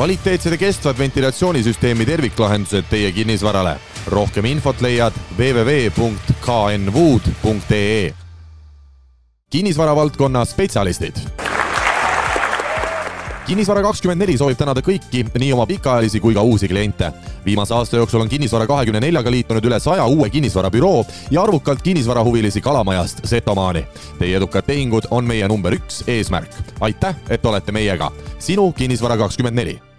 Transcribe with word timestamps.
kvaliteetsed 0.00 0.52
ja 0.52 0.58
kestvad 0.58 0.98
ventilatsioonisüsteemi 0.98 2.06
terviklahendused 2.06 2.84
teie 2.90 3.12
kinnisvarale. 3.12 3.80
rohkem 4.06 4.44
infot 4.44 4.80
leiad 4.80 5.12
www.knwood.ee. 5.38 8.14
kinnisvara 9.50 9.96
valdkonna 9.96 10.44
spetsialistid 10.44 11.14
kinnisvara 13.46 13.82
kakskümmend 13.82 14.22
neli 14.22 14.38
soovib 14.38 14.56
tänada 14.56 14.80
kõiki, 14.80 15.26
nii 15.38 15.52
oma 15.52 15.66
pikaajalisi 15.66 16.20
kui 16.20 16.34
ka 16.34 16.42
uusi 16.42 16.68
kliente. 16.68 17.12
viimase 17.44 17.74
aasta 17.74 17.96
jooksul 17.96 18.20
on 18.20 18.28
Kinnisvara 18.28 18.66
kahekümne 18.66 19.00
neljaga 19.00 19.30
liitunud 19.30 19.64
üle 19.64 19.80
saja 19.80 20.06
uue 20.06 20.30
kinnisvarabüroo 20.30 21.04
ja 21.30 21.42
arvukalt 21.42 21.82
kinnisvarahuvilisi 21.82 22.60
Kalamajast 22.60 23.20
Setomaani. 23.24 23.86
Teie 24.18 24.36
edukad 24.36 24.62
tehingud 24.62 25.02
on 25.10 25.24
meie 25.24 25.48
number 25.48 25.72
üks 25.72 26.04
eesmärk. 26.06 26.50
aitäh, 26.80 27.14
et 27.30 27.46
olete 27.46 27.72
meiega. 27.72 28.10
sinu 28.38 28.72
Kinnisvara 28.72 29.16
kakskümmend 29.16 29.56
neli 29.56 29.89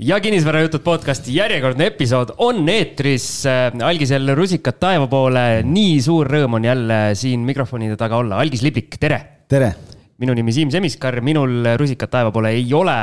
ja 0.00 0.18
kinnisvarajutud 0.20 0.82
podcasti 0.84 1.34
järjekordne 1.34 1.86
episood 1.88 2.34
on 2.44 2.68
eetris. 2.68 3.44
algisel 3.84 4.34
rusikad 4.36 4.76
taeva 4.80 5.06
poole, 5.08 5.62
nii 5.64 5.96
suur 6.04 6.28
rõõm 6.28 6.58
on 6.58 6.64
jälle 6.64 7.00
siin 7.14 7.46
mikrofonide 7.48 7.96
taga 7.96 8.20
olla. 8.20 8.40
algis 8.40 8.62
Liblik, 8.62 8.98
tere. 9.00 9.20
tere 9.48 9.72
minu 10.18 10.34
nimi 10.36 10.52
Siim 10.52 10.70
Semiskar, 10.72 11.20
minul 11.20 11.64
rusikat 11.76 12.10
taeva 12.10 12.32
poole 12.32 12.54
ei 12.56 12.72
ole, 12.74 12.96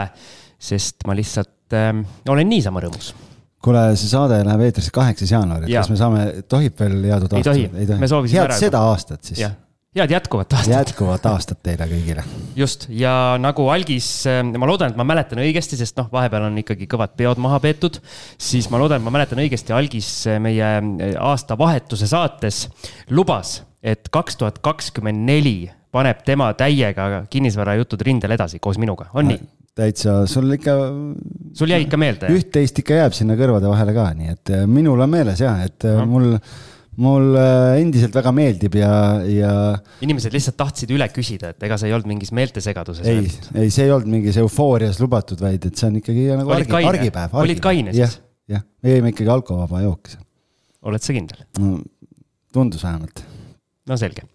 sest 0.58 1.06
ma 1.08 1.18
lihtsalt 1.18 1.74
äh, 1.78 1.92
olen 2.30 2.50
niisama 2.50 2.82
rõõmus 2.86 3.14
kuule, 3.64 3.84
see 3.96 4.12
saade 4.12 4.42
läheb 4.44 4.66
eetrisse 4.68 4.92
kaheksas 4.94 5.32
jaanuar, 5.32 5.66
et 5.66 5.72
ja. 5.72 5.82
kas 5.82 5.94
me 5.94 5.98
saame, 5.98 6.23
tohib 6.52 6.78
veel 6.78 6.98
head 7.08 7.26
uut 7.26 7.38
aastat? 7.40 7.62
ei 7.73 7.88
tohi, 7.88 8.00
me 8.02 8.10
soovisime 8.12 8.44
head 8.44 8.58
seda 8.60 8.82
aastat 8.92 9.23
siis. 9.32 9.46
Head 9.96 10.12
jätkuvat 10.12 10.54
aastat. 10.54 10.74
jätkuvat 10.74 11.26
aastat 11.30 11.60
teile 11.66 11.88
kõigile. 11.90 12.24
just, 12.56 12.88
ja 12.90 13.36
nagu 13.42 13.68
algis, 13.74 14.08
ma 14.58 14.70
loodan, 14.70 14.94
et 14.94 15.00
ma 15.00 15.06
mäletan 15.08 15.42
õigesti, 15.44 15.78
sest 15.80 15.98
noh, 16.00 16.10
vahepeal 16.14 16.48
on 16.50 16.58
ikkagi 16.64 16.88
kõvad 16.90 17.16
peod 17.20 17.42
maha 17.44 17.60
peetud, 17.64 18.00
siis 18.42 18.70
ma 18.74 18.82
loodan, 18.82 19.02
et 19.02 19.08
ma 19.08 19.14
mäletan 19.14 19.44
õigesti, 19.44 19.76
algis 19.76 20.12
meie 20.42 20.73
aastavahetuse 21.20 22.09
saates 22.09 22.67
lubas, 23.14 23.62
et 23.84 24.09
kaks 24.14 24.40
tuhat 24.40 24.62
kakskümmend 24.66 25.26
neli 25.28 25.58
paneb 25.94 26.23
tema 26.26 26.50
täiega 26.58 27.26
kinnisvarajutud 27.30 28.02
rindel 28.02 28.34
edasi 28.34 28.62
koos 28.64 28.80
minuga, 28.82 29.12
on 29.14 29.30
nii? 29.30 29.44
täitsa, 29.78 30.23
sul 30.30 30.54
ikka. 30.54 30.76
sul 31.58 31.73
jäi 31.73 31.86
ikka 31.86 31.98
meelde? 31.98 32.30
üht-teist 32.34 32.78
ikka 32.82 33.02
jääb 33.02 33.17
sinna 33.17 33.38
kõrvade 33.39 33.70
vahele 33.70 33.95
ka, 33.95 34.10
nii 34.17 34.34
et 34.36 34.54
äh, 34.54 34.67
minul 34.70 35.02
on 35.02 35.10
meeles 35.10 35.42
ja, 35.42 35.56
et 35.66 35.86
no. 35.88 35.95
Äh, 36.04 36.10
mul, 36.10 36.36
mul 37.02 37.38
äh, 37.39 37.80
endiselt 37.81 38.13
väga 38.16 38.33
meeldib 38.36 38.75
ja, 38.77 38.91
ja. 39.25 39.53
inimesed 40.05 40.33
lihtsalt 40.36 40.58
tahtsid 40.59 40.94
üle 40.94 41.08
küsida, 41.13 41.53
et 41.53 41.66
ega 41.66 41.77
see 41.80 41.89
ei 41.89 41.95
olnud 41.97 42.11
mingis 42.13 42.33
meeltesegaduses. 42.36 43.08
ei, 43.09 43.30
ei, 43.58 43.72
see 43.73 43.88
ei 43.88 43.94
olnud 43.95 44.11
mingis 44.13 44.38
eufoorias 44.41 45.02
lubatud, 45.02 45.41
vaid 45.41 45.66
et 45.69 45.80
see 45.80 45.89
on 45.89 46.02
ikkagi 46.02 46.27
nagu 46.38 46.53
argi, 46.53 46.83
argipäev. 46.94 47.38
olid 47.44 47.64
kaine 47.64 47.95
siis? 47.95 48.19
jah, 48.52 48.66
me 48.83 48.97
jõime 48.97 49.14
ikkagi 49.14 49.33
alkovaba 49.33 49.81
jooki. 49.86 50.19
oled 50.89 51.05
sa 51.05 51.16
kindel 51.17 51.47
no,? 51.61 51.80
tundus 52.53 52.86
vähemalt. 52.86 53.25
no 53.89 53.97
selge 53.97 54.27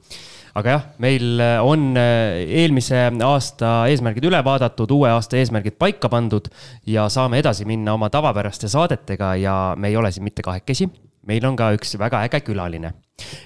aga 0.59 0.75
jah, 0.75 0.87
meil 0.99 1.43
on 1.63 1.93
äh, 2.01 2.41
eelmise 2.63 3.05
aasta 3.23 3.75
eesmärgid 3.93 4.27
üle 4.27 4.41
vaadatud, 4.43 4.91
uue 4.97 5.13
aasta 5.15 5.39
eesmärgid 5.39 5.79
paika 5.79 6.11
pandud 6.11 6.51
ja 6.91 7.07
saame 7.13 7.39
edasi 7.39 7.69
minna 7.69 7.95
oma 7.95 8.11
tavapäraste 8.11 8.71
saadetega 8.73 9.37
ja 9.39 9.59
me 9.79 9.93
ei 9.93 10.01
ole 10.01 10.11
siin 10.11 10.27
mitte 10.27 10.43
kahekesi. 10.43 10.89
Meil 11.29 11.45
on 11.47 11.57
ka 11.57 11.71
üks 11.77 11.97
väga 12.01 12.23
äge 12.27 12.41
külaline 12.47 12.93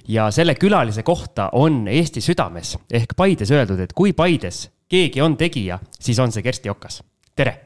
ja 0.08 0.30
selle 0.30 0.54
külalise 0.54 1.02
kohta 1.02 1.50
on 1.58 1.86
Eesti 1.88 2.22
südames 2.24 2.76
ehk 2.90 3.16
Paides 3.16 3.50
öeldud, 3.50 3.80
et 3.80 3.92
kui 3.92 4.12
Paides 4.12 4.68
keegi 4.88 5.22
on 5.24 5.36
tegija, 5.36 5.78
siis 6.00 6.18
on 6.20 6.32
see 6.32 6.42
Kersti 6.44 6.70
Okas. 6.70 7.02
tere. 7.36 7.56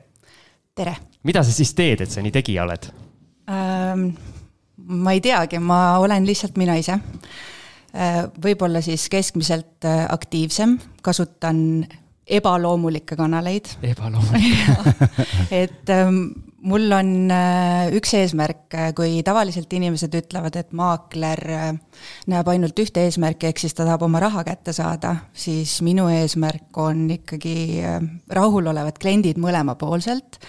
tere. 0.74 0.96
mida 1.22 1.42
sa 1.42 1.52
siis 1.52 1.74
teed, 1.74 2.00
et 2.00 2.10
sa 2.10 2.22
nii 2.22 2.34
tegija 2.34 2.64
oled 2.64 2.88
ähm,? 3.50 4.08
ma 4.76 5.12
ei 5.12 5.20
teagi, 5.20 5.58
ma 5.58 5.98
olen 5.98 6.26
lihtsalt 6.26 6.56
mina 6.60 6.76
ise 6.78 7.00
Äh, 7.96 8.26
võib-olla 8.42 8.82
siis 8.84 9.06
keskmiselt 9.08 9.86
äh, 9.88 10.02
aktiivsem, 10.12 10.74
kasutan 11.02 11.86
ebaloomulikke 12.26 13.16
kanaleid. 13.16 13.70
ebaloomulikke 13.80 15.06
et 15.62 15.92
ähm, 15.94 16.18
mul 16.66 16.90
on 16.92 17.10
äh, 17.32 17.88
üks 17.96 18.12
eesmärk, 18.18 18.76
kui 18.98 19.20
tavaliselt 19.26 19.72
inimesed 19.76 20.14
ütlevad, 20.18 20.58
et 20.58 20.72
maakler 20.76 21.42
näeb 22.30 22.48
ainult 22.52 22.78
ühte 22.82 23.06
eesmärki, 23.06 23.50
ehk 23.50 23.62
siis 23.62 23.76
ta 23.76 23.86
tahab 23.86 24.06
oma 24.06 24.20
raha 24.22 24.44
kätte 24.46 24.74
saada, 24.76 25.14
siis 25.36 25.78
minu 25.86 26.08
eesmärk 26.12 26.76
on 26.82 27.06
ikkagi 27.18 27.56
rahulolevad 28.34 28.98
kliendid 29.02 29.38
mõlemapoolselt 29.42 30.40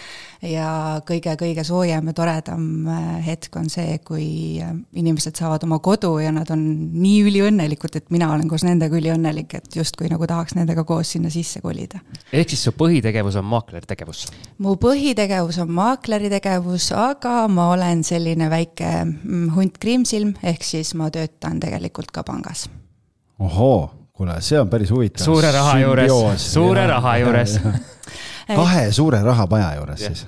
ja 0.45 1.01
kõige-kõige 1.07 1.63
soojem 1.65 2.11
ja 2.11 2.13
toredam 2.15 2.87
äh, 2.91 3.05
hetk 3.25 3.55
on 3.57 3.69
see, 3.73 3.97
kui 4.05 4.27
äh, 4.61 4.73
inimesed 4.99 5.37
saavad 5.39 5.63
oma 5.65 5.79
kodu 5.83 6.17
ja 6.21 6.31
nad 6.33 6.49
on 6.53 6.61
nii 6.93 7.23
üliõnnelikud, 7.29 7.97
et 7.97 8.11
mina 8.13 8.29
olen 8.33 8.49
koos 8.49 8.65
nendega 8.67 8.99
üliõnnelik, 8.99 9.57
et 9.57 9.79
justkui 9.79 10.11
nagu 10.11 10.29
tahaks 10.29 10.57
nendega 10.57 10.85
koos 10.87 11.15
sinna 11.15 11.31
sisse 11.33 11.61
kolida. 11.63 12.01
ehk 12.31 12.53
siis 12.53 12.67
su 12.69 12.75
põhitegevus 12.77 13.39
on 13.41 13.49
maakleri 13.49 13.89
tegevus? 13.89 14.27
mu 14.63 14.77
põhitegevus 14.81 15.61
on 15.63 15.73
maakleri 15.73 16.29
tegevus, 16.33 16.91
aga 16.93 17.47
ma 17.49 17.71
olen 17.73 18.03
selline 18.07 18.49
väike 18.53 18.93
mm, 19.03 19.51
hunt 19.57 19.81
kriimsilm, 19.81 20.35
ehk 20.43 20.63
siis 20.63 20.93
ma 20.95 21.09
töötan 21.13 21.59
tegelikult 21.63 22.13
ka 22.13 22.23
pangas. 22.27 22.67
ohoo, 23.39 23.89
kuule, 24.13 24.37
see 24.41 24.61
on 24.61 24.69
päris 24.69 24.93
huvitav. 24.93 25.25
suure 25.25 25.51
raha 25.51 25.77
juures, 25.81 26.49
suure 26.53 26.85
ja, 26.85 26.89
raha 26.97 27.17
juures 27.25 27.59
kahe 28.47 28.91
suure 28.95 29.23
rahapaja 29.23 29.73
juures 29.79 30.05
siis. 30.07 30.25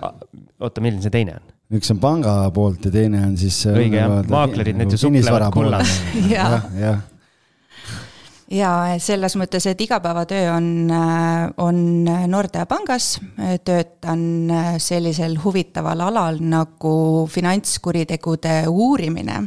oota, 0.60 0.82
milline 0.82 1.02
see 1.06 1.14
teine 1.14 1.38
on? 1.40 1.54
üks 1.80 1.92
on 1.94 2.02
panga 2.02 2.34
poolt 2.54 2.90
ja 2.90 2.92
teine 2.94 3.22
on 3.28 3.38
siis. 3.38 3.62
Äh, 3.70 3.78
õige 3.84 4.02
jah, 4.02 4.20
maaklerid, 4.30 4.80
need 4.80 4.96
ju 4.96 5.02
suplevad 5.02 5.54
kullas. 5.54 5.96
jah, 6.34 6.66
jah 6.80 7.06
ja 8.50 8.72
selles 8.98 9.36
mõttes, 9.38 9.68
et 9.70 9.82
igapäevatöö 9.86 10.48
on, 10.56 10.70
äh, 10.90 11.44
on 11.62 11.84
Nordea 12.32 12.66
pangas, 12.66 13.20
töötan 13.66 14.24
äh, 14.50 14.72
sellisel 14.82 15.38
huvitaval 15.44 16.02
alal 16.08 16.42
nagu 16.42 17.28
finantskuritegude 17.30 18.64
uurimine. 18.68 19.44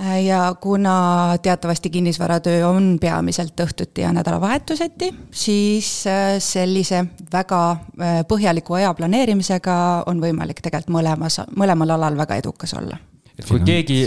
Äh, 0.00 0.24
ja 0.24 0.54
kuna 0.60 1.38
teatavasti 1.42 1.90
kinnisvaratöö 1.90 2.66
on 2.66 2.98
peamiselt 3.00 3.60
õhtuti 3.60 4.02
ja 4.02 4.10
nädalavahetuseti, 4.12 5.12
siis 5.30 6.06
äh, 6.10 6.34
sellise 6.42 7.04
väga 7.32 7.60
äh, 7.70 8.16
põhjaliku 8.26 8.74
aja 8.74 8.90
planeerimisega 8.98 9.76
on 10.10 10.22
võimalik 10.22 10.64
tegelikult 10.64 10.96
mõlemas, 10.96 11.38
mõlemal 11.54 11.94
alal 11.94 12.18
väga 12.18 12.40
edukas 12.42 12.74
olla. 12.74 12.98
et 13.38 13.46
kui 13.46 13.62
keegi, 13.62 14.00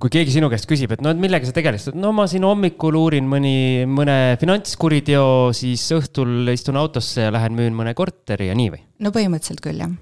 kui 0.00 0.14
keegi 0.16 0.38
sinu 0.38 0.48
käest 0.48 0.70
küsib, 0.72 0.96
et 0.96 1.04
no 1.04 1.12
et 1.12 1.20
millega 1.20 1.44
sa 1.44 1.52
tegeled, 1.52 1.92
no 2.00 2.14
ma 2.16 2.24
siin 2.32 2.48
hommikul 2.48 2.96
uurin 2.96 3.28
mõni, 3.28 3.84
mõne 3.84 4.38
finantskuriteo, 4.40 5.52
siis 5.52 5.84
õhtul 5.92 6.48
istun 6.56 6.80
autosse 6.80 7.28
ja 7.28 7.36
lähen 7.36 7.60
müün 7.60 7.76
mõne 7.76 7.92
korteri 7.92 8.48
ja 8.48 8.56
nii 8.56 8.72
või? 8.72 8.84
no 9.04 9.12
põhimõtteliselt 9.12 9.60
küll, 9.68 9.84
jah 9.84 9.92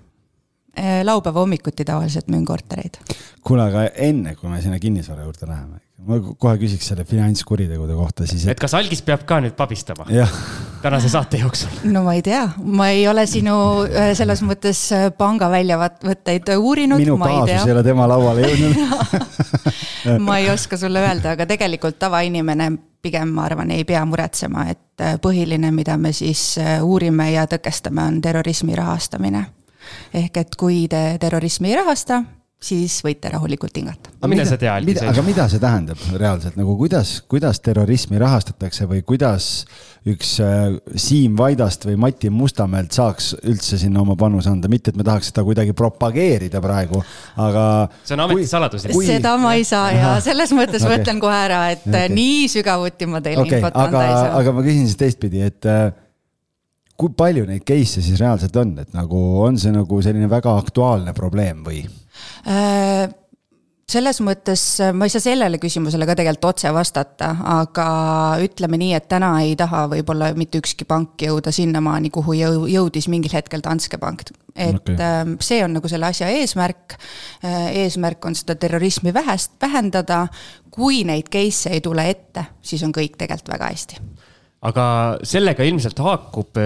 laupäeva 1.04 1.40
hommikuti 1.40 1.84
tavaliselt 1.84 2.28
müün 2.28 2.44
kortereid. 2.44 3.00
kuule, 3.44 3.62
aga 3.62 3.88
enne, 3.94 4.34
kui 4.34 4.50
me 4.50 4.60
sinna 4.62 4.78
kinnisvara 4.78 5.22
juurde 5.22 5.46
läheme, 5.46 5.80
ma 6.04 6.18
kohe 6.20 6.58
küsiks 6.60 6.88
selle 6.90 7.04
finantskuritegude 7.08 7.96
kohta 7.96 8.26
siis 8.28 8.44
et.... 8.44 8.54
et 8.54 8.60
kas 8.60 8.74
algis 8.76 9.00
peab 9.04 9.24
ka 9.28 9.38
nüüd 9.44 9.54
pabistama? 9.56 10.06
tänase 10.82 11.08
saate 11.12 11.40
jooksul? 11.40 11.72
no 11.92 12.04
ma 12.04 12.16
ei 12.18 12.22
tea, 12.24 12.42
ma 12.64 12.88
ei 12.92 13.06
ole 13.08 13.26
sinu 13.30 13.56
äh, 13.86 14.12
selles 14.18 14.42
mõttes 14.44 14.82
äh, 14.96 15.06
panga 15.16 15.48
väljavõtteid 15.52 16.54
uurinud. 16.58 17.00
minu 17.00 17.18
kaasus 17.20 17.64
ei 17.64 17.76
ole 17.76 17.84
tema 17.86 18.08
lauale 18.10 18.50
jõudnud 18.50 18.74
ma 20.26 20.38
ei 20.42 20.50
oska 20.52 20.78
sulle 20.80 21.04
öelda, 21.04 21.36
aga 21.38 21.48
tegelikult 21.48 21.98
tavainimene 22.02 22.72
pigem 23.04 23.34
ma 23.36 23.44
arvan, 23.44 23.70
ei 23.72 23.84
pea 23.84 24.00
muretsema, 24.08 24.64
et 24.72 25.02
põhiline, 25.20 25.68
mida 25.76 25.98
me 26.00 26.12
siis 26.16 26.54
uurime 26.80 27.26
ja 27.34 27.44
tõkestame, 27.50 28.00
on 28.00 28.22
terrorismi 28.24 28.76
rahastamine 28.78 29.42
ehk 30.14 30.42
et 30.44 30.56
kui 30.60 30.84
te 30.90 31.04
terrorismi 31.20 31.72
ei 31.72 31.78
rahasta, 31.80 32.22
siis 32.64 32.96
võite 33.04 33.30
rahulikult 33.32 33.76
hingata. 33.76 34.12
aga 34.18 34.28
mine 34.30 34.44
sa 34.48 34.56
tea, 34.60 34.72
Algis. 34.78 35.00
aga 35.04 35.24
mida 35.26 35.46
see 35.52 35.60
tähendab 35.62 36.00
reaalselt 36.16 36.56
nagu 36.56 36.76
kuidas, 36.80 37.18
kuidas 37.30 37.60
terrorismi 37.64 38.20
rahastatakse 38.20 38.86
või 38.90 39.02
kuidas 39.06 39.48
üks 40.08 40.34
äh, 40.44 40.76
Siim 41.00 41.36
Vaidast 41.38 41.84
või 41.88 41.96
Mati 42.00 42.30
Mustamäelt 42.32 42.92
saaks 42.96 43.32
üldse 43.42 43.78
sinna 43.80 44.02
oma 44.02 44.16
panuse 44.20 44.50
anda, 44.52 44.68
mitte 44.72 44.92
et 44.92 45.00
me 45.00 45.06
tahaks 45.06 45.32
seda 45.32 45.44
kuidagi 45.46 45.76
propageerida 45.76 46.62
praegu, 46.64 47.00
aga. 47.40 47.66
see 48.04 48.16
on 48.16 48.24
ametisaladus. 48.26 48.88
Seda 49.04 49.36
ma 49.40 49.54
ei 49.58 49.66
saa 49.68 49.90
ja 49.92 50.14
selles 50.24 50.54
mõttes 50.56 50.84
okay. 50.84 50.90
ma 50.92 51.02
ütlen 51.02 51.20
kohe 51.24 51.42
ära, 51.48 51.60
et 51.76 51.84
okay. 51.88 52.12
nii 52.12 52.48
sügavuti 52.52 53.10
ma 53.10 53.20
teile 53.24 53.44
okay, 53.44 53.60
infot 53.60 53.76
anda 53.84 54.06
ei 54.06 54.16
saa. 54.16 54.32
aga 54.40 54.56
ma 54.56 54.64
küsin 54.66 54.88
siis 54.88 55.00
teistpidi, 55.00 55.44
et 55.52 55.68
äh, 55.68 55.92
kui 56.96 57.10
palju 57.16 57.48
neid 57.48 57.66
case'e 57.66 58.04
siis 58.04 58.20
reaalselt 58.20 58.56
on, 58.60 58.76
et 58.84 58.94
nagu 58.94 59.20
on 59.42 59.58
see 59.58 59.74
nagu 59.74 60.00
selline 60.04 60.30
väga 60.30 60.56
aktuaalne 60.62 61.14
probleem 61.16 61.66
või 61.66 61.84
äh,? 62.46 63.10
selles 63.90 64.20
mõttes 64.24 64.62
äh, 64.82 64.92
ma 64.96 65.06
ei 65.06 65.12
saa 65.12 65.22
sellele 65.22 65.58
küsimusele 65.62 66.06
ka 66.08 66.16
tegelikult 66.18 66.54
otse 66.54 66.70
vastata, 66.74 67.30
aga 67.54 67.86
ütleme 68.44 68.78
nii, 68.80 68.94
et 68.96 69.08
täna 69.10 69.30
ei 69.44 69.54
taha 69.60 69.84
võib-olla 69.92 70.30
mitte 70.38 70.60
ükski 70.62 70.86
pank 70.88 71.20
jõuda 71.26 71.52
sinnamaani, 71.54 72.10
kuhu 72.14 72.36
jõu-, 72.38 72.66
jõudis 72.70 73.10
mingil 73.12 73.34
hetkel 73.36 73.64
Danske 73.64 74.00
Bank. 74.00 74.24
et 74.54 74.80
okay. 74.80 74.96
Ähm, 74.96 75.36
see 75.40 75.60
on 75.64 75.76
nagu 75.76 75.90
selle 75.90 76.08
asja 76.08 76.30
eesmärk. 76.32 76.96
Äh, 77.44 77.70
eesmärk 77.84 78.24
on 78.24 78.38
seda 78.38 78.56
terrorismi 78.56 79.14
vähest, 79.14 79.58
vähendada. 79.62 80.28
kui 80.74 81.04
neid 81.04 81.28
case'e 81.30 81.76
ei 81.76 81.80
tule 81.80 82.08
ette, 82.10 82.48
siis 82.62 82.82
on 82.82 82.90
kõik 82.92 83.18
tegelikult 83.18 83.52
väga 83.52 83.68
hästi 83.70 84.00
aga 84.64 84.86
sellega 85.26 85.66
ilmselt 85.68 86.00
haakub 86.00 86.60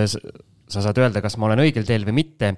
sa 0.68 0.82
saad 0.84 0.98
öelda, 1.00 1.22
kas 1.24 1.36
ma 1.40 1.48
olen 1.48 1.62
õigel 1.64 1.86
teel 1.88 2.04
või 2.08 2.18
mitte. 2.20 2.52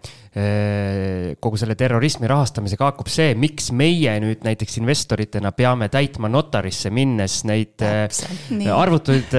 kogu 1.42 1.58
selle 1.58 1.74
terrorismi 1.74 2.28
rahastamisega 2.30 2.86
haakub 2.86 3.08
see, 3.10 3.32
miks 3.38 3.70
meie 3.74 4.12
nüüd 4.22 4.44
näiteks 4.46 4.78
investoritena 4.78 5.50
peame 5.56 5.88
täitma 5.90 6.30
notarisse 6.30 6.92
minnes 6.94 7.40
neid 7.50 7.82
arvutuid 8.70 9.34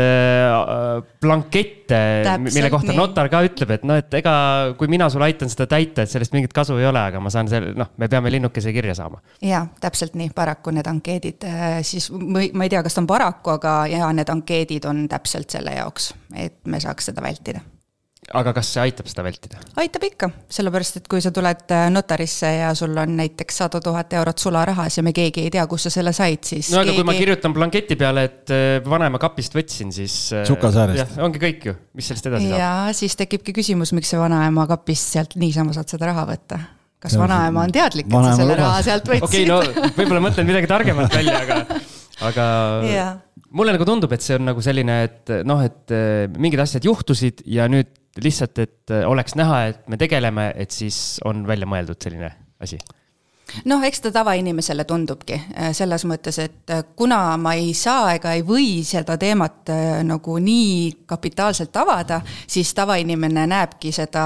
blankette, 1.21 2.01
mille 2.43 2.71
kohta 2.73 2.91
nii. 2.91 2.99
notar 2.99 3.31
ka 3.31 3.43
ütleb, 3.47 3.75
et 3.77 3.87
noh, 3.87 4.01
et 4.03 4.19
ega 4.19 4.35
kui 4.79 4.91
mina 4.91 5.07
sulle 5.11 5.29
aitan 5.29 5.51
seda 5.51 5.69
täita, 5.71 6.03
et 6.03 6.11
sellest 6.11 6.35
mingit 6.35 6.55
kasu 6.55 6.75
ei 6.79 6.89
ole, 6.89 7.07
aga 7.11 7.23
ma 7.23 7.31
saan 7.33 7.47
selle, 7.51 7.71
noh, 7.77 7.93
me 8.01 8.11
peame 8.11 8.31
linnukese 8.33 8.75
kirja 8.75 8.95
saama. 8.99 9.23
ja 9.45 9.63
täpselt 9.79 10.19
nii, 10.19 10.33
paraku 10.35 10.75
need 10.75 10.91
ankeedid 10.91 11.47
siis, 11.87 12.11
ma 12.11 12.43
ei 12.67 12.71
tea, 12.71 12.83
kas 12.83 12.99
ta 12.99 13.05
on 13.05 13.11
paraku, 13.11 13.55
aga 13.55 13.75
ja 13.91 14.11
need 14.15 14.31
ankeedid 14.31 14.91
on 14.91 15.05
täpselt 15.11 15.55
selle 15.55 15.79
jaoks, 15.79 16.11
et 16.35 16.59
me 16.67 16.83
saaks 16.83 17.11
seda 17.11 17.23
vältida 17.23 17.63
aga 18.37 18.53
kas 18.55 18.71
see 18.73 18.81
aitab 18.83 19.09
seda 19.11 19.23
vältida? 19.25 19.59
aitab 19.81 20.05
ikka, 20.07 20.29
sellepärast 20.51 21.01
et 21.01 21.07
kui 21.11 21.21
sa 21.23 21.31
tuled 21.35 21.73
äh, 21.75 21.85
notarisse 21.93 22.49
ja 22.53 22.71
sul 22.77 22.95
on 22.97 23.15
näiteks 23.19 23.61
sada 23.63 23.81
tuhat 23.83 24.13
eurot 24.17 24.41
sularahas 24.41 24.97
ja 24.97 25.05
me 25.05 25.13
keegi 25.15 25.45
ei 25.45 25.53
tea, 25.53 25.65
kust 25.69 25.89
sa 25.89 25.93
selle 25.93 26.13
said, 26.15 26.43
siis. 26.47 26.71
no 26.73 26.81
aga 26.81 26.91
keegi... 26.91 26.99
kui 27.01 27.09
ma 27.09 27.17
kirjutan 27.17 27.55
blanketi 27.55 27.97
peale, 27.99 28.25
et 28.29 28.53
äh, 28.55 28.73
vanema 28.87 29.21
kapist 29.21 29.55
võtsin, 29.57 29.93
siis. 29.95 30.17
Äh, 30.35 30.45
Sukasäärest. 30.49 31.17
ongi 31.23 31.41
kõik 31.41 31.71
ju, 31.71 31.77
mis 31.97 32.11
sellest 32.11 32.29
edasi 32.31 32.51
saab. 32.51 32.61
ja 32.61 32.73
siis 32.97 33.17
tekibki 33.19 33.55
küsimus, 33.61 33.95
miks 33.97 34.13
sa 34.13 34.21
vanaema 34.23 34.67
kapist 34.71 35.17
sealt 35.17 35.35
niisama 35.41 35.75
saad 35.77 35.91
seda 35.91 36.11
raha 36.11 36.27
võtta 36.33 36.61
kas 37.01 37.15
vanaema 37.17 37.63
on 37.65 37.71
teadlik, 37.73 38.05
et 38.05 38.27
sa 38.27 38.35
selle 38.37 38.55
raha 38.59 38.83
sealt 38.85 39.07
võtsid? 39.09 39.25
okei 39.25 39.47
okay,, 39.47 39.81
no 39.81 39.93
võib-olla 39.97 40.21
mõtlen 40.27 40.45
midagi 40.45 40.69
targemat 40.69 41.15
välja, 41.17 41.39
aga, 41.41 41.79
aga 42.29 42.45
yeah. 42.85 43.15
mulle 43.57 43.73
nagu 43.73 43.87
tundub, 43.89 44.13
et 44.13 44.21
see 44.21 44.37
on 44.37 44.45
nagu 44.51 44.61
selline, 44.61 44.99
et 45.07 45.33
noh, 45.49 45.63
et 45.65 45.95
mingid 46.37 46.61
asjad 46.61 46.85
juhtusid 46.85 47.41
ja 47.49 47.65
nüüd 47.71 47.89
lihtsalt, 48.19 48.59
et 48.59 48.91
äh, 48.91 49.05
oleks 49.09 49.35
näha, 49.39 49.65
et 49.71 49.85
me 49.89 49.97
tegeleme, 49.97 50.51
et 50.55 50.71
siis 50.71 51.19
on 51.25 51.45
välja 51.47 51.69
mõeldud 51.69 52.01
selline 52.01 52.31
asi 52.61 52.79
noh, 53.67 53.83
eks 53.83 54.03
ta 54.03 54.11
tavainimesele 54.15 54.85
tundubki 54.87 55.37
äh, 55.37 55.71
selles 55.75 56.05
mõttes, 56.09 56.39
et 56.43 56.73
äh, 56.73 56.83
kuna 56.95 57.37
ma 57.41 57.55
ei 57.59 57.73
saa 57.77 58.15
ega 58.15 58.35
ei 58.35 58.43
või 58.47 58.81
seda 58.87 59.17
teemat 59.21 59.71
nagu 60.07 60.39
nii 60.39 61.05
kapitaalselt 61.07 61.77
avada, 61.79 62.21
siis 62.47 62.73
tavainimene 62.75 63.47
näebki 63.47 63.93
seda 63.95 64.25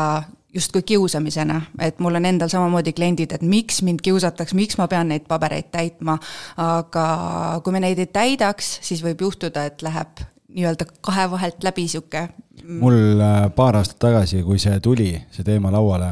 justkui 0.55 0.85
kiusamisena, 0.87 1.57
et 1.83 1.99
mul 1.99 2.15
on 2.15 2.25
endal 2.25 2.49
samamoodi 2.49 2.93
kliendid, 2.95 3.33
et 3.35 3.43
miks 3.43 3.81
mind 3.83 3.99
kiusatakse, 4.05 4.55
miks 4.55 4.77
ma 4.79 4.87
pean 4.87 5.09
neid 5.11 5.25
pabereid 5.27 5.67
täitma. 5.73 6.15
aga 6.57 7.07
kui 7.63 7.75
me 7.75 7.81
neid 7.83 7.99
ei 7.99 8.07
täidaks, 8.07 8.77
siis 8.81 9.03
võib 9.03 9.25
juhtuda, 9.27 9.65
et 9.67 9.83
läheb 9.83 10.23
nii-öelda 10.55 10.87
kahe 11.03 11.27
vahelt 11.31 11.63
läbi 11.63 11.87
sihuke. 11.91 12.29
Mul 12.67 13.21
äh, 13.21 13.49
paar 13.55 13.79
aastat 13.79 13.99
tagasi, 13.99 14.41
kui 14.45 14.59
see 14.61 14.79
tuli, 14.83 15.11
see 15.33 15.45
teema 15.45 15.71
lauale, 15.73 16.11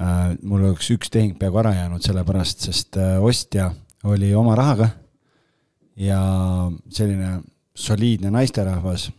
äh, 0.00 0.18
mul 0.42 0.66
oleks 0.70 0.90
üks 0.94 1.12
tehing 1.12 1.36
peaaegu 1.38 1.62
ära 1.62 1.74
jäänud, 1.76 2.04
sellepärast, 2.04 2.66
sest 2.68 2.98
äh, 3.00 3.16
ostja 3.22 3.70
oli 4.08 4.32
oma 4.34 4.56
rahaga 4.58 4.88
ja 6.00 6.20
selline 6.88 7.40
soliidne 7.76 8.30
naisterahvas 8.32 9.10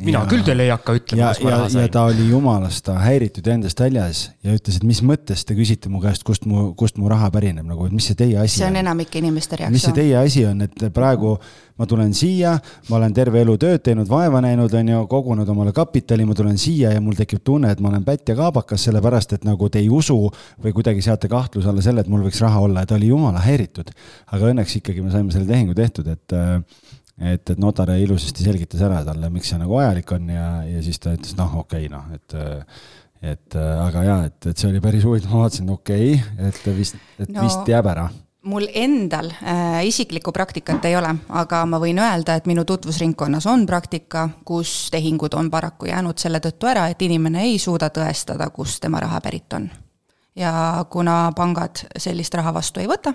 mina 0.00 0.22
ja, 0.22 0.28
küll 0.30 0.44
teile 0.46 0.66
ei 0.66 0.72
hakka 0.72 0.94
ütlema, 0.96 1.32
kus 1.34 1.44
ma 1.44 1.50
raha 1.54 1.66
sain. 1.72 1.84
ja 1.84 1.92
ta 1.92 2.04
oli 2.08 2.28
jumalast 2.30 2.88
häiritud 3.04 3.48
endast 3.52 3.82
väljas 3.82 4.22
ja 4.44 4.54
ütles, 4.56 4.78
et 4.80 4.86
mis 4.88 5.02
mõttes 5.06 5.44
te 5.48 5.56
küsite 5.58 5.92
mu 5.92 6.00
käest, 6.02 6.24
kust 6.26 6.46
mu, 6.48 6.70
kust 6.78 6.98
mu 7.00 7.10
raha 7.12 7.28
pärineb 7.34 7.66
nagu, 7.68 7.86
et 7.86 7.94
mis 7.94 8.08
see 8.08 8.18
teie 8.18 8.38
asi 8.40 8.56
on. 8.56 8.62
see 8.62 8.70
on 8.70 8.80
enamike 8.80 9.20
inimeste 9.20 9.60
reaktsioon. 9.60 9.76
mis 9.76 9.86
see 9.86 9.98
teie 9.98 10.16
asi 10.18 10.46
on, 10.48 10.64
et 10.64 10.86
praegu 10.94 11.36
ma 11.78 11.88
tulen 11.88 12.12
siia, 12.14 12.54
ma 12.90 12.98
olen 12.98 13.14
terve 13.16 13.40
elu 13.42 13.56
tööd 13.60 13.82
teinud, 13.84 14.08
vaeva 14.10 14.42
näinud, 14.44 14.72
on 14.78 14.90
ju, 14.92 15.02
kogunud 15.10 15.48
omale 15.54 15.72
kapitali, 15.76 16.26
ma 16.28 16.36
tulen 16.38 16.58
siia 16.60 16.92
ja 16.94 17.00
mul 17.02 17.16
tekib 17.18 17.42
tunne, 17.44 17.72
et 17.72 17.80
ma 17.82 17.90
olen 17.90 18.04
pätt 18.06 18.32
ja 18.32 18.36
kaabakas, 18.38 18.86
sellepärast 18.88 19.36
et 19.38 19.46
nagu 19.48 19.68
te 19.72 19.80
ei 19.82 19.90
usu 19.92 20.18
või 20.62 20.76
kuidagi 20.76 21.04
seate 21.04 21.30
kahtluse 21.32 21.72
alla 21.72 21.84
selle, 21.84 22.04
et 22.04 22.12
mul 22.12 22.24
võiks 22.28 22.42
raha 22.44 22.62
olla 22.68 22.84
ja 22.84 22.92
ta 22.92 22.98
oli 23.00 23.10
jumala 23.10 23.42
häiritud. 23.42 23.90
aga 24.32 24.52
õnneks 24.52 24.78
ikkagi 24.80 25.04
me 25.04 25.10
saime 25.14 25.34
selle 25.34 25.48
tehingu 25.48 25.74
tehtud, 25.74 26.08
et 26.12 26.36
äh, 26.36 26.60
et, 27.22 27.54
et 27.54 27.60
notar 27.62 27.94
ilusasti 27.94 28.46
selgitas 28.46 28.82
ära 28.82 29.02
talle, 29.06 29.30
miks 29.32 29.52
see 29.52 29.60
nagu 29.60 29.78
vajalik 29.78 30.10
on 30.16 30.28
ja, 30.34 30.48
ja 30.68 30.82
siis 30.84 31.00
ta 31.02 31.14
ütles, 31.16 31.36
noh, 31.38 31.60
okei 31.62 31.86
okay,, 31.86 31.92
noh, 31.92 32.10
et 32.18 32.38
et 33.22 33.54
aga 33.54 34.00
jaa, 34.02 34.20
et, 34.26 34.50
et 34.50 34.58
see 34.58 34.66
oli 34.66 34.80
päris 34.82 35.04
huvitav, 35.06 35.30
ma 35.30 35.44
vaatasin, 35.44 35.70
okei 35.70 36.16
okay,, 36.16 36.50
et 36.50 36.70
vist, 36.74 36.98
et 37.22 37.30
no, 37.30 37.44
vist 37.46 37.68
jääb 37.70 37.86
ära 37.92 38.08
mul 38.42 38.66
endal 38.74 39.30
äh, 39.30 39.86
isiklikku 39.86 40.32
praktikat 40.32 40.84
ei 40.84 40.96
ole, 40.96 41.14
aga 41.28 41.62
ma 41.66 41.78
võin 41.82 41.98
öelda, 42.02 42.36
et 42.36 42.48
minu 42.50 42.64
tutvusringkonnas 42.66 43.46
on 43.50 43.66
praktika, 43.66 44.28
kus 44.44 44.90
tehingud 44.90 45.34
on 45.38 45.50
paraku 45.50 45.86
jäänud 45.90 46.18
selle 46.18 46.40
tõttu 46.42 46.70
ära, 46.70 46.88
et 46.90 47.02
inimene 47.02 47.46
ei 47.46 47.58
suuda 47.62 47.90
tõestada, 47.94 48.50
kust 48.50 48.82
tema 48.82 49.00
raha 49.00 49.20
pärit 49.20 49.52
on. 49.58 49.70
ja 50.36 50.84
kuna 50.90 51.32
pangad 51.36 51.84
sellist 51.96 52.34
raha 52.34 52.54
vastu 52.54 52.80
ei 52.80 52.88
võta, 52.90 53.14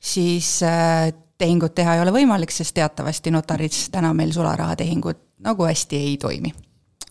siis 0.00 0.62
äh, 0.62 1.12
tehingut 1.38 1.74
teha 1.74 1.96
ei 1.96 2.02
ole 2.02 2.12
võimalik, 2.14 2.52
sest 2.52 2.74
teatavasti 2.76 3.32
notaris 3.34 3.86
täna 3.92 4.12
meil 4.16 4.32
sularahatehingud 4.32 5.22
nagu 5.46 5.68
hästi 5.68 5.96
ei 5.96 6.16
toimi. 6.20 6.52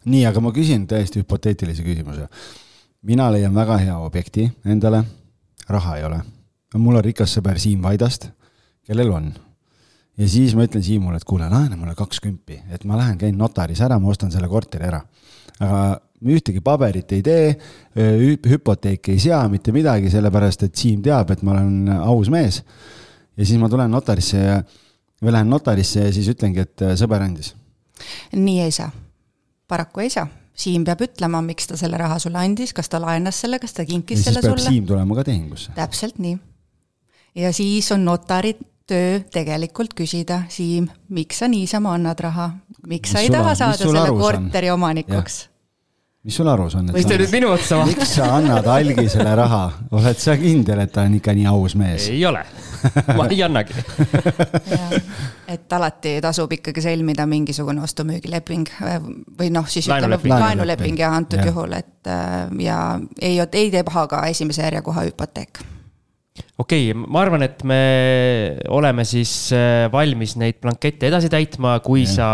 nii, 0.05 0.25
aga 0.25 0.41
ma 0.41 0.51
küsin 0.53 0.87
täiesti 0.87 1.21
hüpoteetilise 1.21 1.83
küsimuse. 1.83 2.27
mina 3.01 3.31
leian 3.31 3.55
väga 3.55 3.77
hea 3.77 3.97
objekti 3.97 4.51
endale, 4.65 5.03
raha 5.69 5.97
ei 5.97 6.03
ole. 6.03 6.21
mul 6.75 6.95
on 6.95 7.03
rikas 7.03 7.37
sõber 7.37 7.59
Siim 7.59 7.81
Vaidast, 7.81 8.29
kellel 8.87 9.11
on. 9.11 9.33
ja 10.17 10.29
siis 10.29 10.55
ma 10.55 10.65
ütlen 10.65 10.83
Siimule, 10.83 11.17
et 11.17 11.23
kuule, 11.23 11.49
laena 11.49 11.77
mulle 11.77 11.95
kaks 11.95 12.19
kümpi, 12.19 12.61
et 12.69 12.83
ma 12.83 12.97
lähen 12.97 13.17
käin 13.17 13.37
notaris 13.37 13.81
ära, 13.81 13.99
ma 13.99 14.09
ostan 14.09 14.31
selle 14.31 14.47
korteri 14.47 14.85
ära. 14.85 15.01
aga 15.59 16.01
ühtegi 16.25 16.61
paberit 16.61 17.11
ei 17.11 17.21
tee, 17.21 17.57
hüpoteeki 18.49 19.11
ei 19.11 19.19
sea, 19.19 19.47
mitte 19.49 19.71
midagi, 19.71 20.09
sellepärast 20.09 20.63
et 20.63 20.75
Siim 20.75 21.01
teab, 21.01 21.31
et 21.31 21.43
ma 21.43 21.51
olen 21.51 21.89
aus 21.99 22.29
mees 22.29 22.63
ja 23.37 23.45
siis 23.45 23.59
ma 23.61 23.69
tulen 23.71 23.91
notarisse 23.91 24.41
ja, 24.41 24.57
või 25.23 25.35
lähen 25.35 25.49
notarisse 25.51 26.07
ja 26.07 26.13
siis 26.15 26.29
ütlengi, 26.31 26.65
et 26.65 26.85
äh, 26.85 26.95
sõber 26.99 27.23
andis. 27.25 27.53
nii 28.35 28.59
ei 28.65 28.73
saa, 28.75 28.91
paraku 29.67 30.05
ei 30.05 30.11
saa. 30.13 30.27
Siim 30.55 30.85
peab 30.87 31.01
ütlema, 31.03 31.41
miks 31.43 31.67
ta 31.67 31.75
selle 31.75 31.97
raha 31.99 32.15
sulle 32.23 32.39
andis, 32.39 32.71
kas 32.71 32.87
ta 32.87 33.01
laenas 33.03 33.41
selle, 33.43 33.57
kas 33.59 33.73
ta 33.75 33.83
kinkis 33.83 34.21
selle 34.23 34.39
sulle. 34.39 34.63
Siim 34.63 34.85
tulema 34.87 35.17
ka 35.17 35.25
tehingusse. 35.27 35.73
täpselt 35.75 36.21
nii. 36.23 36.37
ja 37.35 37.51
siis 37.53 37.91
on 37.91 38.05
notari 38.07 38.53
töö 38.87 39.19
tegelikult 39.33 39.95
küsida, 39.97 40.43
Siim, 40.49 40.87
miks 41.09 41.41
sa 41.41 41.49
niisama 41.51 41.95
annad 41.97 42.21
raha, 42.23 42.51
miks 42.87 43.09
mis 43.09 43.17
sa 43.17 43.25
ei 43.25 43.33
taha 43.33 43.55
saada 43.57 43.81
selle 43.81 44.07
korteri 44.15 44.71
omanikuks? 44.71 45.41
Mis 46.25 46.35
sul 46.39 46.49
arus 46.49 46.75
on? 46.79 46.89
võis 46.95 47.05
te 47.05 47.17
nüüd 47.21 47.33
minu 47.35 47.51
otsa 47.53 47.77
vaadata? 47.79 48.01
miks 48.01 48.13
sa 48.17 48.29
annad 48.39 48.69
algisele 48.73 49.35
raha, 49.37 49.63
oled 49.93 50.21
sa 50.21 50.35
kindel, 50.41 50.81
et 50.85 50.93
ta 50.95 51.05
on 51.05 51.17
ikka 51.19 51.35
nii 51.37 51.45
aus 51.51 51.75
mees? 51.77 52.07
ei 52.13 52.23
ole, 52.25 52.41
ma 53.17 53.27
ei 53.29 53.43
annagi 53.45 53.77
et 55.53 55.77
alati 55.77 56.15
tasub 56.25 56.57
ikkagi 56.57 56.83
sõlmida 56.85 57.27
mingisugune 57.29 57.83
ostu-müügileping 57.85 58.73
või 59.37 59.51
noh, 59.53 59.69
siis 59.69 59.89
ütleme 59.91 60.19
laenuleping 60.33 60.99
ja 60.99 61.13
antud 61.13 61.43
ja. 61.43 61.51
juhul, 61.51 61.77
et 61.77 62.09
äh, 62.09 62.41
ja 62.65 62.81
ei, 63.21 63.37
ei 63.45 63.71
tee 63.71 63.85
paha 63.85 64.07
ka 64.09 64.25
esimese 64.33 64.65
järjekoha 64.65 65.05
hüpoteek 65.09 65.61
okei 66.59 66.89
okay,, 66.91 66.93
ma 66.95 67.21
arvan, 67.23 67.45
et 67.45 67.63
me 67.67 67.81
oleme 68.73 69.05
siis 69.07 69.33
äh, 69.55 69.85
valmis 69.91 70.35
neid 70.39 70.59
blankette 70.63 71.09
edasi 71.09 71.29
täitma, 71.31 71.77
kui 71.85 72.03
ja. 72.03 72.13
sa 72.15 72.29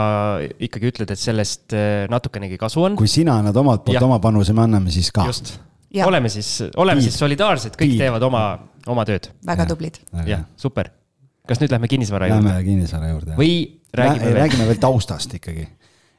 ikkagi 0.62 0.91
ütled, 0.91 1.13
et 1.13 1.22
sellest 1.22 1.75
äh, 1.77 2.05
natukenegi 2.12 2.60
kasu 2.62 2.88
on. 2.88 2.98
kui 3.00 3.12
sina 3.12 3.39
annad 3.41 3.58
omalt 3.62 3.86
poolt 3.86 4.00
ja. 4.00 4.05
oma 4.08 4.22
panuse, 4.24 4.55
me 4.58 4.65
anname 4.65 4.93
siis 4.93 5.12
ka. 5.13 5.27
just, 5.29 5.55
oleme 6.05 6.31
siis, 6.34 6.53
oleme 6.75 7.01
Tiid. 7.01 7.10
siis 7.12 7.22
solidaarsed, 7.22 7.77
kõik 7.77 7.96
Tiid. 7.96 8.05
teevad 8.05 8.25
oma, 8.29 8.46
oma 8.91 9.05
tööd. 9.10 9.29
väga 9.48 9.70
tublid. 9.70 10.01
jah, 10.29 10.48
super. 10.60 10.89
kas 11.50 11.62
nüüd 11.62 11.74
lähme 11.74 11.91
kinnisvara 11.91 12.31
juurde? 12.31 12.50
Lähme 12.50 12.65
kinnisvara 12.70 13.13
juurde. 13.13 13.38
või 13.38 13.53
räägime 13.93 14.17
Rää, 14.17 14.25
veel? 14.25 14.41
räägime 14.46 14.72
veel 14.72 14.81
taustast 14.81 15.38
ikkagi 15.38 15.67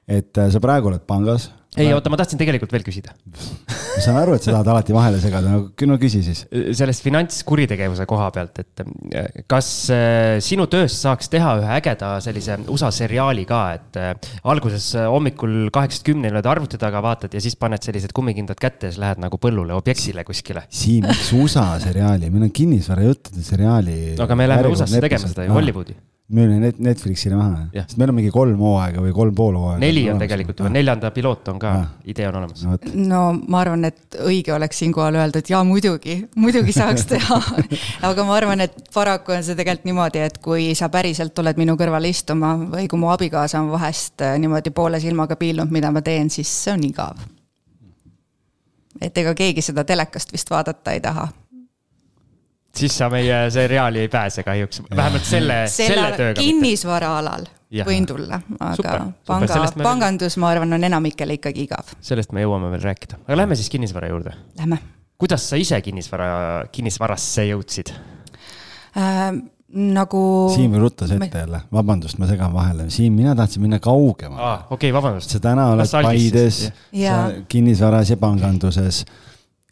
et 0.09 0.39
äh, 0.39 0.53
sa 0.53 0.63
praegu 0.63 0.91
oled 0.91 1.05
pangas 1.09 1.51
ei, 1.73 1.89
oota, 1.97 2.11
ma 2.13 2.19
tahtsin 2.21 2.37
tegelikult 2.37 2.73
veel 2.75 2.83
küsida. 2.85 3.15
ma 3.33 4.03
saan 4.05 4.19
aru, 4.21 4.35
et 4.37 4.45
sa 4.45 4.53
tahad 4.53 4.69
alati 4.75 4.93
vahele 4.93 5.21
segada, 5.23 5.55
no 5.55 5.89
no 5.89 5.97
küsi 6.01 6.21
siis. 6.27 6.43
sellest 6.77 7.05
finantskuritegevuse 7.07 8.05
koha 8.09 8.27
pealt, 8.35 8.61
et 8.61 8.83
äh, 8.85 9.31
kas 9.49 9.71
äh, 9.95 10.37
sinu 10.45 10.67
tööst 10.73 11.01
saaks 11.01 11.33
teha 11.33 11.55
ühe 11.63 11.73
ägeda 11.79 12.13
sellise 12.25 12.59
USA 12.73 12.93
seriaali 12.93 13.47
ka, 13.49 13.63
et 13.79 14.01
alguses 14.45 14.91
hommikul 15.01 15.73
kaheksast 15.73 16.05
kümneni 16.11 16.37
oled 16.37 16.51
arvuti 16.53 16.81
taga, 16.81 17.01
vaatad 17.05 17.33
ja 17.33 17.41
siis 17.41 17.57
paned 17.57 17.81
sellised 17.85 18.13
kummikindad 18.13 18.61
kätte 18.61 18.91
ja 18.91 18.93
siis 18.93 19.01
lähed 19.01 19.25
nagu 19.25 19.41
põllule 19.41 19.73
objektile 19.79 20.27
kuskile. 20.29 20.67
Siim, 20.69 21.09
miks 21.09 21.33
USA 21.39 21.71
seriaali, 21.81 22.29
meil 22.29 22.51
on 22.51 22.57
kinnisvarajuttude 22.61 23.49
seriaali. 23.49 24.01
no 24.19 24.29
aga 24.29 24.37
me 24.37 24.51
läheme 24.51 24.75
USA-sse 24.77 25.07
tegema 25.09 25.33
seda 25.33 25.49
ju, 25.49 25.57
Hollywoodi 25.57 25.97
müüme 26.33 26.59
net, 26.63 26.79
Netflixile 26.83 27.37
maha, 27.37 27.67
sest 27.75 27.99
meil 28.01 28.13
on 28.13 28.17
mingi 28.17 28.31
kolm 28.33 28.61
hooaega 28.63 29.03
või 29.05 29.13
kolm 29.17 29.35
pool 29.37 29.57
hooaega. 29.59 29.81
neli 29.83 30.05
on 30.11 30.21
tegelikult 30.21 30.63
juba, 30.63 30.71
neljanda 30.73 31.11
piloot 31.15 31.51
on 31.53 31.59
ka, 31.63 31.73
idee 32.09 32.29
on 32.29 32.39
olemas. 32.41 32.63
No,. 32.65 32.79
no 33.11 33.21
ma 33.53 33.61
arvan, 33.61 33.85
et 33.89 34.19
õige 34.25 34.55
oleks 34.57 34.81
siinkohal 34.83 35.19
öelda, 35.21 35.43
et 35.43 35.53
jaa, 35.53 35.63
muidugi, 35.69 36.17
muidugi 36.41 36.75
saaks 36.77 37.07
teha. 37.11 37.39
Aga 38.09 38.27
ma 38.29 38.37
arvan, 38.39 38.65
et 38.65 38.79
paraku 38.95 39.37
on 39.37 39.45
see 39.45 39.59
tegelikult 39.59 39.91
niimoodi, 39.91 40.25
et 40.31 40.41
kui 40.45 40.71
sa 40.79 40.89
päriselt 40.93 41.35
tuled 41.37 41.61
minu 41.61 41.77
kõrvale 41.81 42.13
istuma 42.13 42.55
või 42.63 42.89
kui 42.91 43.01
mu 43.03 43.13
abikaasa 43.13 43.61
on 43.61 43.71
vahest 43.75 44.25
äh, 44.25 44.39
niimoodi 44.41 44.73
poole 44.75 45.01
silmaga 45.03 45.37
piilnud, 45.41 45.73
mida 45.75 45.93
ma 45.93 46.05
teen, 46.05 46.33
siis 46.33 46.51
see 46.65 46.75
on 46.75 46.89
igav. 46.89 47.23
et 49.03 49.17
ega 49.19 49.33
keegi 49.35 49.63
seda 49.65 49.85
telekast 49.85 50.33
vist 50.33 50.51
vaadata 50.53 50.93
ei 50.95 51.01
taha 51.03 51.29
siis 52.77 52.95
sa 52.99 53.09
meie 53.13 53.51
seriaali 53.51 54.05
ei 54.05 54.09
pääse 54.09 54.43
kahjuks, 54.43 54.83
vähemalt 54.97 55.27
selle, 55.29 55.59
selle, 55.69 55.95
selle 55.95 56.17
tööga. 56.17 56.41
kinnisvaraalal 56.41 57.47
võin 57.87 58.07
tulla, 58.09 58.41
aga 58.59 58.73
super, 58.77 59.05
panga, 59.29 59.61
pangandus, 59.83 60.37
ma 60.41 60.51
arvan, 60.53 60.77
on 60.77 60.85
enamikele 60.89 61.39
ikkagi 61.39 61.67
igav. 61.69 61.95
sellest 62.05 62.35
me 62.37 62.45
jõuame 62.45 62.73
veel 62.75 62.85
rääkida, 62.91 63.23
aga 63.25 63.39
lähme 63.43 63.57
siis 63.57 63.71
kinnisvara 63.73 64.11
juurde. 64.13 64.35
Lähme. 64.59 64.79
kuidas 65.21 65.49
sa 65.49 65.61
ise 65.61 65.81
kinnisvara, 65.85 66.29
kinnisvarasse 66.73 67.49
jõudsid 67.53 67.95
äh,? 68.97 69.33
nagu. 69.73 70.23
Siim 70.53 70.75
ruttas 70.77 71.15
ette 71.17 71.45
jälle, 71.47 71.63
vabandust, 71.73 72.19
ma 72.21 72.29
segan 72.29 72.53
vahele, 72.53 72.91
Siim, 72.93 73.15
mina 73.17 73.33
tahtsin 73.37 73.65
minna 73.65 73.81
kaugemale 73.81 74.45
ah,. 74.45 74.65
okei 74.69 74.91
okay,, 74.91 74.97
vabandust. 74.97 75.33
sa 75.33 75.41
täna 75.41 75.71
oled 75.73 75.93
Paides, 76.03 76.67
kinnisvaras 77.49 78.13
ja 78.13 78.21
panganduses 78.21 79.05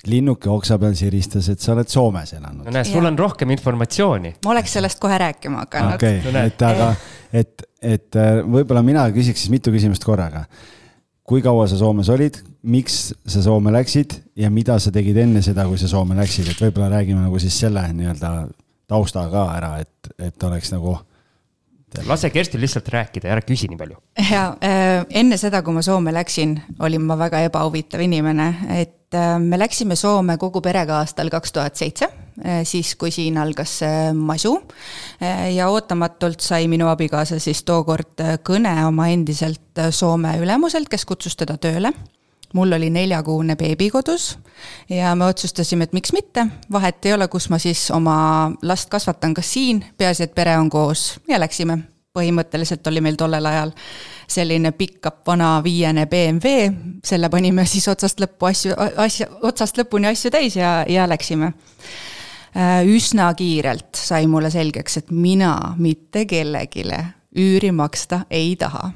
linnuke 0.09 0.49
oksa 0.51 0.79
peal 0.81 0.95
siristas, 0.97 1.51
et 1.53 1.61
sa 1.61 1.75
oled 1.75 1.89
Soomes 1.91 2.33
elanud. 2.37 2.65
no 2.65 2.73
näe, 2.73 2.87
sul 2.89 3.05
on 3.05 3.19
rohkem 3.19 3.51
informatsiooni. 3.57 4.35
ma 4.45 4.55
oleks 4.55 4.77
sellest 4.79 5.01
kohe 5.03 5.19
rääkima 5.21 5.65
hakanud. 5.65 5.97
okei 5.99 6.21
okay. 6.21 6.33
no,, 6.33 6.45
et 6.47 6.63
aga, 6.69 6.91
et, 7.33 7.67
et 7.83 8.21
äh, 8.21 8.41
võib-olla 8.45 8.85
mina 8.87 9.07
küsiks 9.15 9.45
siis 9.45 9.53
mitu 9.53 9.73
küsimust 9.75 10.05
korraga. 10.07 10.47
kui 11.25 11.43
kaua 11.45 11.69
sa 11.71 11.79
Soomes 11.79 12.09
olid, 12.11 12.41
miks 12.63 13.13
sa 13.27 13.43
Soome 13.45 13.73
läksid 13.75 14.17
ja 14.37 14.51
mida 14.51 14.79
sa 14.83 14.93
tegid 14.95 15.21
enne 15.21 15.43
seda, 15.45 15.67
kui 15.69 15.79
sa 15.79 15.89
Soome 15.89 16.17
läksid, 16.19 16.49
et 16.51 16.65
võib-olla 16.65 16.91
räägime 16.97 17.23
nagu 17.23 17.39
siis 17.39 17.61
selle 17.61 17.85
nii-öelda 17.93 18.33
tausta 18.91 19.29
ka 19.31 19.47
ära, 19.55 19.77
et, 19.85 20.11
et 20.19 20.49
oleks 20.49 20.73
nagu 20.75 20.97
lase 22.07 22.31
Kerstil 22.31 22.61
lihtsalt 22.63 22.89
rääkida 22.89 23.29
ja 23.29 23.37
ära 23.37 23.45
küsi 23.45 23.69
nii 23.71 23.79
palju. 23.81 23.99
ja 24.31 24.47
äh, 24.65 25.05
enne 25.23 25.39
seda, 25.41 25.63
kui 25.63 25.75
ma 25.75 25.83
Soome 25.83 26.15
läksin, 26.15 26.57
olin 26.81 27.05
ma 27.07 27.19
väga 27.19 27.43
ebahuvitav 27.49 28.03
inimene, 28.05 28.49
et 28.79 29.17
äh, 29.17 29.37
me 29.43 29.59
läksime 29.59 29.97
Soome 29.99 30.39
kogu 30.39 30.63
perega 30.65 31.01
aastal 31.01 31.31
kaks 31.33 31.53
tuhat 31.57 31.81
seitse, 31.81 32.11
äh, 32.45 32.63
siis 32.69 32.95
kui 33.01 33.13
siin 33.15 33.39
algas 33.41 33.81
see 33.83 34.13
masu. 34.17 34.57
ja 35.55 35.69
ootamatult 35.69 36.41
sai 36.41 36.69
minu 36.69 36.89
abikaasa 36.89 37.39
siis 37.39 37.65
tookord 37.65 38.23
kõne 38.47 38.73
oma 38.87 39.11
endiselt 39.13 39.85
Soome 39.91 40.39
ülemuselt, 40.41 40.89
kes 40.89 41.05
kutsus 41.05 41.37
teda 41.37 41.59
tööle 41.61 41.93
mul 42.55 42.73
oli 42.73 42.91
neljakuune 42.91 43.57
beebi 43.57 43.91
kodus 43.91 44.39
ja 44.89 45.15
me 45.15 45.25
otsustasime, 45.25 45.85
et 45.85 45.93
miks 45.93 46.13
mitte, 46.13 46.47
vahet 46.73 47.07
ei 47.07 47.15
ole, 47.15 47.29
kus 47.29 47.49
ma 47.51 47.59
siis 47.59 47.91
oma 47.95 48.51
last 48.63 48.91
kasvatan, 48.91 49.35
kas 49.35 49.53
siin, 49.53 49.85
peaasi, 49.99 50.23
et 50.27 50.35
pere 50.35 50.59
on 50.59 50.71
koos. 50.71 51.21
Ja 51.29 51.41
läksime. 51.41 51.79
põhimõtteliselt 52.11 52.87
oli 52.91 53.01
meil 53.01 53.15
tollel 53.15 53.47
ajal 53.47 53.71
selline 54.29 54.73
pikk 54.75 55.07
vana 55.27 55.61
viiene 55.63 56.09
BMW, 56.11 56.73
selle 57.07 57.29
panime 57.31 57.63
siis 57.71 57.87
otsast 57.89 58.19
lõppu 58.21 58.49
asju, 58.49 58.75
asja, 58.97 59.29
otsast 59.47 59.79
lõpuni 59.79 60.11
asju 60.11 60.31
täis 60.35 60.57
ja, 60.57 60.85
ja 60.89 61.07
läksime. 61.09 61.53
Äh, 62.57 62.83
üsna 62.83 63.29
kiirelt 63.39 63.95
sai 63.95 64.27
mulle 64.27 64.51
selgeks, 64.51 64.97
et 64.97 65.11
mina 65.15 65.77
mitte 65.79 66.27
kellelegi 66.27 66.83
üüri 67.39 67.71
maksta 67.71 68.25
ei 68.31 68.57
taha 68.59 68.91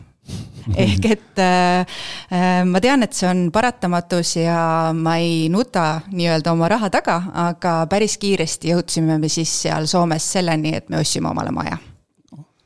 ehk 0.84 1.08
et 1.10 1.42
äh, 1.42 1.96
äh, 2.32 2.62
ma 2.68 2.80
tean, 2.82 3.04
et 3.06 3.16
see 3.16 3.28
on 3.28 3.48
paratamatus 3.54 4.36
ja 4.40 4.92
ma 4.96 5.16
ei 5.22 5.48
nuta 5.52 6.04
nii-öelda 6.12 6.52
oma 6.54 6.70
raha 6.72 6.90
taga, 6.92 7.18
aga 7.48 7.76
päris 7.90 8.16
kiiresti 8.22 8.72
jõudsime 8.74 9.18
me 9.20 9.30
siis 9.32 9.52
seal 9.64 9.88
Soomes 9.90 10.30
selleni, 10.36 10.74
et 10.78 10.88
me 10.92 11.00
ostsime 11.02 11.30
omale 11.32 11.52
maja. 11.54 11.78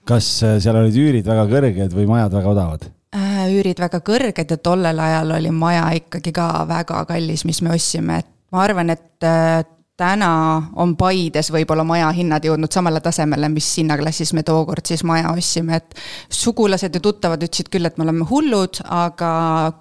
kas 0.09 0.31
äh, 0.47 0.59
seal 0.63 0.79
olid 0.81 0.97
üürid 0.97 1.27
väga 1.29 1.49
kõrged 1.51 1.97
või 1.97 2.07
majad 2.11 2.39
väga 2.39 2.55
odavad? 2.55 2.87
Äh, 3.17 3.47
üürid 3.57 3.81
väga 3.81 4.03
kõrged 4.05 4.55
ja 4.55 4.61
tollel 4.61 5.01
ajal 5.01 5.35
oli 5.39 5.51
maja 5.51 5.89
ikkagi 5.97 6.33
ka 6.37 6.67
väga 6.69 7.05
kallis, 7.09 7.45
mis 7.49 7.63
me 7.65 7.75
ostsime, 7.77 8.23
et 8.23 8.31
ma 8.53 8.63
arvan, 8.65 8.95
et 8.95 9.77
täna 9.99 10.31
on 10.79 10.95
Paides 10.97 11.51
võib-olla 11.51 11.83
majahinnad 11.87 12.45
jõudnud 12.47 12.73
samale 12.73 13.01
tasemele, 13.03 13.49
mis 13.51 13.67
hinnaklassis 13.81 14.31
me 14.37 14.45
tookord 14.47 14.87
siis 14.87 15.03
maja 15.07 15.33
ostsime, 15.33 15.81
et 15.81 15.97
sugulased 16.31 16.95
ja 16.95 17.03
tuttavad 17.03 17.43
ütlesid 17.43 17.71
küll, 17.73 17.89
et 17.89 17.99
me 17.99 18.07
oleme 18.07 18.27
hullud, 18.31 18.79
aga 18.95 19.31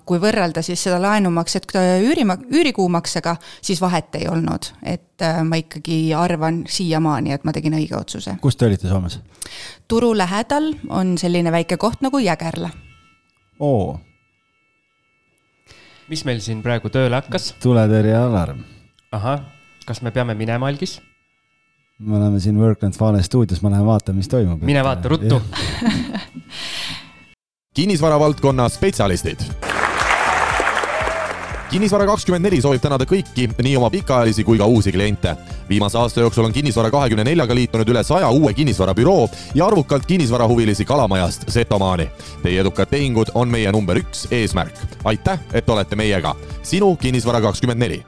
kui 0.10 0.22
võrrelda 0.22 0.64
siis 0.66 0.82
seda 0.88 0.98
laenumakset 1.04 1.70
üürima, 2.02 2.38
üürikuumaksega, 2.50 3.36
siis 3.62 3.82
vahet 3.84 4.18
ei 4.18 4.26
olnud. 4.32 4.72
et 4.82 5.22
äh, 5.22 5.44
ma 5.44 5.60
ikkagi 5.62 6.14
arvan 6.18 6.64
siiamaani, 6.70 7.34
et 7.34 7.46
ma 7.46 7.54
tegin 7.54 7.78
õige 7.78 7.98
otsuse. 7.98 8.38
kus 8.42 8.58
te 8.58 8.66
olite 8.66 8.90
Soomes? 8.90 9.20
turu 9.88 10.16
lähedal 10.18 10.74
on 10.90 11.18
selline 11.18 11.52
väike 11.52 11.78
koht 11.78 12.02
nagu 12.02 12.18
Jägerla. 12.20 12.72
oo. 13.60 14.00
mis 16.10 16.26
meil 16.26 16.42
siin 16.42 16.66
praegu 16.66 16.90
tööle 16.90 17.22
hakkas? 17.22 17.54
tuletõrjealarm. 17.62 18.66
ahah 19.12 19.57
kas 19.88 20.02
me 20.04 20.12
peame 20.12 20.36
minema, 20.36 20.68
Algis? 20.68 21.00
me 22.00 22.18
oleme 22.18 22.40
siin 22.40 22.60
Workland 22.60 22.94
Fale 22.94 23.24
stuudios, 23.24 23.62
ma 23.62 23.72
lähen 23.74 23.86
vaatan, 23.86 24.16
mis 24.16 24.28
toimub. 24.28 24.62
mine 24.62 24.84
vaata 24.84 25.10
ruttu 25.10 25.42
kinnisvara 27.78 28.20
valdkonna 28.20 28.70
spetsialistid 28.70 29.48
kinnisvara 31.72 32.06
kakskümmend 32.08 32.46
neli 32.48 32.60
soovib 32.64 32.82
tänada 32.82 33.06
kõiki, 33.08 33.48
nii 33.64 33.76
oma 33.80 33.90
pikaajalisi 33.92 34.44
kui 34.48 34.60
ka 34.60 34.66
uusi 34.66 34.92
kliente. 34.92 35.36
viimase 35.70 35.98
aasta 35.98 36.22
jooksul 36.22 36.46
on 36.46 36.54
Kinnisvara 36.54 36.92
kahekümne 36.92 37.24
neljaga 37.24 37.56
liitunud 37.56 37.90
üle 37.92 38.04
saja 38.04 38.30
uue 38.30 38.54
kinnisvarabüroo 38.54 39.30
ja 39.56 39.66
arvukalt 39.66 40.06
kinnisvarahuvilisi 40.06 40.86
Kalamajast 40.86 41.44
Setomaani. 41.48 42.10
Teie 42.44 42.62
edukad 42.62 42.88
tehingud 42.88 43.34
on 43.34 43.50
meie 43.50 43.72
number 43.72 43.98
üks 43.98 44.28
eesmärk. 44.32 44.76
aitäh, 45.04 45.40
et 45.54 45.70
olete 45.70 45.96
meiega. 45.96 46.36
sinu 46.64 46.96
Kinnisvara 46.96 47.42
kakskümmend 47.42 47.80
neli 47.80 48.04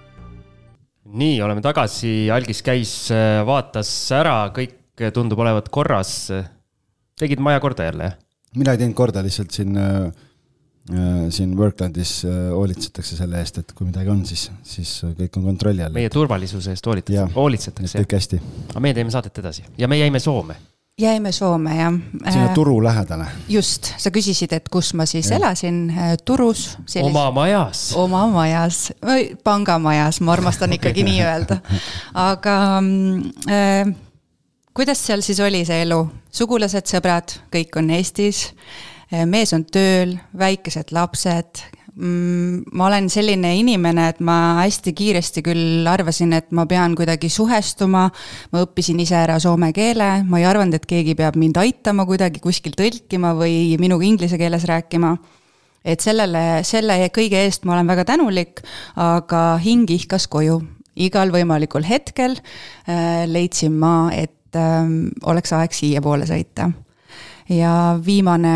nii, 1.09 1.41
oleme 1.41 1.63
tagasi, 1.65 2.29
algis 2.33 2.61
käis, 2.65 2.93
äh, 3.13 3.41
vaatas 3.47 3.89
ära, 4.15 4.37
kõik 4.55 5.09
tundub 5.15 5.39
olevat 5.39 5.69
korras. 5.71 6.31
tegid 7.19 7.39
maja 7.39 7.59
korda 7.59 7.87
jälle, 7.89 8.09
jah? 8.09 8.17
mina 8.55 8.73
ei 8.73 8.81
teinud 8.81 8.97
korda, 8.97 9.23
lihtsalt 9.23 9.51
siin 9.51 9.77
äh, 9.77 10.09
äh 10.89 11.29
siin 11.29 11.57
Worklandis 11.57 12.25
äh, 12.25 12.49
hoolitsetakse 12.53 13.15
selle 13.15 13.39
eest, 13.39 13.61
et 13.61 13.73
kui 13.73 13.87
midagi 13.87 14.09
on, 14.09 14.25
siis, 14.25 14.49
siis 14.63 15.03
kõik 15.17 15.37
on 15.37 15.51
kontrolli 15.51 15.85
all. 15.85 15.93
meie 15.93 16.09
turvalisuse 16.09 16.73
eest 16.73 16.85
hoolitsetakse, 16.85 17.35
hoolitsetakse. 17.35 18.03
kõik 18.03 18.17
hästi. 18.19 18.41
aga 18.71 18.83
meie 18.87 18.97
teeme 18.97 19.13
saadet 19.13 19.37
edasi 19.43 19.65
ja 19.77 19.87
me 19.87 19.99
jäime 20.01 20.19
Soome 20.19 20.57
jäime 20.99 21.31
Soome, 21.31 21.75
jah. 21.75 21.93
sinna 22.29 22.45
äh, 22.45 22.53
Turu 22.53 22.83
lähedale. 22.83 23.25
just, 23.49 23.93
sa 23.97 24.11
küsisid, 24.11 24.53
et 24.53 24.69
kus 24.69 24.93
ma 24.93 25.05
siis 25.05 25.29
ja. 25.31 25.37
elasin, 25.37 25.89
äh, 25.89 26.17
Turus. 26.25 26.77
oma 27.01 27.31
majas. 27.31 27.93
oma 27.95 28.27
majas, 28.27 28.93
pangamajas, 29.43 30.21
ma 30.21 30.33
armastan 30.33 30.73
ikkagi 30.73 31.03
nii 31.03 31.23
öelda. 31.23 31.59
aga 32.13 32.59
äh, 33.47 33.95
kuidas 34.73 35.05
seal 35.07 35.21
siis 35.25 35.39
oli 35.39 35.65
see 35.65 35.81
elu? 35.87 36.03
sugulased, 36.31 36.85
sõbrad, 36.85 37.39
kõik 37.53 37.79
on 37.79 37.89
Eestis, 37.95 38.49
äh, 39.13 39.25
mees 39.25 39.53
on 39.53 39.65
tööl, 39.65 40.17
väikesed 40.37 40.91
lapsed, 40.95 41.63
Mm, 41.63 41.78
ma 41.99 42.85
olen 42.87 43.09
selline 43.11 43.51
inimene, 43.59 44.05
et 44.13 44.19
ma 44.23 44.61
hästi 44.61 44.93
kiiresti 44.95 45.43
küll 45.43 45.87
arvasin, 45.89 46.31
et 46.37 46.47
ma 46.55 46.63
pean 46.69 46.95
kuidagi 46.95 47.29
suhestuma. 47.31 48.05
ma 48.51 48.63
õppisin 48.63 49.01
ise 49.03 49.17
ära 49.19 49.39
soome 49.39 49.73
keele, 49.75 50.23
ma 50.23 50.39
ei 50.39 50.47
arvanud, 50.47 50.77
et 50.77 50.87
keegi 50.87 51.15
peab 51.19 51.35
mind 51.35 51.59
aitama 51.59 52.05
kuidagi 52.07 52.39
kuskil 52.39 52.77
tõlkima 52.79 53.33
või 53.35 53.75
minuga 53.81 54.05
inglise 54.05 54.37
keeles 54.37 54.63
rääkima. 54.63 55.17
et 55.83 55.99
sellele, 55.99 56.63
selle 56.63 57.09
kõige 57.15 57.43
eest 57.45 57.65
ma 57.65 57.73
olen 57.75 57.87
väga 57.87 58.05
tänulik, 58.05 58.61
aga 58.95 59.57
hing 59.63 59.89
ihkas 59.89 60.27
koju. 60.27 60.61
igal 60.95 61.31
võimalikul 61.31 61.83
hetkel 61.83 62.35
äh, 62.87 63.25
leidsin 63.27 63.73
ma, 63.73 64.11
et 64.11 64.55
äh, 64.55 64.87
oleks 65.23 65.53
aeg 65.53 65.73
siiapoole 65.73 66.25
sõita 66.27 66.71
ja 67.49 67.99
viimane 68.05 68.55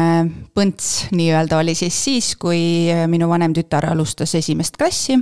põnts 0.56 1.08
nii-öelda 1.12 1.58
oli 1.62 1.76
siis 1.76 1.98
siis, 2.06 2.34
kui 2.40 2.90
minu 3.10 3.30
vanem 3.30 3.54
tütar 3.56 3.88
alustas 3.90 4.36
esimest 4.36 4.78
klassi, 4.78 5.18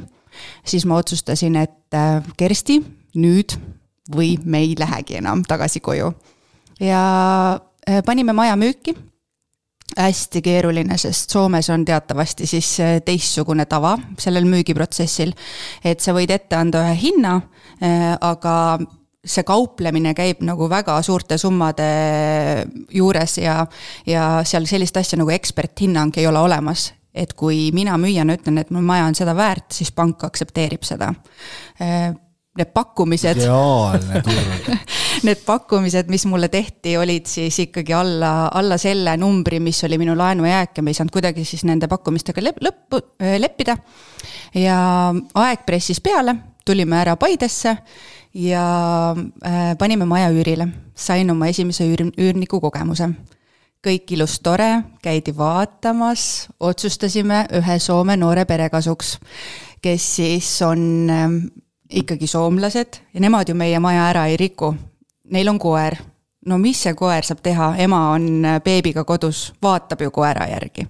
siis 0.66 0.86
ma 0.86 1.00
otsustasin, 1.02 1.56
et 1.62 1.96
äh, 1.98 2.20
Kersti, 2.38 2.82
nüüd 3.22 3.56
või 4.12 4.36
me 4.44 4.64
ei 4.66 4.76
lähegi 4.80 5.20
enam 5.20 5.46
tagasi 5.48 5.80
koju. 5.80 6.12
ja 6.80 7.02
äh, 7.90 8.04
panime 8.06 8.34
maja 8.34 8.56
müüki 8.56 8.96
hästi 9.98 10.42
keeruline, 10.42 10.98
sest 10.98 11.30
Soomes 11.30 11.70
on 11.70 11.86
teatavasti 11.86 12.48
siis 12.48 12.80
äh, 12.80 13.02
teistsugune 13.06 13.66
tava 13.66 13.98
sellel 14.20 14.46
müügiprotsessil. 14.46 15.34
et 15.84 16.00
sa 16.00 16.14
võid 16.14 16.32
ette 16.32 16.56
anda 16.56 16.84
ühe 16.88 16.96
hinna, 17.02 17.42
aga 18.22 18.80
see 19.22 19.44
kauplemine 19.46 20.16
käib 20.18 20.42
nagu 20.46 20.66
väga 20.70 20.96
suurte 21.06 21.38
summade 21.38 21.86
juures 22.94 23.38
ja, 23.38 23.60
ja 24.10 24.26
seal 24.48 24.66
sellist 24.70 24.98
asja 24.98 25.20
nagu 25.22 25.30
eksperthinnang 25.34 26.18
ei 26.18 26.28
ole 26.28 26.42
olemas. 26.42 26.92
et 27.14 27.34
kui 27.36 27.74
mina 27.76 27.98
müüjana 28.00 28.38
ütlen, 28.38 28.62
et 28.62 28.70
mu 28.72 28.80
maja 28.82 29.04
on 29.10 29.16
seda 29.18 29.34
väärt, 29.36 29.74
siis 29.76 29.90
pank 29.92 30.24
aktsepteerib 30.24 30.86
seda. 30.88 31.10
Need 32.56 32.72
pakkumised. 32.72 33.42
ideaalne 33.42 34.22
turg 34.24 34.70
Need 35.28 35.42
pakkumised, 35.44 36.08
mis 36.12 36.24
mulle 36.26 36.48
tehti, 36.52 36.96
olid 36.98 37.28
siis 37.28 37.60
ikkagi 37.66 37.94
alla, 37.94 38.48
alla 38.48 38.78
selle 38.80 39.18
numbri, 39.20 39.60
mis 39.60 39.84
oli 39.84 40.00
minu 40.00 40.16
laenujääk 40.18 40.80
ja 40.80 40.84
me 40.84 40.92
ei 40.92 40.98
saanud 40.98 41.12
kuidagi 41.12 41.44
siis 41.48 41.66
nende 41.68 41.92
pakkumistega 41.92 42.44
lõppu, 42.48 43.04
leppida. 43.44 43.76
ja 44.56 44.80
aeg 45.44 45.68
pressis 45.68 46.00
peale, 46.00 46.38
tulime 46.66 47.00
ära 47.04 47.18
Paidesse 47.20 47.76
ja 48.34 49.16
äh, 49.46 49.78
panime 49.78 50.06
maja 50.06 50.30
üürile, 50.32 50.68
sain 50.96 51.32
oma 51.32 51.48
esimese 51.48 51.86
üür, 51.88 52.08
üürniku 52.18 52.62
kogemuse. 52.62 53.10
kõik 53.82 54.12
ilus, 54.14 54.36
tore, 54.46 54.84
käidi 55.02 55.34
vaatamas, 55.34 56.50
otsustasime 56.60 57.48
ühe 57.58 57.80
Soome 57.80 58.14
noore 58.18 58.46
pere 58.46 58.70
kasuks, 58.70 59.16
kes 59.82 60.16
siis 60.16 60.62
on 60.62 61.10
äh, 61.10 61.30
ikkagi 61.90 62.28
soomlased 62.28 63.02
ja 63.14 63.20
nemad 63.20 63.50
ju 63.50 63.56
meie 63.56 63.80
maja 63.80 64.08
ära 64.10 64.28
ei 64.30 64.38
riku. 64.38 64.76
Neil 65.32 65.50
on 65.50 65.60
koer. 65.60 65.98
no 66.46 66.58
mis 66.58 66.84
see 66.84 66.94
koer 66.94 67.26
saab 67.26 67.42
teha, 67.44 67.76
ema 67.78 68.10
on 68.12 68.46
äh, 68.46 68.62
beebiga 68.62 69.04
kodus, 69.04 69.54
vaatab 69.62 70.02
ju 70.02 70.12
koera 70.12 70.48
järgi 70.50 70.88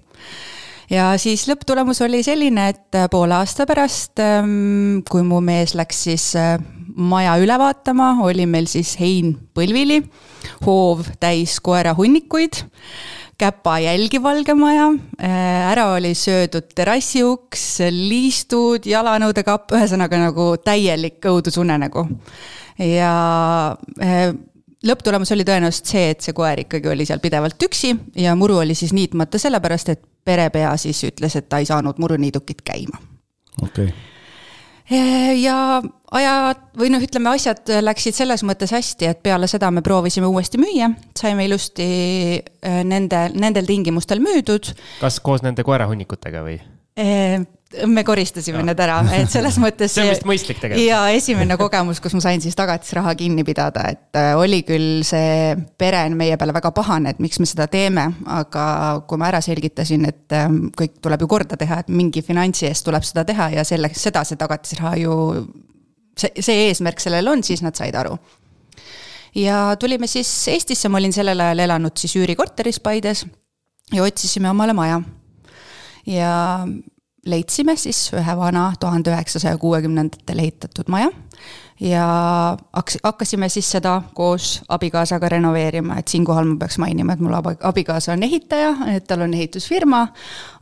ja 0.92 1.12
siis 1.20 1.46
lõpptulemus 1.48 2.02
oli 2.04 2.22
selline, 2.26 2.68
et 2.72 2.98
äh, 2.98 3.08
poole 3.12 3.36
aasta 3.38 3.66
pärast, 3.68 4.20
ähm, 4.22 5.00
kui 5.08 5.24
mu 5.26 5.40
mees 5.44 5.76
läks 5.78 6.04
siis 6.08 6.28
äh, 6.38 6.56
maja 6.96 7.38
üle 7.40 7.56
vaatama, 7.60 8.14
oli 8.26 8.46
meil 8.50 8.68
siis 8.70 8.94
hein 9.00 9.34
põlvili, 9.56 10.02
hoov 10.66 11.06
täis 11.22 11.58
koerahunnikuid, 11.64 12.62
käpa 13.40 13.78
jälgi 13.82 14.20
valge 14.22 14.54
maja, 14.58 14.90
äh, 15.18 15.72
ära 15.72 15.88
oli 15.96 16.12
söödud 16.18 16.70
terrassiuks, 16.76 17.66
liistud, 17.90 18.86
jalanõudekapp, 18.88 19.72
ühesõnaga 19.78 20.20
nagu 20.28 20.52
täielik 20.62 21.24
õudusunenägu. 21.32 22.06
ja 22.82 23.12
lõpptulemus 24.82 25.30
oli 25.34 25.44
tõenäoliselt 25.46 25.90
see, 25.92 26.06
et 26.14 26.24
see 26.24 26.34
koer 26.34 26.64
ikkagi 26.64 26.88
oli 26.90 27.04
seal 27.06 27.20
pidevalt 27.22 27.60
üksi 27.62 27.92
ja 28.18 28.34
muru 28.38 28.58
oli 28.62 28.74
siis 28.74 28.94
niitmata 28.96 29.38
sellepärast, 29.38 29.92
et 29.92 30.08
perepea 30.24 30.76
siis 30.76 31.04
ütles, 31.04 31.36
et 31.36 31.48
ta 31.48 31.58
ei 31.58 31.68
saanud 31.68 31.98
muruniidukit 31.98 32.62
käima. 32.64 32.98
okei 33.62 33.84
okay 33.84 33.92
ja 35.38 35.56
ajad 36.12 36.62
või 36.78 36.90
noh, 36.92 37.02
ütleme 37.02 37.30
asjad 37.32 37.70
läksid 37.84 38.16
selles 38.16 38.42
mõttes 38.46 38.72
hästi, 38.74 39.08
et 39.08 39.22
peale 39.24 39.48
seda 39.50 39.70
me 39.72 39.82
proovisime 39.84 40.28
uuesti 40.28 40.60
müüa, 40.60 40.90
saime 41.18 41.46
ilusti 41.46 41.86
äh, 42.42 42.82
nende, 42.84 43.28
nendel 43.34 43.68
tingimustel 43.68 44.22
müüdud. 44.24 44.72
kas 45.00 45.20
koos 45.24 45.44
nende 45.46 45.64
koerahunnikutega 45.66 46.44
või? 46.46 46.58
Me 47.86 48.04
koristasime 48.04 48.60
ja. 48.60 48.64
need 48.66 48.80
ära, 48.82 48.98
et 49.16 49.30
selles 49.32 49.56
mõttes. 49.62 49.94
see 49.94 50.04
on 50.04 50.10
vist 50.12 50.26
mõistlik 50.28 50.60
tegelikult. 50.60 50.84
ja 50.86 51.00
esimene 51.14 51.56
kogemus, 51.60 52.00
kus 52.02 52.14
ma 52.16 52.22
sain 52.24 52.42
siis 52.44 52.56
tagatisraha 52.58 53.14
kinni 53.18 53.44
pidada, 53.46 53.84
et 53.92 54.18
äh, 54.18 54.32
oli 54.38 54.62
küll 54.68 55.02
see 55.06 55.54
pere 55.78 56.02
on 56.08 56.16
meie 56.18 56.36
peale 56.40 56.54
väga 56.56 56.72
pahane, 56.76 57.14
et 57.14 57.22
miks 57.22 57.40
me 57.42 57.48
seda 57.48 57.68
teeme, 57.72 58.08
aga 58.38 58.66
kui 59.08 59.20
ma 59.20 59.30
ära 59.30 59.42
selgitasin, 59.44 60.06
et 60.10 60.36
ähm, 60.36 60.66
kõik 60.78 60.98
tuleb 61.04 61.24
ju 61.24 61.30
korda 61.30 61.58
teha, 61.60 61.82
et 61.82 61.92
mingi 61.92 62.24
finantsi 62.26 62.68
eest 62.68 62.86
tuleb 62.88 63.06
seda 63.06 63.26
teha 63.28 63.50
ja 63.56 63.66
selleks, 63.66 64.02
seda 64.08 64.24
see 64.28 64.40
tagatisraha 64.40 64.94
ju. 65.02 65.16
see, 66.18 66.32
see 66.40 66.68
eesmärk 66.68 67.00
sellel 67.00 67.32
on, 67.32 67.42
siis 67.46 67.64
nad 67.64 67.76
said 67.78 67.96
aru. 67.96 68.18
ja 69.34 69.76
tulime 69.80 70.06
siis 70.06 70.30
Eestisse, 70.52 70.88
ma 70.88 71.00
olin 71.00 71.12
sellel 71.12 71.40
ajal 71.40 71.66
elanud 71.66 71.96
siis 71.96 72.16
üürikorteris 72.20 72.80
Paides 72.84 73.26
ja 73.92 74.02
otsisime 74.02 74.50
omale 74.50 74.72
maja 74.76 75.00
ja 76.06 76.66
leidsime 77.26 77.76
siis 77.76 78.08
ühe 78.16 78.36
vana 78.36 78.72
tuhande 78.80 79.12
üheksasaja 79.12 79.58
kuuekümnendatel 79.58 80.38
ehitatud 80.38 80.88
maja 80.90 81.10
ja 81.80 82.06
haks-, 82.76 82.98
hakkasime 83.02 83.48
siis 83.48 83.70
seda 83.70 84.02
koos 84.14 84.62
abikaasaga 84.68 85.28
renoveerima, 85.28 85.98
et 85.98 86.08
siinkohal 86.08 86.46
ma 86.46 86.56
peaks 86.60 86.78
mainima, 86.78 87.12
et 87.12 87.22
mul 87.22 87.34
abikaasa 87.60 88.12
on 88.12 88.22
ehitaja, 88.22 88.74
et 88.94 89.06
tal 89.06 89.26
on 89.26 89.34
ehitusfirma, 89.34 90.06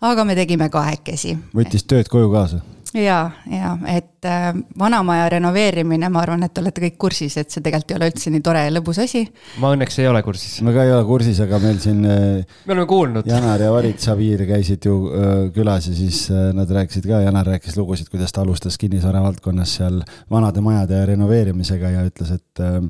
aga 0.01 0.25
me 0.25 0.37
tegime 0.39 0.69
kahekesi. 0.73 1.37
võttis 1.57 1.85
tööd 1.89 2.09
koju 2.13 2.31
kaasa? 2.33 2.61
Ja, 2.95 3.19
ja 3.51 3.73
et 3.91 4.27
äh, 4.27 4.51
vanamaja 4.79 5.29
renoveerimine, 5.35 6.09
ma 6.13 6.23
arvan, 6.25 6.43
et 6.47 6.55
te 6.55 6.63
olete 6.63 6.83
kõik 6.85 6.97
kursis, 7.01 7.37
et 7.41 7.51
see 7.53 7.63
tegelikult 7.65 7.93
ei 7.93 7.99
ole 7.99 8.09
üldse 8.11 8.33
nii 8.35 8.45
tore 8.45 8.65
ja 8.67 8.73
lõbus 8.75 9.01
asi. 9.05 9.23
ma 9.63 9.73
õnneks 9.77 10.01
ei 10.03 10.09
ole 10.11 10.23
kursis. 10.27 10.59
ma 10.67 10.75
ka 10.75 10.87
ei 10.87 10.95
ole 10.95 11.05
kursis, 11.09 11.43
aga 11.45 11.61
meil 11.63 11.79
siin 11.83 12.01
äh,. 12.05 12.57
me 12.67 12.75
oleme 12.75 12.89
kuulnud. 12.91 13.29
Janar 13.31 13.63
ja 13.63 13.71
Varit 13.75 14.03
Saviir 14.03 14.47
käisid 14.49 14.89
ju 14.91 14.97
äh, 15.11 15.37
külas 15.55 15.91
ja 15.91 15.95
siis 15.97 16.25
äh, 16.35 16.51
nad 16.57 16.71
rääkisid 16.71 17.07
ka, 17.07 17.23
Janar 17.27 17.53
rääkis 17.55 17.79
lugusid, 17.79 18.11
kuidas 18.13 18.35
ta 18.35 18.43
alustas 18.45 18.79
kinnisvara 18.81 19.23
valdkonnas 19.23 19.77
seal 19.81 20.03
vanade 20.31 20.65
majade 20.65 21.05
renoveerimisega 21.13 21.95
ja 21.95 22.05
ütles, 22.09 22.35
et 22.41 22.65
äh, 22.65 22.83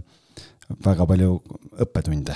väga 0.84 1.06
palju 1.06 1.34
õppetunde. 1.80 2.34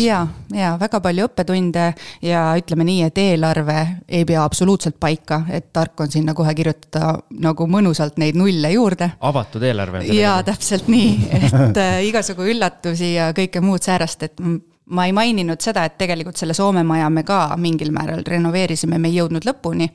ja, 0.00 0.20
ja 0.54 0.74
väga 0.80 1.00
palju 1.04 1.26
õppetunde 1.28 1.86
ja 2.24 2.42
ütleme 2.58 2.86
nii, 2.88 3.02
et 3.08 3.18
eelarve 3.18 3.78
ei 4.08 4.24
pea 4.28 4.44
absoluutselt 4.44 4.98
paika, 5.00 5.42
et 5.50 5.72
tark 5.72 6.00
on 6.00 6.12
sinna 6.12 6.34
kohe 6.34 6.54
kirjutada 6.54 7.16
nagu 7.30 7.66
mõnusalt 7.70 8.18
neid 8.22 8.38
nulle 8.38 8.72
juurde. 8.72 9.10
avatud 9.20 9.62
eelarve. 9.62 10.04
jaa, 10.14 10.38
täpselt 10.46 10.88
nii, 10.92 11.12
et 11.40 11.82
äh, 11.82 12.00
igasugu 12.08 12.48
üllatusi 12.52 13.14
ja 13.14 13.30
kõike 13.36 13.62
muud 13.64 13.84
säärast, 13.86 14.26
et 14.26 14.42
ma 14.86 15.06
ei 15.06 15.14
maininud 15.16 15.60
seda, 15.62 15.84
et 15.86 15.98
tegelikult 15.98 16.38
selle 16.38 16.54
Soome 16.54 16.84
maja 16.86 17.08
me 17.10 17.24
ka 17.26 17.48
mingil 17.58 17.92
määral 17.94 18.22
renoveerisime, 18.26 18.98
me 18.98 19.10
ei 19.10 19.20
jõudnud 19.20 19.46
lõpuni 19.46 19.90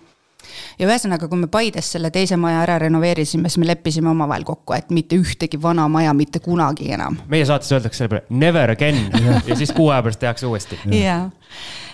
ja 0.79 0.87
ühesõnaga, 0.87 1.29
kui 1.31 1.41
me 1.41 1.49
Paides 1.51 1.91
selle 1.95 2.11
teise 2.13 2.37
maja 2.41 2.61
ära 2.65 2.77
renoveerisime, 2.81 3.49
siis 3.49 3.61
me 3.61 3.69
leppisime 3.69 4.11
omavahel 4.11 4.45
kokku, 4.47 4.75
et 4.77 4.89
mitte 4.93 5.19
ühtegi 5.19 5.59
vana 5.61 5.87
maja 5.91 6.13
mitte 6.17 6.41
kunagi 6.43 6.91
enam. 6.95 7.19
meie 7.31 7.45
saates 7.47 7.71
öeldakse 7.71 8.03
selle 8.03 8.15
peale 8.15 8.41
never 8.43 8.73
again 8.73 8.99
ja 9.49 9.55
siis 9.55 9.73
kuu 9.75 9.89
aja 9.89 10.01
pärast 10.05 10.23
tehakse 10.23 10.49
uuesti. 10.49 10.79
ja, 10.95 11.19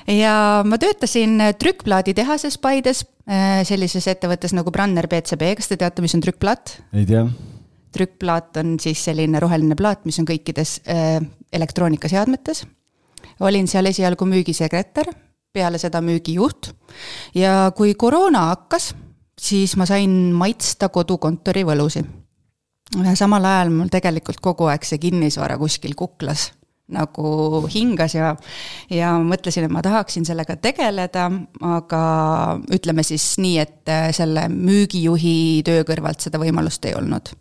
ja 0.07 0.37
ma 0.65 0.79
töötasin 0.81 1.41
trükkplaaditehases 1.59 2.57
Paides, 2.63 3.05
äh, 3.29 3.61
sellises 3.67 4.07
ettevõttes 4.07 4.55
nagu 4.57 4.71
Branner 4.71 5.09
BCB, 5.09 5.55
kas 5.59 5.71
te 5.71 5.77
teate, 5.77 6.05
mis 6.05 6.15
on 6.17 6.25
trükkplaat? 6.25 6.79
ei 6.93 7.05
tea 7.09 7.27
trükkplaat 7.97 8.57
on 8.61 8.75
siis 8.81 8.99
selline 9.07 9.39
roheline 9.41 9.75
plaat, 9.79 10.03
mis 10.05 10.19
on 10.21 10.27
kõikides 10.27 10.81
äh, 10.91 11.21
elektroonikaseadmetes. 11.53 12.65
olin 13.39 13.67
seal 13.67 13.85
esialgu 13.89 14.25
müügisekretär 14.25 15.09
peale 15.53 15.79
seda 15.81 16.01
müügijuht. 16.01 16.71
ja 17.35 17.71
kui 17.75 17.95
koroona 17.95 18.47
hakkas, 18.51 18.93
siis 19.39 19.75
ma 19.77 19.85
sain 19.85 20.33
maitsta 20.33 20.89
kodukontori 20.89 21.65
võlusi. 21.65 22.05
samal 23.15 23.45
ajal 23.45 23.73
mul 23.73 23.89
tegelikult 23.91 24.39
kogu 24.41 24.69
aeg 24.71 24.85
see 24.87 24.97
kinnisvara 24.97 25.57
kuskil 25.57 25.95
kuklas 25.95 26.51
nagu 26.87 27.67
hingas 27.67 28.15
ja, 28.15 28.29
ja 28.89 29.11
mõtlesin, 29.19 29.65
et 29.67 29.73
ma 29.73 29.81
tahaksin 29.83 30.25
sellega 30.27 30.55
tegeleda, 30.55 31.25
aga 31.67 32.01
ütleme 32.73 33.03
siis 33.03 33.25
nii, 33.43 33.57
et 33.59 33.91
selle 34.15 34.47
müügijuhi 34.53 35.65
töö 35.67 35.83
kõrvalt 35.87 36.23
seda 36.23 36.39
võimalust 36.39 36.85
ei 36.87 36.95
olnud. 36.95 37.33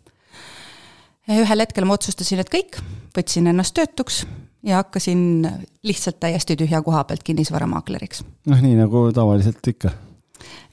ühel 1.31 1.63
hetkel 1.63 1.87
ma 1.87 1.95
otsustasin, 1.95 2.43
et 2.43 2.51
kõik, 2.51 2.81
võtsin 3.15 3.47
ennast 3.47 3.75
töötuks 3.79 4.25
ja 4.63 4.75
hakkasin 4.75 5.49
lihtsalt 5.83 6.19
täiesti 6.19 6.55
tühja 6.55 6.81
koha 6.81 7.03
pealt 7.03 7.23
kinnisvaramaakleriks. 7.23 8.23
noh, 8.47 8.61
nii 8.61 8.75
nagu 8.75 9.11
tavaliselt 9.13 9.67
ikka. 9.67 9.91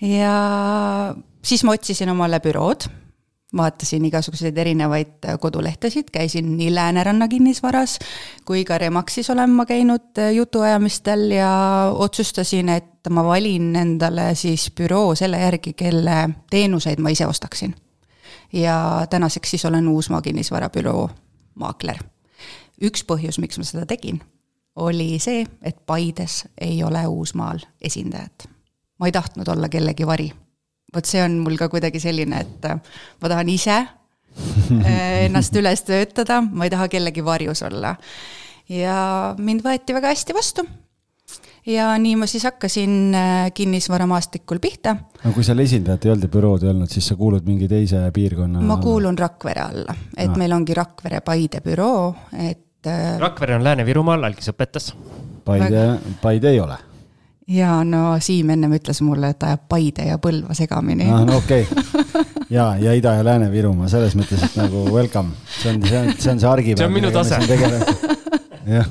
ja 0.00 0.34
siis 1.42 1.64
ma 1.64 1.72
otsisin 1.72 2.10
omale 2.10 2.40
bürood, 2.40 2.88
vaatasin 3.56 4.04
igasuguseid 4.04 4.56
erinevaid 4.58 5.28
kodulehtesid, 5.40 6.10
käisin 6.12 6.56
nii 6.56 6.74
Lääneranna 6.74 7.28
kinnisvaras 7.28 7.98
kui 8.44 8.64
ka 8.64 8.78
Remaxis 8.78 9.30
olen 9.30 9.50
ma 9.50 9.66
käinud 9.66 10.18
jutuajamistel 10.34 11.30
ja 11.30 11.52
otsustasin, 11.94 12.68
et 12.68 13.10
ma 13.10 13.24
valin 13.24 13.76
endale 13.76 14.34
siis 14.34 14.70
büroo 14.70 15.14
selle 15.14 15.40
järgi, 15.40 15.72
kelle 15.72 16.30
teenuseid 16.50 16.98
ma 16.98 17.08
ise 17.08 17.26
ostaksin. 17.26 17.74
ja 18.52 19.06
tänaseks 19.10 19.50
siis 19.50 19.64
olen 19.64 19.88
Uusmaa 19.88 20.22
kinnisvarabüroo 20.22 21.10
maakler 21.54 21.98
üks 22.82 23.04
põhjus, 23.06 23.38
miks 23.42 23.58
ma 23.60 23.66
seda 23.66 23.86
tegin, 23.86 24.20
oli 24.76 25.18
see, 25.22 25.44
et 25.62 25.76
Paides 25.86 26.44
ei 26.60 26.82
ole 26.84 27.06
Uusmaal 27.06 27.62
esindajat. 27.80 28.48
ma 28.98 29.10
ei 29.10 29.12
tahtnud 29.12 29.48
olla 29.48 29.68
kellegi 29.68 30.06
vari. 30.06 30.32
vot 30.94 31.04
see 31.04 31.22
on 31.22 31.38
mul 31.42 31.56
ka 31.58 31.68
kuidagi 31.68 32.00
selline, 32.00 32.40
et 32.40 32.64
äh, 32.64 32.80
ma 33.20 33.28
tahan 33.28 33.48
ise 33.48 33.76
äh, 33.76 35.24
ennast 35.26 35.56
üles 35.56 35.82
töötada, 35.82 36.40
ma 36.40 36.64
ei 36.64 36.70
taha 36.70 36.88
kellegi 36.88 37.24
varjus 37.24 37.62
olla. 37.62 37.96
ja 38.68 39.34
mind 39.38 39.62
võeti 39.62 39.94
väga 39.94 40.14
hästi 40.14 40.34
vastu 40.34 40.66
ja 41.66 41.92
nii 41.98 42.16
ma 42.16 42.26
siis 42.26 42.44
hakkasin 42.44 43.14
äh, 43.14 43.52
kinnisvaramaastikul 43.54 44.58
pihta. 44.58 44.96
no 45.24 45.32
kui 45.32 45.44
seal 45.44 45.62
esindajat 45.64 46.04
ei 46.04 46.12
olnud 46.12 46.28
ja 46.28 46.32
bürood 46.36 46.66
ei 46.66 46.70
olnud, 46.74 46.90
siis 46.92 47.08
sa 47.08 47.16
kuulud 47.16 47.46
mingi 47.48 47.68
teise 47.68 48.02
piirkonna 48.14 48.60
ma 48.60 48.76
kuulun 48.82 49.18
Rakvere 49.18 49.64
alla, 49.64 49.96
et 50.16 50.30
no. 50.30 50.36
meil 50.42 50.52
ongi 50.52 50.76
Rakvere-Paide 50.76 51.62
büroo, 51.64 52.14
et 52.48 52.63
äh, 52.90 53.18
Rakvere 53.20 53.58
on 53.58 53.64
Lääne-Virumaal, 53.64 54.24
Algis 54.30 54.50
õpetas. 54.52 54.92
Paide, 55.44 55.86
Paide 56.22 56.50
ei 56.54 56.60
ole 56.60 56.78
ja 57.48 57.84
no 57.84 58.14
Siim 58.24 58.50
ennem 58.54 58.72
ütles 58.78 59.02
mulle, 59.04 59.34
et 59.34 59.42
ajab 59.44 59.66
Paide 59.68 60.06
ja 60.08 60.18
Põlva 60.22 60.56
segamini. 60.56 61.04
ah, 61.12 61.24
no 61.28 61.38
okei 61.42 61.66
okay., 61.68 62.24
ja, 62.50 62.70
ja 62.80 62.94
Ida- 62.96 63.18
ja 63.18 63.24
Lääne-Virumaa 63.24 63.88
selles 63.92 64.16
mõttes, 64.16 64.42
et 64.46 64.56
nagu 64.56 64.86
welcome, 64.94 65.36
see 65.58 65.74
on, 65.74 65.82
see 65.84 65.98
on, 66.00 66.12
see 66.18 66.32
on 66.32 66.40
see 66.40 66.48
argipäev. 66.48 66.80
see 66.80 66.88
on 66.88 66.96
minu 66.96 67.12
tase. 67.12 67.40
jah 68.64 68.88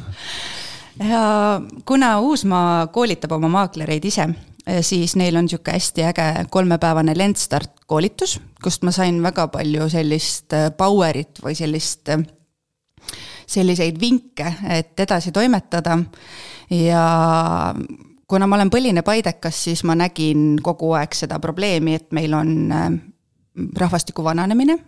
ja 1.00 1.62
kuna 1.86 2.20
Uusmaa 2.20 2.88
koolitab 2.88 3.32
oma 3.32 3.50
maaklereid 3.50 4.06
ise, 4.06 4.28
eh, 4.68 4.82
siis 4.86 5.16
neil 5.16 5.36
on 5.36 5.48
niisugune 5.48 5.78
hästi 5.78 6.06
äge 6.12 6.28
kolmepäevane 6.50 7.18
Lendstart 7.18 7.72
koolitus, 7.88 8.40
kust 8.64 8.84
ma 8.84 8.92
sain 8.92 9.22
väga 9.24 9.48
palju 9.48 9.90
sellist 9.90 10.54
eh, 10.54 10.70
power'it 10.78 11.42
või 11.44 11.58
sellist, 11.58 12.10
eh, 12.10 12.22
selliseid 13.54 14.00
vinke, 14.02 14.56
et 14.70 15.00
edasi 15.00 15.32
toimetada 15.32 15.98
ja 16.74 17.04
kuna 18.28 18.48
ma 18.48 18.58
olen 18.58 18.72
põline 18.74 19.04
paidekas, 19.06 19.64
siis 19.68 19.84
ma 19.88 19.96
nägin 20.00 20.58
kogu 20.64 20.94
aeg 20.98 21.14
seda 21.18 21.40
probleemi, 21.44 22.00
et 22.00 22.10
meil 22.16 22.34
on 22.34 22.56
rahvastiku 23.78 24.24
vananemine 24.26 24.80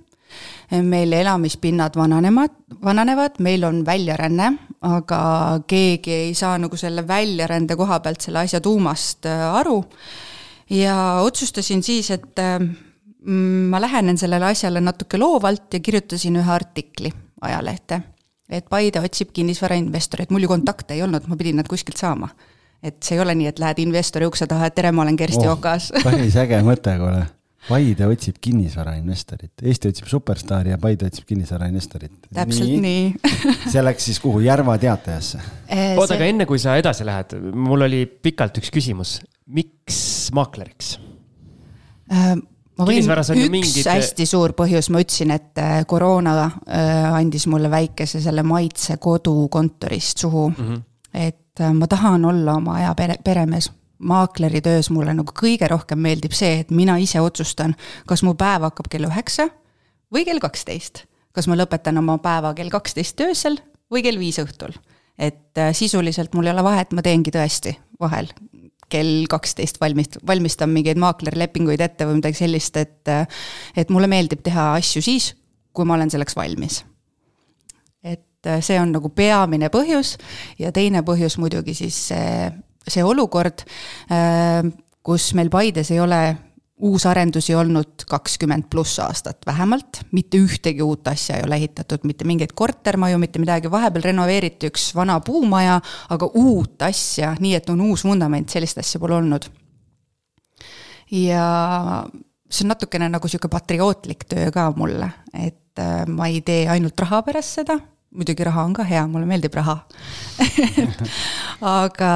meil 0.81 1.13
elamispinnad 1.13 1.95
vananevad, 1.95 2.49
vananevad, 2.83 3.37
meil 3.39 3.63
on 3.63 3.83
väljaränne, 3.85 4.51
aga 4.81 5.19
keegi 5.67 6.11
ei 6.11 6.33
saa 6.33 6.57
nagu 6.57 6.77
selle 6.77 7.05
väljarände 7.07 7.75
koha 7.75 7.99
pealt 7.99 8.25
selle 8.25 8.43
asja 8.45 8.61
tuumast 8.61 9.25
äh, 9.25 9.45
aru. 9.55 9.83
ja 10.69 11.21
otsustasin 11.21 11.83
siis, 11.83 12.11
et 12.11 12.39
äh, 12.39 12.59
ma 13.69 13.81
lähenen 13.81 14.17
sellele 14.17 14.45
asjale 14.45 14.81
natuke 14.81 15.17
loovalt 15.17 15.73
ja 15.73 15.79
kirjutasin 15.79 16.35
ühe 16.41 16.51
artikli 16.51 17.13
ajalehte. 17.41 18.01
Et 18.49 18.67
Paide 18.69 19.01
otsib 19.01 19.31
kinnisvarainvestoreid, 19.35 20.33
mul 20.33 20.45
ju 20.45 20.51
kontakte 20.51 20.93
ei 20.93 21.01
olnud, 21.05 21.25
ma 21.27 21.37
pidin 21.39 21.57
nad 21.61 21.69
kuskilt 21.69 21.97
saama. 21.97 22.29
et 22.85 23.01
see 23.01 23.15
ei 23.17 23.21
ole 23.23 23.33
nii, 23.35 23.47
et 23.49 23.59
lähed 23.59 23.79
investori 23.81 24.27
ukse 24.29 24.45
taha, 24.47 24.67
et 24.69 24.75
tere, 24.77 24.91
ma 24.93 25.01
olen 25.01 25.17
Kersti 25.17 25.47
oh, 25.47 25.55
Okas 25.55 25.89
päris 26.05 26.35
äge 26.37 26.61
mõte, 26.65 26.93
kuule 27.01 27.23
Paide 27.65 28.05
otsib 28.05 28.35
kinnisvarainvestorit, 28.45 29.63
Eesti 29.65 29.89
otsib 29.89 30.09
superstaari 30.11 30.69
ja 30.69 30.77
Paide 30.77 31.07
otsib 31.09 31.25
kinnisvarainvestorit. 31.31 32.27
täpselt 32.29 32.69
nii, 32.69 32.81
nii. 32.83 33.33
see 33.73 33.81
läks 33.81 34.05
siis 34.11 34.19
kuhu, 34.21 34.43
Järva 34.45 34.77
Teatajasse? 34.77 35.41
Eh, 35.65 35.95
oota, 35.97 36.13
aga 36.13 36.27
enne 36.29 36.45
kui 36.45 36.61
sa 36.61 36.75
edasi 36.77 37.07
lähed, 37.07 37.33
mul 37.57 37.87
oli 37.87 38.03
pikalt 38.05 38.61
üks 38.61 38.69
küsimus, 38.73 39.17
miks 39.49 39.97
maakleriks 40.35 40.99
äh,? 42.13 42.35
Ma 42.77 42.87
võin, 42.87 43.05
üks 43.05 43.31
mingid... 43.51 43.87
hästi 43.87 44.27
suur 44.29 44.53
põhjus, 44.57 44.89
ma 44.93 45.01
ütlesin, 45.03 45.33
et 45.35 45.61
äh, 45.61 45.79
koroona 45.87 46.35
äh, 46.43 47.07
andis 47.15 47.47
mulle 47.51 47.71
väikese 47.71 48.21
selle 48.23 48.43
maitse 48.47 48.97
kodukontorist 49.01 50.25
suhu 50.25 50.49
mm. 50.49 50.55
-hmm. 50.67 50.81
et 51.13 51.63
äh, 51.63 51.73
ma 51.73 51.87
tahan 51.87 52.25
olla 52.25 52.57
oma 52.59 52.79
aja 52.81 52.93
pere, 52.95 53.17
peremees 53.23 53.71
maakleri 53.99 54.61
töös 54.61 54.89
mulle 54.91 55.13
nagu 55.15 55.31
kõige 55.31 55.67
rohkem 55.71 55.99
meeldib 56.03 56.35
see, 56.35 56.59
et 56.59 56.71
mina 56.71 56.97
ise 56.99 57.21
otsustan, 57.21 57.75
kas 58.05 58.23
mu 58.23 58.35
päev 58.35 58.67
hakkab 58.67 58.89
kell 58.91 59.07
üheksa 59.07 59.49
või 60.13 60.25
kell 60.25 60.39
kaksteist. 60.43 61.05
kas 61.35 61.47
ma 61.47 61.55
lõpetan 61.55 61.97
oma 61.99 62.17
päeva 62.17 62.53
kell 62.55 62.69
kaksteist 62.71 63.19
öösel 63.19 63.57
või 63.91 64.03
kell 64.03 64.19
viis 64.19 64.39
õhtul. 64.39 64.75
et 65.17 65.57
äh, 65.57 65.71
sisuliselt 65.73 66.33
mul 66.33 66.45
ei 66.45 66.51
ole 66.51 66.63
vahet, 66.63 66.91
ma 66.91 67.01
teengi 67.01 67.31
tõesti 67.31 67.77
vahel 67.99 68.27
kell 68.89 69.25
kaksteist 69.29 69.79
valmist-, 69.81 70.19
valmistan 70.27 70.69
mingeid 70.73 70.99
maaklerlepinguid 71.01 71.81
ette 71.81 72.07
või 72.07 72.19
midagi 72.19 72.43
sellist, 72.43 72.77
et 72.77 73.13
et 73.75 73.89
mulle 73.93 74.09
meeldib 74.11 74.43
teha 74.45 74.73
asju 74.79 75.01
siis, 75.05 75.31
kui 75.73 75.87
ma 75.87 75.97
olen 75.97 76.11
selleks 76.13 76.37
valmis. 76.37 76.83
et 78.03 78.47
äh, 78.47 78.61
see 78.61 78.79
on 78.79 78.93
nagu 78.95 79.09
peamine 79.09 79.69
põhjus 79.73 80.15
ja 80.59 80.71
teine 80.71 81.01
põhjus 81.01 81.39
muidugi 81.41 81.73
siis 81.73 82.07
see 82.11 82.53
see 82.85 83.03
olukord, 83.03 83.65
äh, 84.13 84.61
kus 85.05 85.33
meil 85.37 85.49
Paides 85.49 85.91
ei 85.91 85.99
ole 85.99 86.21
uusarendusi 86.81 87.55
olnud 87.55 88.03
kakskümmend 88.09 88.67
pluss 88.69 88.99
aastat 88.99 89.45
vähemalt, 89.47 90.01
mitte 90.11 90.37
ühtegi 90.37 90.83
uut 90.83 91.07
asja 91.07 91.37
ei 91.37 91.45
ole 91.47 91.55
ehitatud, 91.55 92.03
mitte 92.03 92.27
mingeid 92.27 92.51
kortermaju, 92.55 93.19
mitte 93.21 93.39
midagi, 93.39 93.71
vahepeal 93.71 94.09
renoveeriti 94.09 94.67
üks 94.71 94.89
vana 94.95 95.19
puumaja, 95.23 95.79
aga 96.09 96.29
uut 96.35 96.83
asja, 96.83 97.35
nii 97.39 97.55
et 97.55 97.69
on 97.71 97.81
uus 97.87 98.03
vundament, 98.03 98.51
sellist 98.51 98.83
asja 98.83 98.99
pole 98.99 99.15
olnud. 99.15 99.47
ja 101.11 101.45
see 102.49 102.65
on 102.65 102.73
natukene 102.73 103.09
nagu 103.09 103.27
sihuke 103.29 103.47
patriootlik 103.51 104.25
töö 104.29 104.51
ka 104.51 104.71
mulle, 104.75 105.09
et 105.33 105.79
äh, 105.79 106.03
ma 106.07 106.27
ei 106.27 106.41
tee 106.41 106.67
ainult 106.69 106.99
raha 106.99 107.21
pärast 107.23 107.61
seda 107.61 107.79
muidugi 108.15 108.45
raha 108.47 108.63
on 108.63 108.73
ka 108.75 108.85
hea, 108.87 109.03
mulle 109.11 109.27
meeldib 109.29 109.55
raha 109.57 109.75
aga, 111.65 112.11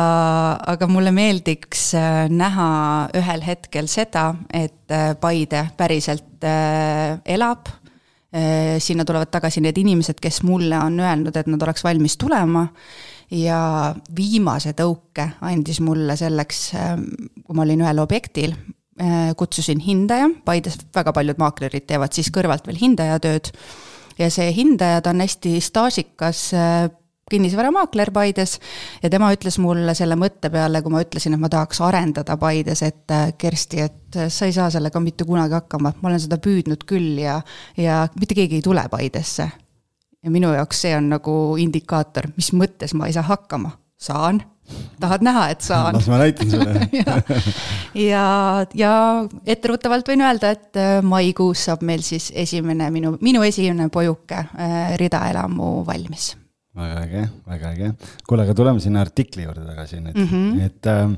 aga 0.73 0.89
mulle 0.91 1.11
meeldiks 1.15 1.89
äh, 1.97 2.23
näha 2.31 2.69
ühel 3.19 3.43
hetkel 3.45 3.89
seda, 3.91 4.31
et 4.53 4.91
äh, 4.93 5.13
Paide 5.19 5.69
päriselt 5.77 6.43
äh, 6.45 7.19
elab. 7.25 7.75
sinna 8.29 9.01
tulevad 9.09 9.31
tagasi 9.33 9.57
need 9.57 9.77
inimesed, 9.81 10.19
kes 10.21 10.43
mulle 10.45 10.77
on 10.77 10.99
öelnud, 11.01 11.33
et 11.33 11.47
nad 11.49 11.63
oleks 11.65 11.81
valmis 11.81 12.13
tulema. 12.21 12.67
ja 13.31 13.95
viimase 14.15 14.75
tõuke 14.77 15.25
andis 15.41 15.79
mulle 15.81 16.13
selleks, 16.17 16.59
kui 17.41 17.57
ma 17.57 17.65
olin 17.65 17.81
ühel 17.81 18.03
objektil, 18.03 18.53
kutsusin 19.35 19.81
hindaja, 19.81 20.29
Paides 20.45 20.77
väga 20.93 21.13
paljud 21.13 21.41
maaklerid 21.41 21.87
teevad 21.89 22.13
siis 22.13 22.29
kõrvalt 22.29 22.69
veel 22.69 22.77
hindajatööd 22.77 23.49
ja 24.19 24.29
see 24.33 24.51
hindaja, 24.55 25.01
ta 25.01 25.13
on 25.13 25.23
hästi 25.23 25.59
staažikas 25.63 26.49
äh, 26.53 26.89
kinnisvaramaakler 27.29 28.11
Paides 28.11 28.59
ja 29.03 29.09
tema 29.09 29.29
ütles 29.33 29.59
mulle 29.61 29.93
selle 29.97 30.17
mõtte 30.19 30.49
peale, 30.53 30.81
kui 30.81 30.93
ma 30.93 31.03
ütlesin, 31.05 31.35
et 31.35 31.41
ma 31.41 31.49
tahaks 31.51 31.81
arendada 31.85 32.37
Paides, 32.41 32.83
et 32.85 33.13
äh, 33.15 33.31
Kersti, 33.37 33.81
et 33.85 34.17
äh, 34.17 34.29
sa 34.33 34.49
ei 34.49 34.55
saa 34.55 34.69
sellega 34.73 35.01
mitte 35.03 35.27
kunagi 35.29 35.57
hakkama, 35.57 35.93
ma 36.01 36.11
olen 36.11 36.21
seda 36.23 36.39
püüdnud 36.41 36.85
küll 36.89 37.21
ja, 37.21 37.39
ja 37.77 38.03
mitte 38.19 38.37
keegi 38.37 38.59
ei 38.59 38.65
tule 38.65 38.85
Paidesse. 38.91 39.49
ja 40.23 40.31
minu 40.31 40.51
jaoks 40.53 40.81
see 40.83 40.95
on 40.97 41.13
nagu 41.13 41.33
indikaator, 41.57 42.31
mis 42.35 42.51
mõttes 42.53 42.93
ma 42.97 43.07
ei 43.07 43.15
saa 43.15 43.23
hakkama, 43.29 43.71
saan 43.99 44.43
tahad 44.99 45.23
näha, 45.25 45.45
et 45.53 45.63
saan. 45.65 45.95
las 45.95 46.09
ma 46.11 46.19
näitan 46.21 46.51
sulle 46.51 46.89
ja, 48.09 48.25
ja 48.75 48.93
etteruttavalt 49.45 50.11
võin 50.11 50.23
öelda, 50.25 50.53
et 50.55 50.79
äh, 50.79 50.99
maikuus 51.05 51.65
saab 51.69 51.83
meil 51.87 52.03
siis 52.05 52.29
esimene 52.35 52.89
minu, 52.93 53.15
minu 53.23 53.43
esimene 53.47 53.89
pojuke 53.93 54.43
äh, 54.43 54.93
ridaelamu 55.01 55.71
valmis. 55.87 56.31
väga 56.75 57.03
äge, 57.05 57.25
väga 57.47 57.73
äge. 57.75 57.91
kuule, 58.27 58.45
aga 58.47 58.55
tuleme 58.57 58.83
sinna 58.83 59.03
artikli 59.05 59.47
juurde 59.47 59.65
tagasi 59.65 60.01
nüüd 60.03 60.17
mm, 60.17 60.27
-hmm. 60.33 60.65
et 60.65 60.91
äh, 60.91 61.15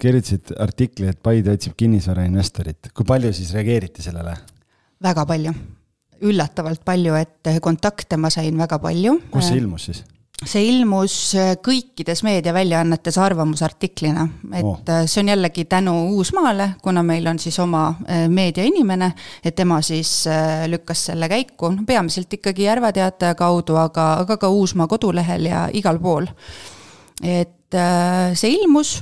kirjutasid 0.00 0.54
artikli, 0.58 1.10
et 1.10 1.20
Paide 1.22 1.52
otsib 1.52 1.76
kinnisvarainvestorit, 1.76 2.92
kui 2.94 3.04
palju 3.04 3.32
siis 3.36 3.52
reageeriti 3.56 4.02
sellele? 4.02 4.36
väga 5.02 5.26
palju, 5.26 5.52
üllatavalt 6.28 6.84
palju, 6.84 7.14
et 7.16 7.52
kontakte 7.60 8.16
ma 8.16 8.30
sain 8.30 8.56
väga 8.58 8.78
palju. 8.78 9.20
kus 9.30 9.48
see 9.48 9.60
ilmus 9.60 9.90
siis? 9.90 10.04
See 10.48 10.64
ilmus 10.70 11.14
äh, 11.36 11.52
kõikides 11.60 12.22
meediaväljaannetes 12.24 13.18
arvamusartiklina, 13.20 14.26
et 14.54 14.64
oh. 14.64 14.78
Äh, 14.88 15.04
see 15.10 15.22
on 15.22 15.30
jällegi 15.34 15.66
tänu 15.68 15.94
Uusmaale, 16.16 16.74
kuna 16.82 17.02
meil 17.06 17.26
on 17.28 17.38
siis 17.42 17.58
oma 17.60 17.90
äh, 18.08 18.24
meediainimene, 18.32 19.12
et 19.44 19.56
tema 19.56 19.80
siis 19.84 20.24
lükkas 20.70 21.06
selle 21.10 21.28
käiku, 21.28 21.74
peamiselt 21.86 22.32
ikkagi 22.40 22.64
Järva 22.64 22.92
Teataja 22.96 23.36
kaudu, 23.38 23.76
aga, 23.80 24.12
aga 24.24 24.36
ka 24.40 24.48
Uusmaa 24.48 24.88
kodulehel 24.88 25.50
ja 25.50 25.66
igal 25.72 26.00
pool. 26.00 26.28
et 27.20 27.76
see 28.34 28.50
ilmus 28.50 28.96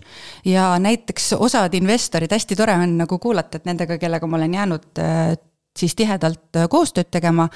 ja 0.44 0.74
näiteks 0.82 1.32
osad 1.38 1.72
investorid, 1.78 2.32
hästi 2.34 2.56
tore 2.58 2.74
on 2.76 2.98
nagu 2.98 3.18
kuulata, 3.18 3.56
et 3.56 3.64
nendega, 3.64 3.96
kellega 3.98 4.26
ma 4.26 4.36
olen 4.36 4.54
jäänud 4.54 5.00
siis 5.78 5.94
tihedalt 5.96 6.58
koostööd 6.68 7.08
tegema, 7.14 7.46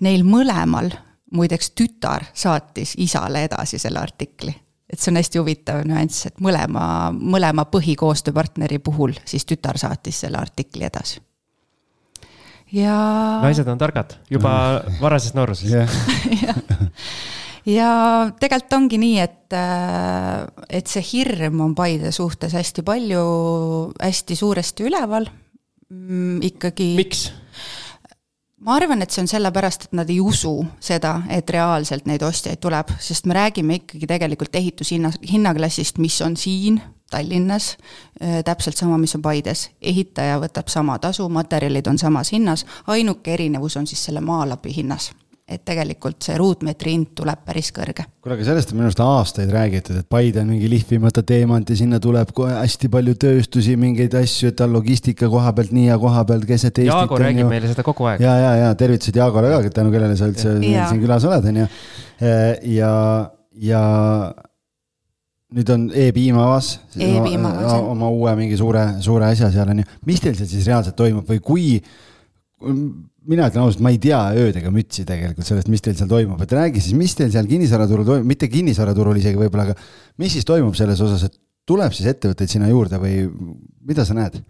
neil 0.00 0.22
mõlemal 0.24 0.94
muideks 1.34 1.72
tütar 1.76 2.28
saatis 2.34 2.94
isale 3.02 3.44
edasi 3.48 3.80
selle 3.82 4.00
artikli. 4.00 4.54
et 4.90 5.00
see 5.00 5.10
on 5.10 5.18
hästi 5.18 5.40
huvitav 5.40 5.80
nüanss, 5.88 6.28
et 6.28 6.42
mõlema, 6.44 7.10
mõlema 7.12 7.64
põhikoostööpartneri 7.72 8.78
puhul 8.84 9.14
siis 9.24 9.46
tütar 9.48 9.78
saatis 9.80 10.20
selle 10.24 10.38
artikli 10.38 10.86
edasi. 10.86 11.20
ja. 12.72 12.98
naised 13.42 13.68
on 13.68 13.80
targad 13.80 14.18
juba 14.30 14.54
varasest 15.04 15.38
noorusest 15.38 15.72
ja, 16.44 16.54
ja 17.78 17.92
tegelikult 18.40 18.78
ongi 18.78 19.00
nii, 19.00 19.16
et, 19.24 19.56
äh, 19.56 20.44
et 20.68 20.90
see 20.90 21.04
hirm 21.12 21.64
on 21.64 21.74
Paide 21.74 22.12
suhtes 22.12 22.54
hästi 22.54 22.84
palju, 22.86 23.24
hästi 24.02 24.36
suuresti 24.36 24.86
üleval 24.90 25.30
mm,. 25.90 26.42
ikkagi. 26.52 26.92
miks? 27.00 27.30
Ma 28.64 28.76
arvan, 28.78 29.02
et 29.04 29.12
see 29.12 29.22
on 29.24 29.28
sellepärast, 29.28 29.88
et 29.88 29.96
nad 29.98 30.10
ei 30.10 30.20
usu 30.24 30.56
seda, 30.80 31.18
et 31.32 31.50
reaalselt 31.50 32.08
neid 32.08 32.24
ostjaid 32.24 32.62
tuleb, 32.64 32.94
sest 33.00 33.28
me 33.28 33.36
räägime 33.36 33.80
ikkagi 33.82 34.08
tegelikult 34.08 34.56
ehitushinna, 34.56 35.12
hinnaklassist, 35.32 36.00
mis 36.02 36.20
on 36.24 36.36
siin 36.40 36.80
Tallinnas, 37.10 37.76
äh, 38.22 38.40
täpselt 38.44 38.76
sama, 38.76 38.98
mis 38.98 39.14
on 39.14 39.22
Paides. 39.22 39.68
ehitaja 39.80 40.40
võtab 40.42 40.72
sama 40.72 40.98
tasu, 40.98 41.28
materjalid 41.28 41.86
on 41.86 41.98
samas 41.98 42.32
hinnas, 42.32 42.66
ainuke 42.86 43.34
erinevus 43.34 43.76
on 43.76 43.86
siis 43.86 44.04
selle 44.04 44.20
maalapi 44.24 44.74
hinnas 44.76 45.12
et 45.44 45.60
tegelikult 45.60 46.24
see 46.24 46.38
ruutmeetri 46.40 46.94
hind 46.94 47.10
tuleb 47.18 47.42
päris 47.44 47.68
kõrge. 47.76 48.06
kuule, 48.24 48.38
aga 48.38 48.46
sellest 48.46 48.70
on 48.72 48.78
minu 48.78 48.88
arust 48.88 49.02
aastaid 49.04 49.50
räägitud, 49.52 49.98
et 50.00 50.08
Paide 50.08 50.40
on 50.40 50.48
mingi 50.54 50.70
lihvimata 50.72 51.20
teemant 51.26 51.68
ja 51.68 51.76
sinna 51.76 52.00
tuleb 52.00 52.32
kohe 52.36 52.54
hästi 52.56 52.88
palju 52.92 53.12
tööstusi, 53.20 53.74
mingeid 53.80 54.16
asju, 54.16 54.54
et 54.54 54.56
ta 54.56 54.68
logistika 54.70 55.28
koha 55.28 55.52
pealt 55.56 55.74
nii 55.76 55.90
ja 55.90 55.98
koha 56.00 56.24
pealt 56.30 56.48
keset 56.48 56.80
Eestit. 56.80 56.88
Jaago 56.88 57.20
räägib 57.20 57.44
ju... 57.44 57.50
meile 57.52 57.68
seda 57.74 57.84
kogu 57.84 58.08
aeg. 58.08 58.24
ja, 58.24 58.38
ja, 58.40 58.56
ja 58.62 58.72
tervitused 58.80 59.20
Jaagole 59.20 59.52
ka, 59.52 59.74
tänu 59.82 59.92
kellele 59.92 60.16
sa 60.16 60.32
üldse 60.32 60.56
ja. 60.64 60.88
siin 60.88 61.04
külas 61.04 61.28
oled, 61.28 61.52
on 61.52 61.62
ju. 61.64 61.68
ja, 62.78 62.94
ja 63.68 63.84
nüüd 65.54 65.76
on 65.76 65.88
e-piim 65.92 66.40
avas 66.40 66.78
e. 66.96 67.04
e-piim 67.04 67.44
avas, 67.50 67.68
jah. 67.68 67.90
oma 67.92 68.08
uue 68.08 68.32
mingi 68.40 68.56
suure, 68.58 68.94
suure 69.04 69.28
asja 69.28 69.52
seal 69.52 69.76
on 69.76 69.84
ju. 69.84 69.90
mis 70.08 70.24
teil 70.24 70.40
seal 70.40 70.48
siis 70.56 70.72
reaalselt 70.72 70.96
toimub 70.96 71.28
või 71.28 71.44
kui 71.44 71.66
mina 73.30 73.48
ütlen 73.48 73.64
ausalt, 73.64 73.82
ma 73.84 73.92
ei 73.94 74.00
tea 74.02 74.20
ööd 74.40 74.58
ega 74.60 74.72
mütsi 74.74 75.06
tegelikult 75.08 75.46
sellest, 75.48 75.70
mis 75.72 75.84
teil 75.84 75.96
seal 75.98 76.10
toimub, 76.10 76.40
et 76.44 76.52
räägi 76.56 76.82
siis, 76.82 76.96
mis 76.98 77.14
teil 77.18 77.32
seal 77.32 77.48
kinnisvaraturul 77.50 78.08
toimub, 78.08 78.28
mitte 78.28 78.50
kinnisvaraturul 78.52 79.20
isegi 79.20 79.40
võib-olla, 79.40 79.70
aga 79.70 80.20
mis 80.20 80.36
siis 80.36 80.48
toimub 80.48 80.76
selles 80.78 81.00
osas, 81.04 81.26
et 81.28 81.38
tuleb 81.68 81.96
siis 81.96 82.10
ettevõtteid 82.12 82.52
sinna 82.52 82.68
juurde 82.68 83.00
või 83.00 83.24
mida 83.88 84.04
sa 84.04 84.16
näed? 84.16 84.40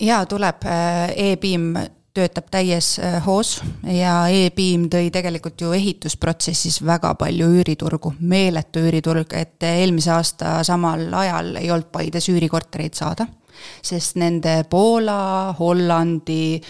jaa, 0.00 0.22
tuleb 0.30 0.66
äh, 0.68 1.10
e-piim 1.32 1.72
töötab 2.14 2.46
täies 2.52 2.94
äh, 3.02 3.16
hoos 3.24 3.56
ja 3.90 4.20
e-piim 4.30 4.86
tõi 4.92 5.08
tegelikult 5.14 5.64
ju 5.64 5.72
ehitusprotsessis 5.74 6.78
väga 6.86 7.14
palju 7.18 7.48
üüriturgu, 7.58 8.14
meeletu 8.20 8.84
üüriturg, 8.84 9.34
et 9.34 9.66
eelmise 9.66 10.12
aasta 10.14 10.60
samal 10.66 11.08
ajal 11.24 11.56
ei 11.58 11.72
olnud 11.74 11.90
Paides 11.94 12.28
üürikortereid 12.30 12.94
saada 12.94 13.26
sest 13.82 14.18
nende 14.20 14.56
Poola, 14.70 15.54
Hollandi, 15.58 16.60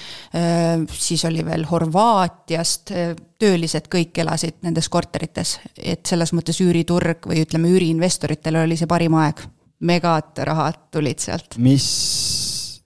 siis 0.91 1.25
oli 1.29 1.45
veel 1.47 1.67
Horvaatiast, 1.69 2.93
töölised 3.41 3.89
kõik 3.93 4.19
elasid 4.25 4.61
nendes 4.65 4.89
korterites, 4.93 5.59
et 5.77 6.05
selles 6.07 6.33
mõttes 6.37 6.61
üüriturg 6.65 7.29
või 7.31 7.45
ütleme, 7.45 7.73
üüriinvestoritel 7.75 8.63
oli 8.63 8.79
see 8.81 8.91
parim 8.91 9.19
aeg. 9.21 9.45
megad 9.85 10.39
rahad 10.47 10.77
tulid 10.91 11.19
sealt. 11.19 11.59
mis, 11.59 12.81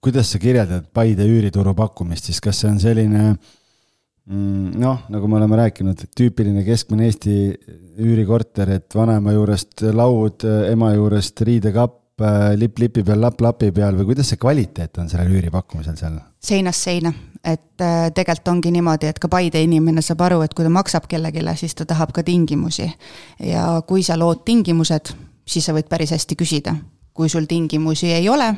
kuidas 0.00 0.30
sa 0.30 0.38
kirjeldad 0.38 0.84
Paide 0.92 1.24
üürituru 1.26 1.74
pakkumist 1.74 2.24
siis, 2.24 2.40
kas 2.40 2.60
see 2.60 2.70
on 2.70 2.78
selline 2.78 3.22
mm, 4.30 4.78
noh, 4.80 5.06
nagu 5.10 5.28
me 5.28 5.38
oleme 5.40 5.58
rääkinud, 5.64 6.04
tüüpiline 6.16 6.64
keskmine 6.66 7.08
Eesti 7.08 7.36
üürikorter, 8.00 8.76
et 8.76 8.94
vanaema 8.94 9.34
juurest 9.34 9.84
laud, 9.92 10.46
ema 10.70 10.92
juurest 10.94 11.42
riidekapp, 11.46 11.99
Äh, 12.20 12.52
lipp 12.58 12.78
lipi 12.78 13.02
peal, 13.06 13.20
lapp 13.22 13.40
lapi 13.40 13.70
peal 13.72 13.96
või 13.96 14.10
kuidas 14.10 14.28
see 14.28 14.40
kvaliteet 14.40 14.98
on 15.00 15.08
sellel 15.08 15.32
üüripakkumisel 15.38 15.96
seal? 15.96 16.18
seinast 16.44 16.84
seina, 16.84 17.12
et 17.40 17.80
äh, 17.84 18.10
tegelikult 18.16 18.50
ongi 18.52 18.72
niimoodi, 18.74 19.08
et 19.08 19.20
ka 19.20 19.28
Paide 19.32 19.62
inimene 19.64 20.02
saab 20.04 20.26
aru, 20.26 20.40
et 20.44 20.52
kui 20.56 20.66
ta 20.66 20.72
maksab 20.72 21.06
kellelegi, 21.08 21.44
siis 21.56 21.76
ta 21.78 21.86
tahab 21.88 22.12
ka 22.12 22.24
tingimusi. 22.26 22.90
ja 23.40 23.64
kui 23.88 24.02
sa 24.04 24.18
lood 24.20 24.44
tingimused, 24.44 25.14
siis 25.48 25.64
sa 25.64 25.72
võid 25.76 25.88
päris 25.88 26.12
hästi 26.12 26.36
küsida. 26.36 26.74
kui 27.14 27.28
sul 27.28 27.48
tingimusi 27.48 28.12
ei 28.12 28.28
ole, 28.28 28.50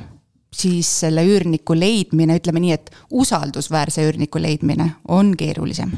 siis 0.52 0.90
selle 1.04 1.22
üürniku 1.22 1.78
leidmine, 1.78 2.40
ütleme 2.42 2.60
nii, 2.60 2.72
et 2.72 2.90
usaldusväärse 3.10 4.08
üürniku 4.08 4.42
leidmine 4.42 4.90
on 5.08 5.36
keerulisem 5.36 5.94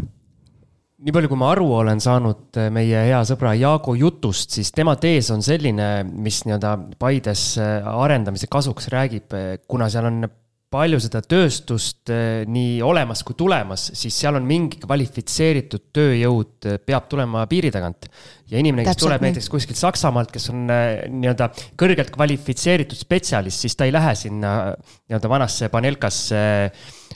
nii 1.05 1.13
palju, 1.13 1.29
kui 1.29 1.41
ma 1.41 1.51
aru 1.53 1.67
olen 1.83 2.01
saanud 2.01 2.57
eh, 2.61 2.71
meie 2.73 3.03
hea 3.11 3.19
sõbra 3.29 3.53
Jaago 3.59 3.93
jutust, 3.99 4.55
siis 4.57 4.73
tema 4.75 4.97
tees 5.01 5.29
on 5.35 5.45
selline, 5.45 5.89
mis 6.09 6.43
nii-öelda 6.47 6.79
Paides 7.01 7.51
eh, 7.61 7.85
arendamise 7.85 8.49
kasuks 8.53 8.89
räägib, 8.95 9.37
eh, 9.37 9.51
kuna 9.69 9.91
seal 9.93 10.09
on 10.09 10.25
palju 10.75 10.99
seda 10.99 11.21
tööstust 11.23 12.11
nii 12.51 12.81
olemas 12.83 13.21
kui 13.23 13.37
tulemas, 13.39 13.85
siis 13.95 14.17
seal 14.19 14.35
on 14.35 14.49
mingi 14.49 14.81
kvalifitseeritud 14.83 15.85
tööjõud 15.95 16.67
peab 16.83 17.07
tulema 17.13 17.45
piiri 17.47 17.71
tagant. 17.71 18.09
ja 18.51 18.59
inimene, 18.59 18.83
kes 18.83 18.97
Täpselt 18.97 19.07
tuleb 19.07 19.23
nii. 19.23 19.29
näiteks 19.29 19.53
kuskilt 19.53 19.79
Saksamaalt, 19.79 20.33
kes 20.35 20.51
on 20.51 20.65
nii-öelda 20.67 21.53
kõrgelt 21.79 22.11
kvalifitseeritud 22.17 22.99
spetsialist, 22.99 23.63
siis 23.63 23.79
ta 23.79 23.87
ei 23.87 23.95
lähe 23.95 24.17
sinna 24.19 24.57
nii-öelda 24.75 25.31
vanasse 25.31 25.71
Panelkasse 25.71 26.43
Äh, 26.65 26.71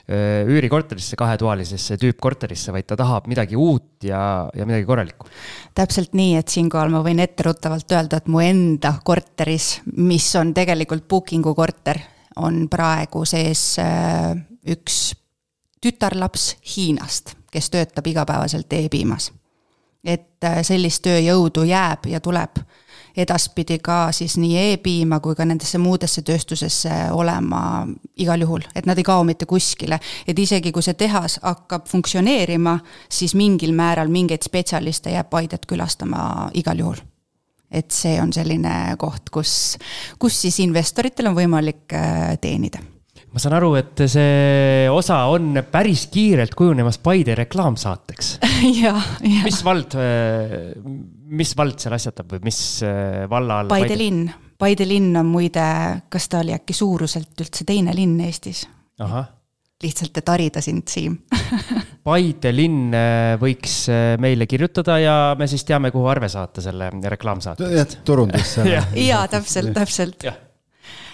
üürikorterisse, 0.09 1.17
kahetoalisesse 1.19 1.97
tüüppkorterisse, 2.01 2.73
vaid 2.73 2.87
ta 2.89 2.97
tahab 2.97 3.27
midagi 3.29 3.57
uut 3.59 4.07
ja, 4.07 4.49
ja 4.57 4.65
midagi 4.65 4.87
korralikku. 4.87 5.27
täpselt 5.77 6.15
nii, 6.17 6.35
et 6.39 6.49
siinkohal 6.49 6.89
ma 6.93 7.03
võin 7.05 7.21
etteruttavalt 7.21 7.93
öelda, 7.93 8.17
et 8.17 8.29
mu 8.31 8.41
enda 8.41 8.95
korteris, 9.05 9.79
mis 10.01 10.25
on 10.39 10.53
tegelikult 10.57 11.05
booking'u 11.09 11.53
korter, 11.57 12.01
on 12.41 12.65
praegu 12.71 13.21
sees 13.29 13.63
äh, 13.83 14.33
üks 14.69 15.11
tütarlaps 15.81 16.55
Hiinast, 16.75 17.35
kes 17.51 17.69
töötab 17.69 18.07
igapäevaselt 18.07 18.73
e-piimas. 18.73 19.31
et 20.03 20.43
äh, 20.43 20.61
sellist 20.63 21.03
tööjõudu 21.03 21.65
jääb 21.67 22.07
ja 22.07 22.19
tuleb 22.23 22.61
edaspidi 23.23 23.79
ka 23.83 24.09
siis 24.15 24.37
nii 24.39 24.73
e-piima 24.73 25.19
kui 25.23 25.37
ka 25.37 25.45
nendesse 25.47 25.79
muudesse 25.81 26.23
tööstusesse 26.25 26.95
olema 27.15 27.61
igal 28.19 28.45
juhul, 28.45 28.65
et 28.75 28.89
nad 28.89 28.97
ei 28.97 29.07
kao 29.07 29.23
mitte 29.27 29.47
kuskile. 29.49 29.99
et 30.27 30.39
isegi 30.39 30.71
kui 30.71 30.83
see 30.85 30.93
tehas 30.93 31.39
hakkab 31.43 31.87
funktsioneerima, 31.87 32.79
siis 33.09 33.35
mingil 33.35 33.73
määral 33.73 34.11
mingeid 34.11 34.43
spetsialiste 34.45 35.15
jääb 35.15 35.29
Paidet 35.29 35.65
külastama 35.69 36.49
igal 36.53 36.79
juhul 36.79 37.01
et 37.71 37.91
see 37.93 38.15
on 38.21 38.31
selline 38.33 38.95
koht, 38.97 39.29
kus, 39.29 39.77
kus 40.19 40.39
siis 40.41 40.57
investoritel 40.63 41.29
on 41.29 41.37
võimalik 41.37 41.93
äh, 41.93 42.33
teenida 42.41 42.81
ma 43.29 43.41
saan 43.41 43.55
aru, 43.59 43.73
et 43.77 44.01
see 44.09 44.87
osa 44.89 45.21
on 45.29 45.61
päris 45.71 46.07
kiirelt 46.09 46.55
kujunemas 46.57 46.97
Paide 47.03 47.35
reklaamsaateks 47.37 48.31
ja, 48.81 48.95
ja. 49.21 49.43
mis 49.45 49.61
vald, 49.65 49.93
mis 51.29 51.55
vald 51.57 51.79
seal 51.81 51.95
asjatab 51.97 52.35
või 52.35 52.45
mis 52.49 52.59
äh, 52.85 53.25
valla 53.29 53.61
all? 53.63 53.71
Paide 53.71 53.97
linn, 53.99 54.29
Paide 54.59 54.87
linn 54.87 55.15
on 55.15 55.27
muide, 55.29 55.65
kas 56.11 56.27
ta 56.31 56.41
oli 56.43 56.51
äkki 56.55 56.75
suuruselt 56.75 57.45
üldse 57.45 57.67
teine 57.67 57.95
linn 57.95 58.19
Eestis? 58.25 58.65
lihtsalt, 59.79 60.17
et 60.19 60.27
harida 60.27 60.59
sind, 60.59 60.89
Siim. 60.91 61.15
Paide 62.09 62.51
linn 62.51 62.91
äh, 62.95 63.37
võiks 63.39 63.77
äh, 63.93 64.17
meile 64.19 64.49
kirjutada 64.49 64.97
ja 64.99 65.15
me 65.39 65.47
siis 65.47 65.63
teame, 65.67 65.93
kuhu 65.95 66.09
arve 66.11 66.27
saata 66.31 66.63
selle 66.63 66.91
reklaamsaate. 67.15 67.71
jah, 67.77 67.97
turundusse 68.05 68.67
jaa, 69.09 69.23
täpselt, 69.31 69.73
täpselt 69.77 70.27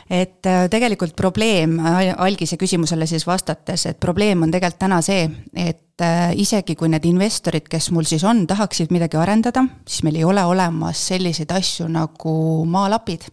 et 0.09 0.45
äh, 0.45 0.65
tegelikult 0.69 1.15
probleem, 1.17 1.79
algise 2.17 2.57
küsimusele 2.61 3.07
siis 3.09 3.25
vastates, 3.27 3.87
et 3.89 3.99
probleem 3.99 4.43
on 4.45 4.53
tegelikult 4.53 4.79
täna 4.79 4.99
see, 5.05 5.25
et 5.57 6.03
äh, 6.03 6.33
isegi 6.37 6.75
kui 6.77 6.89
need 6.91 7.07
investorid, 7.09 7.65
kes 7.71 7.89
mul 7.95 8.05
siis 8.05 8.23
on, 8.27 8.43
tahaksid 8.47 8.93
midagi 8.93 9.17
arendada, 9.17 9.65
siis 9.87 10.03
meil 10.05 10.19
ei 10.19 10.27
ole 10.27 10.43
olemas 10.45 11.01
selliseid 11.09 11.51
asju 11.55 11.87
nagu 11.89 12.35
maalapid. 12.69 13.25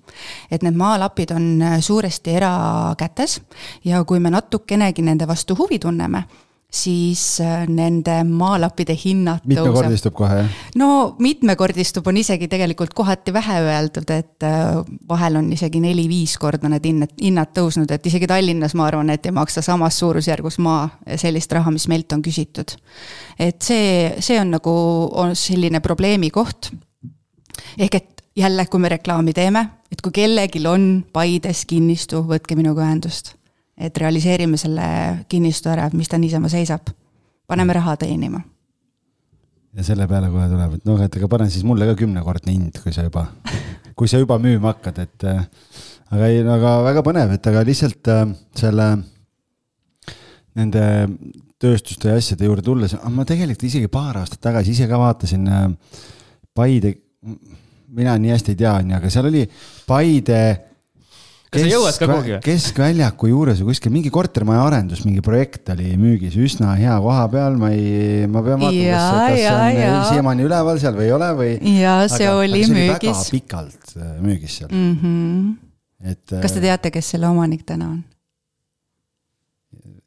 et 0.50 0.62
need 0.62 0.78
maalapid 0.78 1.34
on 1.36 1.50
äh, 1.62 1.80
suuresti 1.80 2.38
erakätes 2.38 3.40
ja 3.84 4.04
kui 4.04 4.20
me 4.20 4.30
natukenegi 4.30 5.02
nende 5.02 5.28
vastu 5.28 5.56
huvi 5.58 5.78
tunneme 5.78 6.24
siis 6.72 7.40
äh, 7.40 7.66
nende 7.68 8.14
maalappide 8.24 8.94
hinnad 8.96 9.44
mitmekordistub 9.48 10.14
kohe, 10.16 10.38
jah? 10.40 10.60
no 10.80 10.88
mitmekordistub 11.20 12.06
on 12.08 12.16
isegi 12.16 12.48
tegelikult 12.48 12.94
kohati 12.96 13.32
vähe 13.34 13.58
öeldud, 13.66 14.08
et 14.14 14.46
äh, 14.48 14.78
vahel 15.08 15.36
on 15.42 15.50
isegi 15.52 15.82
neli-viis 15.84 16.38
korda 16.40 16.70
need 16.72 16.88
hinnad, 16.88 17.12
hinnad 17.20 17.52
tõusnud, 17.56 17.92
et 17.92 18.08
isegi 18.08 18.28
Tallinnas 18.30 18.76
ma 18.78 18.86
arvan, 18.88 19.12
et 19.12 19.28
ei 19.28 19.34
maksa 19.36 19.62
samas 19.64 19.98
suurusjärgus 20.00 20.56
maa 20.64 20.88
sellist 21.20 21.52
raha, 21.52 21.74
mis 21.74 21.86
meilt 21.92 22.16
on 22.16 22.24
küsitud. 22.24 22.72
et 23.38 23.60
see, 23.60 24.14
see 24.20 24.40
on 24.40 24.56
nagu, 24.56 24.72
on 25.12 25.36
selline 25.36 25.80
probleemi 25.84 26.32
koht. 26.32 26.72
ehk 27.76 28.00
et 28.00 28.24
jälle, 28.36 28.66
kui 28.66 28.80
me 28.80 28.88
reklaami 28.88 29.36
teeme, 29.36 29.66
et 29.92 30.00
kui 30.00 30.12
kellelgi 30.12 30.64
on 30.66 31.04
Paides 31.12 31.66
kinnistu, 31.68 32.24
võtke 32.24 32.56
minuga 32.56 32.88
ühendust 32.88 33.34
et 33.82 33.98
realiseerime 33.98 34.58
selle 34.60 34.86
kinnistu 35.30 35.70
ära, 35.72 35.88
mis 35.96 36.10
ta 36.10 36.18
niisama 36.20 36.50
seisab. 36.52 36.92
paneme 37.46 37.74
raha 37.76 37.96
teenima. 38.00 38.40
ja 39.76 39.84
selle 39.84 40.06
peale 40.08 40.28
kohe 40.30 40.48
tuleb, 40.48 40.74
et 40.78 40.84
noh, 40.88 41.00
et 41.02 41.16
aga 41.16 41.28
pane 41.28 41.48
siis 41.50 41.64
mulle 41.64 41.86
ka 41.88 41.96
kümnekordne 41.98 42.52
hind, 42.52 42.82
kui 42.82 42.92
sa 42.92 43.04
juba, 43.06 43.26
kui 43.96 44.08
sa 44.08 44.20
juba 44.20 44.38
müüma 44.38 44.74
hakkad, 44.74 44.98
et 45.02 45.26
äh, 45.28 45.46
aga 46.12 46.28
ei, 46.28 46.42
aga 46.44 46.74
väga 46.88 47.04
põnev, 47.06 47.32
et 47.36 47.48
aga 47.50 47.64
lihtsalt 47.66 48.12
äh, 48.12 48.26
selle, 48.58 48.88
nende 50.58 50.84
tööstuste 51.62 52.10
ja 52.10 52.18
asjade 52.20 52.48
juurde 52.48 52.64
tulles, 52.66 52.96
ma 53.14 53.24
tegelikult 53.28 53.68
isegi 53.68 53.88
paar 53.92 54.18
aastat 54.20 54.42
tagasi 54.42 54.74
ise 54.74 54.88
ka 54.90 55.00
vaatasin 55.00 55.48
äh, 55.48 55.70
Paide, 56.52 56.90
mina 57.96 58.18
nii 58.20 58.34
hästi 58.34 58.52
ei 58.52 58.58
tea, 58.60 58.74
onju, 58.76 58.98
aga 58.98 59.10
seal 59.12 59.30
oli 59.30 59.46
Paide 59.88 60.42
kas 61.52 61.64
sa 61.64 61.68
jõuad 61.68 61.98
ka 62.00 62.08
kuhugi 62.08 62.32
või? 62.32 62.40
keskväljaku 62.46 63.28
juures 63.28 63.58
või 63.60 63.72
kuskil 63.72 63.92
mingi 63.92 64.12
kortermaja 64.12 64.62
arendus, 64.70 65.02
mingi 65.04 65.24
projekt 65.24 65.68
oli 65.74 65.90
müügis 66.00 66.36
üsna 66.40 66.72
hea 66.78 66.94
koha 67.04 67.26
peal, 67.32 67.58
ma 67.60 67.72
ei, 67.76 68.28
ma 68.30 68.44
pean 68.46 68.62
vaatama, 68.62 68.86
kas, 68.94 69.34
kas 69.34 69.42
see 69.42 69.90
on 69.90 70.06
siiamaani 70.08 70.46
üleval 70.48 70.80
seal 70.82 70.96
või 70.96 71.08
ei 71.10 71.16
ole 71.18 71.32
või. 71.40 71.50
ja 71.82 71.98
see 72.08 72.30
aga, 72.30 72.38
oli 72.40 72.62
aga 72.62 72.78
müügis. 72.78 72.94
väga 72.94 73.34
pikalt 73.36 73.92
äh, 73.98 74.14
müügis 74.24 74.56
seal 74.62 74.72
mm. 74.72 74.96
-hmm. 75.02 76.14
et. 76.14 76.24
kas 76.32 76.56
te 76.56 76.62
äh, 76.62 76.70
teate, 76.70 76.94
kes 76.94 77.12
selle 77.16 77.28
omanik 77.28 77.66
täna 77.68 77.90
on? 77.92 78.00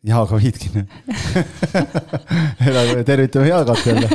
Jaago 0.05 0.37
Viitkin 0.37 0.85
tervitame 3.05 3.47
Jaagot 3.47 3.85
jälle. 3.85 4.09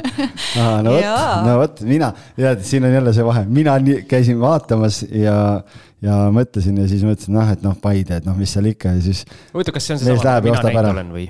no 0.82 0.92
vot, 0.92 1.46
no 1.46 1.54
vot, 1.58 1.80
mina, 1.82 2.12
tead, 2.36 2.62
siin 2.66 2.86
on 2.86 2.94
jälle 2.94 3.14
see 3.14 3.26
vahe, 3.26 3.42
mina 3.50 3.74
nii, 3.82 4.04
käisin 4.10 4.38
vaatamas 4.40 5.02
ja, 5.10 5.34
ja 6.04 6.16
mõtlesin 6.34 6.80
ja 6.80 6.88
siis 6.90 7.04
mõtlesin, 7.06 7.36
noh, 7.36 7.52
et 7.52 7.62
noh, 7.66 7.76
Paide, 7.80 8.20
et 8.20 8.26
noh, 8.28 8.36
mis 8.38 8.52
seal 8.54 8.70
ikka 8.72 8.94
ja 8.96 9.04
siis. 9.04 9.24
huvitav, 9.54 9.76
kas 9.76 9.88
see 9.88 9.96
on 9.96 10.02
seesama, 10.02 10.40
mida 10.44 10.62
mina 10.62 10.72
näinud 10.72 10.92
olen 10.94 11.12
või? 11.16 11.26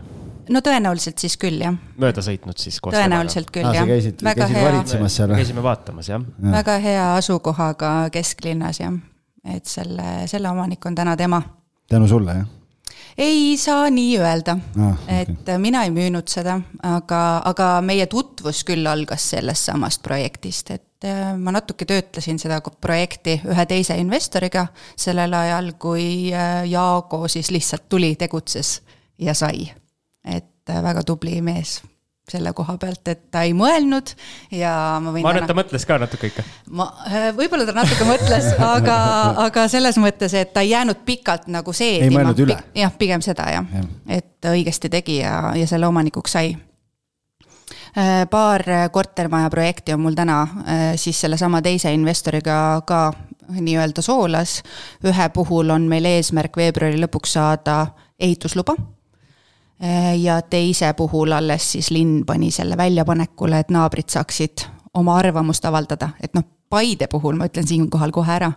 no 0.50 0.62
tõenäoliselt 0.66 1.22
siis 1.22 1.37
küll, 1.40 1.61
jah. 1.62 1.76
mööda 2.00 2.24
sõitnud 2.26 2.61
siis 2.61 2.78
koos 2.83 2.96
tõenäoliselt 2.96 3.50
küll, 3.54 3.70
jah. 3.74 3.88
käisid, 3.88 4.22
käisid 4.22 4.56
hea... 4.56 4.64
valitsemas 4.68 5.18
seal 5.20 5.33
või? 5.33 5.42
käisime 5.42 5.66
vaatamas, 5.66 6.12
jah 6.12 6.22
ja.. 6.22 6.54
väga 6.61 6.78
hea 6.85 7.11
asukohaga 7.18 7.92
kesklinnas, 8.14 8.83
jah. 8.83 8.96
et 9.56 9.66
selle, 9.70 10.24
selle 10.30 10.52
omanik 10.52 10.87
on 10.87 10.98
täna 10.98 11.16
tema. 11.18 11.42
tänu 11.90 12.09
sulle, 12.11 12.40
jah 12.42 12.56
ei 13.18 13.57
saa 13.59 13.90
nii 13.90 14.18
öelda 14.18 14.57
ah,, 14.79 14.92
okay. 14.92 15.23
et 15.23 15.53
mina 15.59 15.85
ei 15.85 15.92
müünud 15.94 16.29
seda, 16.31 16.59
aga, 16.83 17.20
aga 17.44 17.70
meie 17.85 18.07
tutvus 18.11 18.62
küll 18.68 18.87
algas 18.87 19.31
sellest 19.35 19.70
samast 19.70 20.03
projektist, 20.03 20.70
et 20.70 21.09
äh, 21.09 21.33
ma 21.38 21.55
natuke 21.55 21.88
töötlesin 21.88 22.38
seda 22.42 22.61
projekti 22.81 23.40
ühe 23.44 23.66
teise 23.70 23.96
investoriga 24.01 24.66
sellel 24.96 25.35
ajal, 25.37 25.73
kui 25.79 26.33
äh, 26.35 26.64
Jaago 26.70 27.27
siis 27.29 27.51
lihtsalt 27.51 27.88
tuli, 27.88 28.14
tegutses 28.16 28.81
ja 29.18 29.35
sai. 29.35 29.70
et 30.25 30.70
äh, 30.70 30.83
väga 30.83 31.03
tubli 31.07 31.40
mees 31.42 31.81
selle 32.28 32.52
koha 32.56 32.76
pealt, 32.80 33.02
et 33.11 33.22
ta 33.33 33.42
ei 33.46 33.52
mõelnud 33.56 34.12
ja 34.54 34.72
ma 35.02 35.12
võin. 35.12 35.24
ma 35.24 35.33
arvan, 35.33 35.44
et 35.44 35.50
ta 35.50 35.56
mõtles 35.56 35.87
ka 35.88 35.98
natuke 36.02 36.30
ikka. 36.30 36.44
ma, 36.78 36.87
äh, 37.09 37.28
võib-olla 37.37 37.66
ta 37.68 37.74
natuke 37.76 38.06
mõtles, 38.09 38.50
aga, 38.74 38.96
aga 39.46 39.66
selles 39.72 39.98
mõttes, 40.02 40.35
et 40.38 40.52
ta 40.54 40.64
ei 40.64 40.72
jäänud 40.74 41.02
pikalt 41.06 41.48
nagu 41.50 41.74
seedima. 41.76 42.11
ei 42.11 42.16
mõelnud 42.16 42.42
üle. 42.46 42.59
jah, 42.78 42.92
pigem 42.98 43.24
seda 43.24 43.48
jah 43.56 43.76
ja., 43.76 43.87
et 44.20 44.50
õigesti 44.50 44.92
tegi 44.92 45.20
ja, 45.22 45.52
ja 45.59 45.66
selle 45.70 45.88
omanikuks 45.90 46.37
sai 46.37 46.52
äh, 46.54 48.22
paar 48.30 48.66
kortermaja 48.92 49.50
projekti 49.50 49.96
on 49.96 50.04
mul 50.06 50.18
täna 50.18 50.42
äh, 50.44 50.87
siis 51.00 51.20
sellesama 51.26 51.62
teise 51.66 51.92
investoriga 51.96 52.61
ka 52.87 53.02
nii-öelda 53.50 54.02
soolas. 54.02 54.61
ühe 55.02 55.28
puhul 55.35 55.74
on 55.74 55.90
meil 55.90 56.06
eesmärk 56.06 56.56
veebruari 56.56 57.00
lõpuks 57.02 57.38
saada 57.40 57.83
ehitusluba 58.20 58.76
ja 60.20 60.42
teise 60.42 60.92
puhul 60.92 61.32
alles 61.32 61.70
siis 61.72 61.90
linn 61.90 62.24
pani 62.26 62.50
selle 62.52 62.76
väljapanekule, 62.76 63.62
et 63.62 63.70
naabrid 63.72 64.12
saaksid 64.12 64.66
oma 64.94 65.16
arvamust 65.16 65.64
avaldada, 65.64 66.10
et 66.20 66.34
noh, 66.36 66.44
Paide 66.70 67.09
puhul 67.11 67.35
ma 67.35 67.48
ütlen 67.50 67.66
siinkohal 67.66 68.12
kohe 68.14 68.30
ära, 68.30 68.52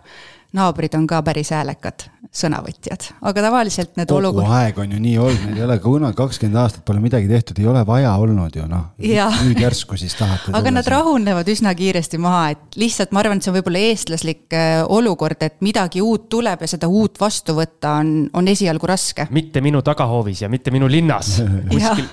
naabrid 0.54 0.92
on 0.94 1.06
ka 1.10 1.18
päris 1.26 1.48
häälekad 1.50 2.04
sõnavõtjad, 2.34 3.08
aga 3.26 3.42
tavaliselt 3.42 3.96
need 3.98 4.06
kogu 4.10 4.20
olukord... 4.20 4.50
aeg 4.54 4.78
on 4.82 4.92
ju 4.94 5.00
nii 5.02 5.14
olnud, 5.22 5.42
meil 5.48 5.58
ei 5.58 5.64
ole 5.66 5.76
kunagi 5.82 6.18
kakskümmend 6.18 6.60
aastat 6.62 6.84
pole 6.86 7.02
midagi 7.02 7.26
tehtud, 7.30 7.58
ei 7.58 7.66
ole 7.70 7.82
vaja 7.86 8.12
olnud 8.22 8.54
ju 8.58 8.66
noh. 8.70 8.84
nüüd 8.98 9.58
järsku 9.62 9.98
siis 9.98 10.14
tahate. 10.18 10.54
aga 10.54 10.72
nad 10.74 10.90
rahunevad 10.94 11.50
üsna 11.50 11.74
kiiresti 11.78 12.22
maha, 12.22 12.44
et 12.54 12.78
lihtsalt 12.78 13.14
ma 13.14 13.24
arvan, 13.24 13.42
et 13.42 13.46
see 13.46 13.50
on 13.50 13.58
võib-olla 13.58 13.82
eestlaslik 13.90 14.54
äh, 14.58 14.76
olukord, 14.86 15.42
et 15.46 15.58
midagi 15.66 16.02
uut 16.02 16.28
tuleb 16.30 16.62
ja 16.62 16.70
seda 16.70 16.90
uut 16.90 17.18
vastu 17.22 17.58
võtta 17.58 17.98
on, 18.04 18.14
on 18.34 18.54
esialgu 18.54 18.90
raske. 18.90 19.26
mitte 19.34 19.62
minu 19.62 19.82
tagahoovis 19.86 20.46
ja 20.46 20.50
mitte 20.54 20.74
minu 20.74 20.90
linnas 20.90 21.36
kuskil 21.72 22.06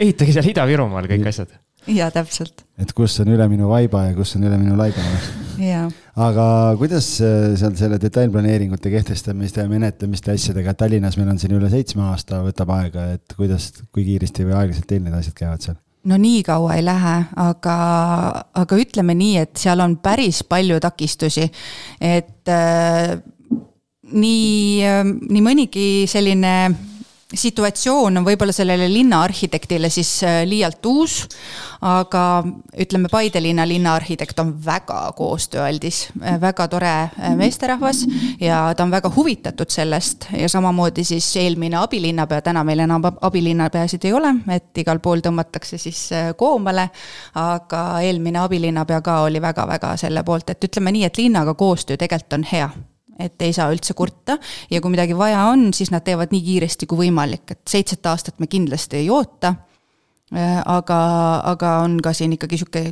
ehitage 0.00 0.36
seal 0.36 0.52
Ida-Virumaal 0.52 1.08
kõik 1.08 1.32
asjad 1.32 1.56
jaa, 1.88 2.10
täpselt. 2.12 2.64
et 2.80 2.92
kus 2.96 3.16
on 3.22 3.30
üle 3.32 3.46
minu 3.50 3.68
vaiba 3.70 4.06
ja 4.08 4.14
kus 4.16 4.34
on 4.36 4.46
üle 4.48 4.58
minu 4.60 4.76
laiba. 4.78 5.04
aga 6.26 6.46
kuidas 6.80 7.08
äh, 7.24 7.52
seal 7.60 7.76
selle 7.78 8.00
detailplaneeringute 8.02 8.92
kehtestamiste 8.92 9.64
ja 9.64 9.70
menetlemiste 9.70 10.34
asjadega, 10.34 10.74
Tallinnas 10.74 11.18
meil 11.20 11.32
on 11.32 11.40
siin 11.40 11.56
üle 11.56 11.70
seitsme 11.72 12.06
aasta 12.10 12.42
võtab 12.44 12.72
aega, 12.76 13.10
et 13.16 13.36
kuidas, 13.36 13.72
kui 13.92 14.04
kiiresti 14.08 14.48
või 14.48 14.58
aeglaselt 14.58 14.88
teil 14.90 15.04
need 15.04 15.16
asjad 15.16 15.36
käivad 15.38 15.66
seal? 15.66 15.80
no 16.10 16.16
nii 16.20 16.44
kaua 16.46 16.78
ei 16.78 16.84
lähe, 16.84 17.16
aga, 17.40 17.76
aga 18.62 18.80
ütleme 18.80 19.16
nii, 19.16 19.34
et 19.44 19.60
seal 19.60 19.82
on 19.84 19.98
päris 20.02 20.42
palju 20.48 20.80
takistusi, 20.80 21.48
et 22.00 22.48
äh, 22.52 23.18
nii 24.10 24.86
äh,, 24.86 25.02
nii 25.04 25.44
mõnigi 25.44 25.90
selline 26.10 26.54
situatsioon 27.34 28.18
on 28.18 28.24
võib-olla 28.26 28.52
sellele 28.52 28.88
linnaarhitektile 28.92 29.90
siis 29.90 30.10
äh, 30.24 30.42
liialt 30.48 30.86
uus, 30.86 31.22
aga 31.86 32.42
ütleme, 32.80 33.08
Paide 33.10 33.42
linna 33.42 33.66
linnaarhitekt 33.68 34.38
on 34.42 34.52
väga 34.64 35.12
koostööaldis, 35.16 36.02
äh, 36.22 36.40
väga 36.40 36.66
tore 36.68 36.90
äh, 36.90 37.36
meesterahvas 37.38 38.04
ja 38.40 38.62
ta 38.74 38.84
on 38.84 38.90
väga 38.90 39.12
huvitatud 39.14 39.70
sellest 39.70 40.26
ja 40.36 40.48
samamoodi 40.48 41.04
siis 41.04 41.30
eelmine 41.36 41.78
abilinnapea, 41.80 42.42
täna 42.42 42.64
meil 42.64 42.84
enam 42.86 43.06
abilinnapeasid 43.20 44.04
ei 44.04 44.12
ole, 44.12 44.34
et 44.50 44.82
igal 44.82 44.98
pool 44.98 45.22
tõmmatakse 45.24 45.78
siis 45.78 46.08
koomale, 46.36 46.88
aga 47.38 47.84
eelmine 48.02 48.42
abilinnapea 48.42 49.00
ka 49.06 49.20
oli 49.28 49.42
väga-väga 49.42 49.96
selle 50.00 50.24
poolt, 50.26 50.50
et 50.50 50.70
ütleme 50.70 50.92
nii, 50.92 51.04
et 51.06 51.22
linnaga 51.22 51.54
koostöö 51.54 51.96
tegelikult 51.96 52.40
on 52.40 52.44
hea 52.52 52.70
et 53.20 53.42
ei 53.46 53.52
saa 53.56 53.68
üldse 53.72 53.94
kurta. 53.98 54.38
Ja 54.70 54.80
kui 54.80 54.94
midagi 54.94 55.16
vaja 55.18 55.44
on, 55.52 55.70
siis 55.76 55.92
nad 55.94 56.04
teevad 56.06 56.34
nii 56.34 56.42
kiiresti 56.46 56.88
kui 56.90 57.06
võimalik, 57.06 57.46
et 57.54 57.62
seitset 57.68 58.06
aastat 58.10 58.40
me 58.40 58.50
kindlasti 58.50 59.02
ei 59.02 59.10
oota. 59.10 59.54
Äh, 60.34 60.58
aga, 60.64 61.00
aga 61.52 61.78
on 61.84 62.00
ka 62.02 62.14
siin 62.16 62.36
ikkagi 62.38 62.60
sihuke 62.60 62.84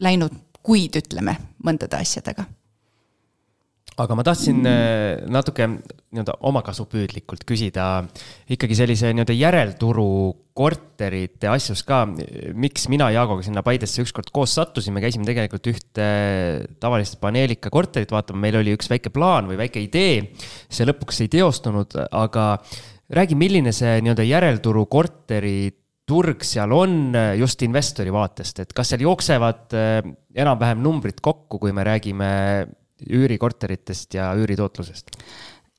läinud 0.00 0.36
kuid, 0.64 0.96
ütleme, 1.00 1.36
mõndade 1.64 2.00
asjadega 2.00 2.46
aga 3.98 4.16
ma 4.18 4.24
tahtsin 4.26 4.62
äh, 4.68 5.24
natuke 5.30 5.66
nii-öelda 5.68 6.36
omakasupüüdlikult 6.48 7.42
küsida 7.48 7.86
ikkagi 8.50 8.76
sellise 8.78 9.10
nii-öelda 9.12 9.34
järelturu 9.36 10.10
korterite 10.58 11.50
asjus 11.50 11.84
ka. 11.86 12.04
miks 12.58 12.88
mina 12.90 13.10
Jaagoga 13.14 13.44
sinna 13.46 13.62
Paidesse 13.66 14.02
ükskord 14.02 14.30
koos 14.34 14.54
sattusime, 14.58 15.02
käisime 15.02 15.26
tegelikult 15.28 15.66
ühte 15.70 16.06
tavalist 16.82 17.18
paneelika 17.22 17.70
korterit 17.74 18.14
vaatama, 18.14 18.42
meil 18.46 18.60
oli 18.62 18.74
üks 18.78 18.90
väike 18.90 19.12
plaan 19.14 19.50
või 19.50 19.58
väike 19.60 19.82
idee. 19.84 20.30
see 20.68 20.86
lõpuks 20.88 21.22
ei 21.24 21.32
teostunud, 21.34 21.98
aga 22.10 22.48
räägi, 23.14 23.38
milline 23.38 23.74
see 23.74 23.98
nii-öelda 24.02 24.26
järelturu 24.26 24.86
korteri 24.90 25.70
turg 26.08 26.42
seal 26.46 26.72
on 26.72 27.12
just 27.36 27.62
investori 27.66 28.12
vaatest, 28.14 28.62
et 28.64 28.70
kas 28.72 28.94
seal 28.94 29.04
jooksevad 29.04 29.76
äh, 29.76 30.00
enam-vähem 30.38 30.80
numbrid 30.82 31.20
kokku, 31.20 31.60
kui 31.60 31.74
me 31.76 31.84
räägime 31.84 32.30
üürikorteritest 33.06 34.14
ja 34.14 34.32
üüritootlusest? 34.34 35.16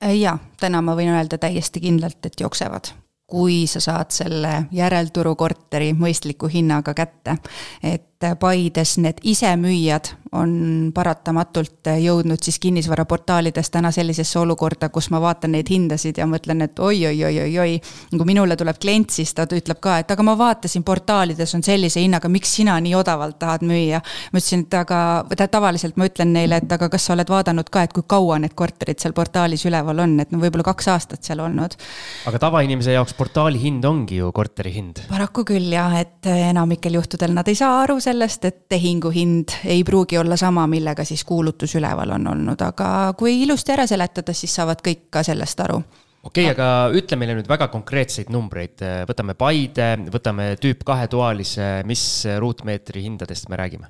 Äh, 0.04 0.16
jaa, 0.20 0.38
täna 0.60 0.82
ma 0.82 0.96
võin 0.96 1.12
öelda 1.12 1.38
täiesti 1.38 1.84
kindlalt, 1.84 2.26
et 2.26 2.40
jooksevad 2.40 2.94
kui 3.30 3.68
sa 3.70 3.78
saad 3.78 4.10
selle 4.14 4.54
järelturu 4.74 5.36
korteri 5.38 5.92
mõistliku 5.94 6.50
hinnaga 6.50 6.96
kätte. 6.98 7.38
et 7.84 8.09
Paides 8.20 8.98
need 9.00 9.22
isemüüjad 9.24 10.10
on 10.36 10.92
paratamatult 10.94 11.88
jõudnud 11.98 12.44
siis 12.44 12.60
kinnisvaraportaalides 12.62 13.72
täna 13.74 13.92
sellisesse 13.92 14.40
olukorda, 14.40 14.90
kus 14.94 15.10
ma 15.10 15.22
vaatan 15.22 15.56
neid 15.56 15.70
hindasid 15.72 16.20
ja 16.20 16.28
mõtlen, 16.30 16.62
et 16.66 16.80
oi-oi-oi-oi-oi. 16.80 17.80
kui 18.12 18.28
minule 18.28 18.58
tuleb 18.60 18.78
klient, 18.82 19.10
siis 19.10 19.34
ta 19.34 19.48
ütleb 19.50 19.80
ka, 19.82 20.00
et 20.04 20.12
aga 20.12 20.26
ma 20.26 20.36
vaatasin, 20.38 20.84
portaalides 20.84 21.56
on 21.56 21.64
sellise 21.66 22.04
hinnaga, 22.04 22.30
miks 22.30 22.52
sina 22.60 22.76
nii 22.80 22.94
odavalt 22.96 23.40
tahad 23.40 23.64
müüa. 23.66 24.02
ma 24.34 24.42
ütlesin, 24.42 24.66
et 24.68 24.74
aga 24.74 25.48
tavaliselt 25.48 25.98
ma 25.98 26.06
ütlen 26.10 26.34
neile, 26.34 26.60
et 26.62 26.72
aga 26.72 26.90
kas 26.90 27.08
sa 27.08 27.16
oled 27.16 27.30
vaadanud 27.30 27.70
ka, 27.70 27.84
et 27.84 27.94
kui 27.94 28.04
kaua 28.08 28.40
need 28.40 28.54
korterid 28.54 29.00
seal 29.00 29.14
portaalis 29.14 29.66
üleval 29.66 30.04
on, 30.06 30.20
et 30.20 30.32
no 30.32 30.44
võib-olla 30.44 30.68
kaks 30.68 30.92
aastat 30.94 31.24
seal 31.24 31.40
olnud. 31.40 31.80
aga 32.28 32.40
tavainimese 32.40 32.94
jaoks 32.94 33.16
portaali 33.18 33.62
hind 33.62 33.86
ongi 33.86 34.22
ju 34.22 34.32
korteri 34.32 34.76
hind. 34.76 35.02
paraku 35.10 35.48
küll 35.56 35.74
jah, 35.74 35.98
et 36.00 36.30
enamikel 36.30 37.00
juhtudel 37.00 37.34
nad 37.34 37.48
ei 37.48 37.56
saa 37.56 37.82
aru 37.82 38.00
sellest, 38.10 38.46
et 38.50 38.60
tehingu 38.72 39.12
hind 39.14 39.54
ei 39.70 39.84
pruugi 39.88 40.18
olla 40.18 40.38
sama, 40.40 40.66
millega 40.68 41.06
siis 41.08 41.24
kuulutus 41.28 41.76
üleval 41.80 42.18
on 42.18 42.28
olnud, 42.34 42.62
aga 42.66 43.14
kui 43.18 43.42
ilusti 43.44 43.76
ära 43.76 43.88
seletada, 43.90 44.34
siis 44.34 44.54
saavad 44.56 44.82
kõik 44.86 45.10
ka 45.14 45.24
sellest 45.26 45.66
aru. 45.66 45.82
Okei 46.20 46.50
okay,, 46.50 46.52
aga 46.52 46.92
ütle 47.00 47.16
meile 47.16 47.38
nüüd 47.38 47.48
väga 47.48 47.70
konkreetseid 47.72 48.28
numbreid, 48.34 48.82
võtame 49.08 49.38
Paide, 49.40 49.88
võtame 50.12 50.50
tüüp 50.60 50.84
kahetoalise, 50.88 51.70
mis 51.88 52.04
ruutmeetri 52.44 53.06
hindadest 53.06 53.48
me 53.48 53.60
räägime? 53.62 53.88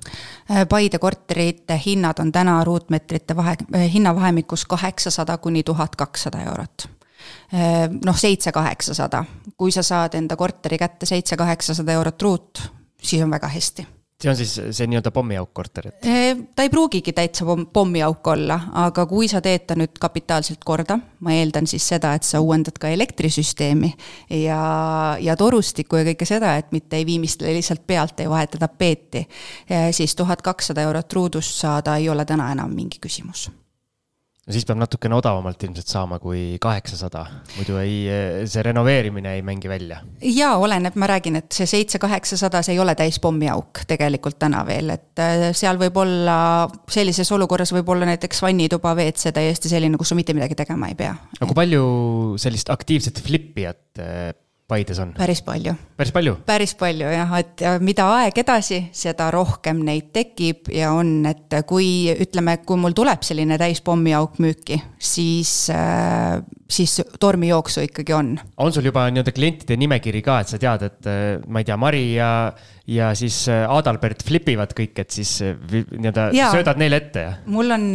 Paide 0.70 1.02
korterite 1.02 1.74
hinnad 1.86 2.22
on 2.22 2.30
täna 2.30 2.60
ruutmeetrite 2.66 3.34
vahe, 3.34 3.56
hinnavahemikus 3.96 4.64
kaheksasada 4.70 5.40
kuni 5.42 5.66
tuhat 5.66 5.98
kakssada 5.98 6.44
eurot. 6.46 6.86
Noh, 8.06 8.16
seitse-kaheksasada. 8.16 9.24
kui 9.58 9.74
sa 9.74 9.82
saad 9.82 10.14
enda 10.14 10.38
korteri 10.38 10.78
kätte 10.78 11.10
seitse-kaheksasada 11.10 11.98
eurot 11.98 12.22
ruut, 12.22 12.68
siis 13.02 13.26
on 13.26 13.30
väga 13.34 13.50
hästi 13.50 13.86
see 14.20 14.30
on 14.30 14.36
siis 14.36 14.54
see 14.76 14.88
nii-öelda 14.90 15.12
pommiauk 15.14 15.52
korter, 15.54 15.90
et? 15.90 16.08
ta 16.56 16.64
ei 16.64 16.72
pruugigi 16.72 17.12
täitsa 17.16 17.46
pommiauk 17.72 18.26
olla, 18.32 18.58
aga 18.84 19.06
kui 19.10 19.28
sa 19.30 19.40
teed 19.44 19.66
ta 19.68 19.76
nüüd 19.78 19.96
kapitaalselt 20.00 20.64
korda, 20.64 20.98
ma 21.24 21.34
eeldan 21.36 21.68
siis 21.70 21.86
seda, 21.92 22.12
et 22.16 22.26
sa 22.28 22.42
uuendad 22.44 22.76
ka 22.80 22.90
elektrisüsteemi 22.92 23.92
ja, 24.42 24.60
ja 25.20 25.36
torustikku 25.40 26.00
ja 26.00 26.08
kõike 26.12 26.28
seda, 26.28 26.56
et 26.60 26.72
mitte 26.76 27.00
ei 27.00 27.08
viimistle 27.08 27.54
lihtsalt 27.56 27.86
pealt, 27.86 28.20
ei 28.20 28.30
vaheta 28.30 28.60
tapeeti, 28.60 29.26
siis 29.96 30.16
tuhat 30.18 30.42
kakssada 30.44 30.84
eurot 30.88 31.12
ruudust 31.16 31.56
saada 31.60 31.96
ei 31.96 32.08
ole 32.08 32.28
täna 32.28 32.52
enam 32.52 32.72
mingi 32.76 33.00
küsimus 33.00 33.48
no 34.46 34.54
siis 34.54 34.66
peab 34.66 34.80
natukene 34.80 35.16
odavamalt 35.16 35.62
ilmselt 35.66 35.90
saama 35.90 36.18
kui 36.22 36.56
kaheksasada, 36.62 37.22
muidu 37.58 37.76
ei, 37.82 37.96
see 38.50 38.64
renoveerimine 38.66 39.36
ei 39.36 39.44
mängi 39.46 39.70
välja. 39.70 40.00
jaa, 40.24 40.56
oleneb, 40.62 40.96
ma 41.00 41.10
räägin, 41.10 41.38
et 41.42 41.52
see 41.54 41.68
seitse-kaheksasada, 41.70 42.62
see 42.66 42.74
ei 42.76 42.82
ole 42.82 42.96
täis 42.98 43.20
pommiauk 43.22 43.84
tegelikult 43.90 44.40
täna 44.42 44.64
veel, 44.68 44.94
et 44.96 45.22
äh, 45.22 45.46
seal 45.56 45.80
võib 45.80 46.00
olla, 46.02 46.38
sellises 46.90 47.30
olukorras 47.36 47.74
võib 47.76 47.92
olla 47.94 48.08
näiteks 48.10 48.42
vannituba, 48.44 48.94
WC 48.98 49.34
täiesti 49.36 49.72
selline, 49.72 50.00
kus 50.00 50.12
sa 50.12 50.18
mitte 50.18 50.36
midagi 50.36 50.58
tegema 50.58 50.90
ei 50.90 50.98
pea. 50.98 51.14
aga 51.38 51.50
kui 51.50 51.58
palju 51.62 51.84
sellist 52.40 52.72
aktiivset 52.72 53.22
flipijat 53.26 54.02
äh, 54.02 54.30
Paides 54.70 55.02
on? 55.02 55.14
päris 55.18 55.42
palju. 55.46 55.74
päris 55.98 56.14
palju? 56.14 56.36
päris 56.46 56.74
palju 56.78 57.10
jah, 57.10 57.36
et 57.40 57.64
mida 57.82 58.06
aeg 58.20 58.38
edasi, 58.44 58.80
seda 58.94 59.30
rohkem 59.34 59.82
neid 59.86 60.10
tekib 60.14 60.70
ja 60.74 60.92
on, 60.96 61.20
et 61.28 61.60
kui 61.68 62.10
ütleme, 62.12 62.56
kui 62.66 62.78
mul 62.80 62.94
tuleb 62.96 63.24
selline 63.26 63.58
täis 63.60 63.82
pommiauk 63.84 64.38
müüki, 64.42 64.78
siis, 65.00 65.52
äh, 65.74 66.40
siis 66.70 66.98
tormijooksu 67.20 67.84
ikkagi 67.88 68.16
on. 68.16 68.34
on 68.56 68.74
sul 68.74 68.86
juba 68.88 69.06
nii-öelda 69.10 69.34
klientide 69.36 69.78
nimekiri 69.80 70.22
ka, 70.24 70.40
et 70.42 70.52
sa 70.52 70.60
tead, 70.62 70.86
et 70.88 71.10
äh, 71.10 71.22
ma 71.48 71.62
ei 71.62 71.68
tea, 71.68 71.78
Mari 71.80 72.04
ja, 72.14 72.32
ja 72.90 73.12
siis 73.18 73.42
äh, 73.52 73.64
Adalbert 73.70 74.24
flipivad 74.26 74.74
kõik, 74.76 74.98
et 75.04 75.14
siis 75.14 75.38
nii-öelda 75.42 76.30
söödad 76.54 76.80
neile 76.80 77.02
ette 77.04 77.26
mul 77.50 77.76
on 77.76 77.90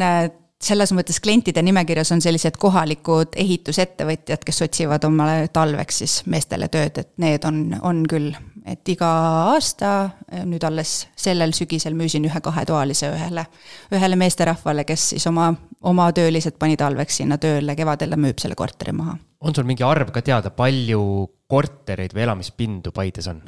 selles 0.64 0.92
mõttes 0.96 1.20
klientide 1.24 1.62
nimekirjas 1.66 2.12
on 2.16 2.22
sellised 2.24 2.58
kohalikud 2.60 3.36
ehitusettevõtjad, 3.36 4.44
kes 4.46 4.62
otsivad 4.66 5.04
omale 5.08 5.48
talveks 5.54 6.02
siis 6.04 6.16
meestele 6.32 6.70
tööd, 6.72 6.98
et 7.02 7.12
need 7.22 7.46
on, 7.48 7.62
on 7.84 8.04
küll. 8.10 8.34
et 8.66 8.90
iga 8.90 9.08
aasta, 9.52 10.10
nüüd 10.48 10.64
alles 10.66 11.08
sellel 11.16 11.52
sügisel 11.54 11.94
müüsin 11.94 12.24
ühe 12.26 12.40
kahetoalise 12.42 13.12
ühele, 13.14 13.46
ühele 13.94 14.16
meesterahvale, 14.18 14.88
kes 14.90 15.10
siis 15.14 15.28
oma, 15.28 15.52
oma 15.82 16.08
töölised 16.18 16.58
pani 16.58 16.78
talveks 16.78 17.22
sinna 17.22 17.38
tööle, 17.38 17.76
kevadel 17.76 18.18
müüb 18.18 18.42
selle 18.42 18.56
korteri 18.56 18.96
maha. 18.96 19.18
on 19.42 19.56
sul 19.56 19.68
mingi 19.70 19.84
arv 19.84 20.10
ka 20.12 20.22
teada, 20.22 20.50
palju 20.50 21.30
kortereid 21.48 22.16
või 22.16 22.26
elamispindu 22.26 22.92
Paides 22.96 23.28
on? 23.28 23.44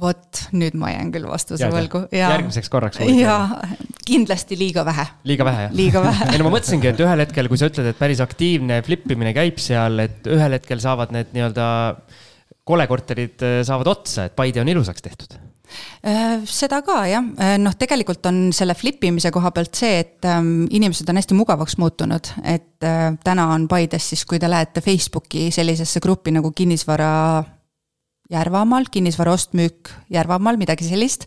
vot 0.00 0.44
nüüd 0.52 0.76
ma 0.78 0.92
jään 0.92 1.10
küll 1.14 1.28
vastuse 1.28 1.70
võlgu. 1.72 2.04
järgmiseks 2.14 2.68
korraks. 2.70 3.00
jaa, 3.00 3.60
kindlasti 4.06 4.58
liiga 4.58 4.84
vähe. 4.86 5.06
liiga 5.28 5.46
vähe, 5.46 5.66
jah? 5.68 5.76
liiga 5.76 6.02
vähe 6.04 6.28
ei 6.32 6.40
no 6.40 6.48
ma 6.48 6.54
mõtlesingi, 6.56 6.90
et 6.92 7.04
ühel 7.04 7.24
hetkel, 7.24 7.50
kui 7.50 7.60
sa 7.60 7.70
ütled, 7.70 7.90
et 7.92 8.00
päris 8.00 8.22
aktiivne 8.24 8.80
flip 8.86 9.06
imine 9.10 9.34
käib 9.36 9.60
seal, 9.62 10.00
et 10.06 10.26
ühel 10.30 10.58
hetkel 10.58 10.82
saavad 10.82 11.14
need 11.14 11.32
nii-öelda 11.36 11.68
kolekorterid 12.70 13.46
äh, 13.46 13.60
saavad 13.66 13.90
otsa, 13.90 14.28
et 14.28 14.36
Paide 14.38 14.62
on 14.62 14.70
ilusaks 14.70 15.04
tehtud 15.04 15.36
äh, 15.36 16.40
seda 16.48 16.80
ka 16.86 17.02
jah, 17.10 17.30
äh, 17.40 17.54
noh, 17.62 17.76
tegelikult 17.78 18.26
on 18.30 18.42
selle 18.56 18.76
flip 18.78 19.04
imise 19.08 19.32
koha 19.34 19.52
pealt 19.56 19.78
see, 19.78 20.02
et 20.04 20.28
ähm, 20.28 20.66
inimesed 20.70 21.08
on 21.10 21.20
hästi 21.20 21.38
mugavaks 21.38 21.78
muutunud, 21.80 22.34
et 22.44 22.68
täna 22.80 23.48
on 23.54 23.66
Paides 23.68 24.12
siis, 24.12 24.26
kui 24.28 24.40
te 24.40 24.48
lähete 24.50 24.80
Facebooki 24.84 25.50
sellisesse 25.54 26.00
gruppi 26.00 26.32
nagu 26.32 26.52
kinnisvara 26.56 27.10
Järvamaal, 28.30 28.84
kinnisvara 28.90 29.32
ost-müük 29.32 29.90
Järvamaal, 30.10 30.56
midagi 30.56 30.84
sellist, 30.86 31.24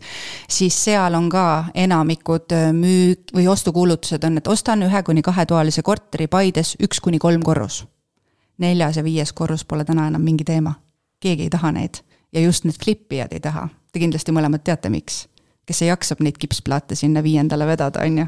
siis 0.48 0.76
seal 0.84 1.14
on 1.14 1.28
ka 1.28 1.64
enamikud 1.74 2.54
müük- 2.72 3.34
või 3.36 3.44
ostukuulutused 3.48 4.24
on, 4.24 4.38
et 4.40 4.48
ostan 4.48 4.82
ühe 4.86 5.02
kuni 5.02 5.22
kahetoalise 5.22 5.82
korteri 5.82 6.26
Paides 6.26 6.76
üks 6.80 7.00
kuni 7.04 7.18
kolm 7.18 7.42
korrus. 7.42 7.84
neljas 8.58 8.96
ja 8.96 9.04
viies 9.04 9.32
korrus 9.32 9.64
pole 9.64 9.84
täna 9.84 10.06
enam 10.08 10.22
mingi 10.22 10.44
teema. 10.44 10.74
keegi 11.20 11.42
ei 11.42 11.50
taha 11.50 11.72
neid 11.72 12.00
ja 12.32 12.40
just 12.40 12.64
need 12.64 12.76
flipijad 12.84 13.32
ei 13.32 13.40
taha. 13.40 13.68
Te 13.92 13.98
kindlasti 13.98 14.32
mõlemad 14.32 14.64
teate, 14.64 14.88
miks. 14.88 15.28
kes 15.66 15.82
ei 15.82 15.88
jaksab 15.88 16.20
neid 16.20 16.38
kipsplaate 16.38 16.94
sinna 16.94 17.22
viiendale 17.22 17.66
vedada, 17.66 18.00
on 18.00 18.18
ju. 18.18 18.26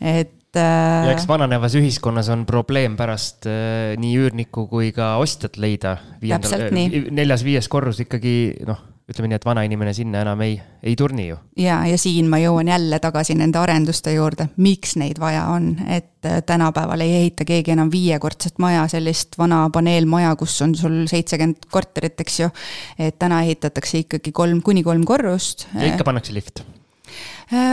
et 0.00 0.28
et. 0.28 0.41
Ja 0.60 1.10
eks 1.12 1.26
vananevas 1.28 1.76
ühiskonnas 1.78 2.30
on 2.32 2.46
probleem 2.48 2.96
pärast 2.98 3.48
äh, 3.50 3.92
nii 4.00 4.14
üürnikku 4.20 4.66
kui 4.70 4.92
ka 4.96 5.16
ostjat 5.22 5.58
leida. 5.60 5.96
äh, 6.22 6.70
neljas-viies 7.10 7.68
korrus 7.72 8.02
ikkagi 8.04 8.34
noh, 8.68 8.80
ütleme 9.10 9.30
nii, 9.30 9.38
et 9.40 9.46
vanainimene 9.46 9.94
sinna 9.96 10.22
enam 10.22 10.42
ei, 10.44 10.58
ei 10.82 10.94
turni 10.98 11.28
ju. 11.28 11.38
ja, 11.58 11.80
ja 11.88 11.98
siin 12.00 12.28
ma 12.30 12.40
jõuan 12.42 12.70
jälle 12.70 12.98
tagasi 13.02 13.36
nende 13.38 13.60
arenduste 13.60 14.14
juurde, 14.14 14.48
miks 14.62 14.96
neid 15.00 15.20
vaja 15.22 15.46
on, 15.54 15.72
et 15.86 16.28
äh, 16.28 16.42
tänapäeval 16.46 17.04
ei 17.04 17.16
ehita 17.22 17.46
keegi 17.48 17.74
enam 17.74 17.90
viiekordset 17.92 18.60
maja, 18.62 18.84
sellist 18.92 19.38
vana 19.40 19.64
paneelmaja, 19.72 20.34
kus 20.40 20.58
on 20.66 20.76
sul 20.78 21.02
seitsekümmend 21.10 21.66
korterit, 21.72 22.20
eks 22.22 22.38
ju. 22.44 22.52
et 22.98 23.18
täna 23.18 23.42
ehitatakse 23.46 24.04
ikkagi 24.06 24.32
kolm, 24.36 24.62
kuni 24.62 24.84
kolm 24.86 25.04
korrust. 25.08 25.66
ja 25.74 25.92
ikka 25.94 26.08
pannakse 26.08 26.36
lift 26.36 26.64
Äh, 26.64 26.81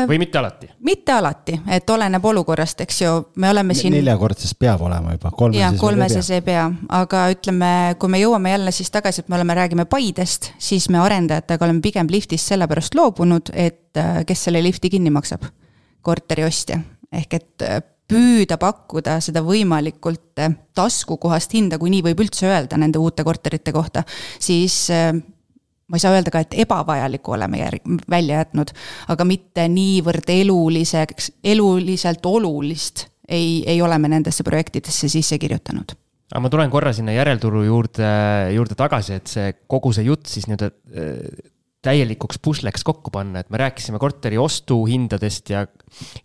või 0.08 0.20
mitte 0.22 0.40
alati? 0.40 0.70
mitte 0.86 1.14
alati, 1.14 1.60
et 1.72 1.90
oleneb 1.90 2.26
olukorrast, 2.26 2.82
eks 2.86 3.02
ju, 3.02 3.12
me 3.42 3.50
oleme 3.50 3.76
siin. 3.78 3.94
neljakordses 3.98 4.56
peab 4.60 4.82
olema 4.88 5.14
juba, 5.16 5.32
kolmeses. 5.32 5.62
jah, 5.62 5.78
kolmeses 5.80 6.32
ei 6.36 6.42
pea, 6.46 6.66
aga 7.00 7.26
ütleme, 7.34 7.72
kui 8.00 8.12
me 8.12 8.22
jõuame 8.22 8.54
jälle 8.56 8.74
siis 8.76 8.92
tagasi, 8.92 9.24
et 9.24 9.30
me 9.32 9.40
oleme, 9.40 9.56
räägime 9.58 9.86
Paidest, 9.90 10.52
siis 10.58 10.90
me 10.90 11.00
arendajatega 11.04 11.66
oleme 11.66 11.82
pigem 11.86 12.10
liftist 12.12 12.52
sellepärast 12.54 12.98
loobunud, 13.00 13.54
et 13.54 13.98
äh, 13.98 14.24
kes 14.28 14.50
selle 14.50 14.64
lifti 14.64 14.90
kinni 14.90 15.14
maksab? 15.14 15.48
korteri 16.02 16.46
ostja, 16.48 16.78
ehk 17.12 17.34
et 17.36 17.64
äh, 17.68 17.82
püüda 18.10 18.58
pakkuda 18.58 19.20
seda 19.22 19.44
võimalikult 19.46 20.40
taskukohast 20.78 21.54
hinda, 21.54 21.78
kui 21.78 21.92
nii 21.94 22.06
võib 22.10 22.24
üldse 22.26 22.48
öelda 22.50 22.80
nende 22.80 23.02
uute 23.02 23.26
korterite 23.28 23.74
kohta, 23.76 24.04
siis 24.42 24.88
ma 25.90 25.98
ei 25.98 26.04
saa 26.04 26.16
öelda 26.16 26.34
ka, 26.34 26.44
et 26.46 26.58
ebavajalikku 26.66 27.36
oleme 27.36 27.62
järg-, 27.62 27.96
välja 28.10 28.44
jätnud, 28.44 28.74
aga 29.10 29.26
mitte 29.28 29.68
niivõrd 29.72 30.30
eluliseks, 30.34 31.32
eluliselt 31.44 32.26
olulist 32.30 33.08
ei, 33.28 33.64
ei 33.68 33.82
ole 33.82 33.98
me 34.02 34.12
nendesse 34.12 34.46
projektidesse 34.46 35.10
sisse 35.12 35.38
kirjutanud 35.42 35.98
aga 36.30 36.42
ma 36.46 36.50
tulen 36.54 36.70
korra 36.70 36.92
sinna 36.94 37.14
järelturu 37.16 37.64
juurde, 37.66 38.10
juurde 38.54 38.76
tagasi, 38.78 39.16
et 39.18 39.32
see 39.32 39.54
kogu 39.70 39.90
see 39.96 40.06
jutt 40.06 40.30
siis 40.30 40.46
nii-öelda 40.46 40.70
äh, 40.70 41.48
täielikuks 41.86 42.42
pusleks 42.44 42.84
kokku 42.84 43.12
panna, 43.14 43.42
et 43.42 43.50
me 43.50 43.60
rääkisime 43.62 44.00
korteri 44.02 44.38
ostuhindadest 44.42 45.54
ja, 45.54 45.64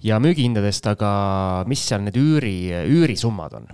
ja 0.03 0.19
müügihindadest, 0.23 0.89
aga 0.91 1.11
mis 1.71 1.85
seal 1.89 2.03
need 2.07 2.19
üüri, 2.19 2.57
üürisummad 2.91 3.57
on? 3.61 3.71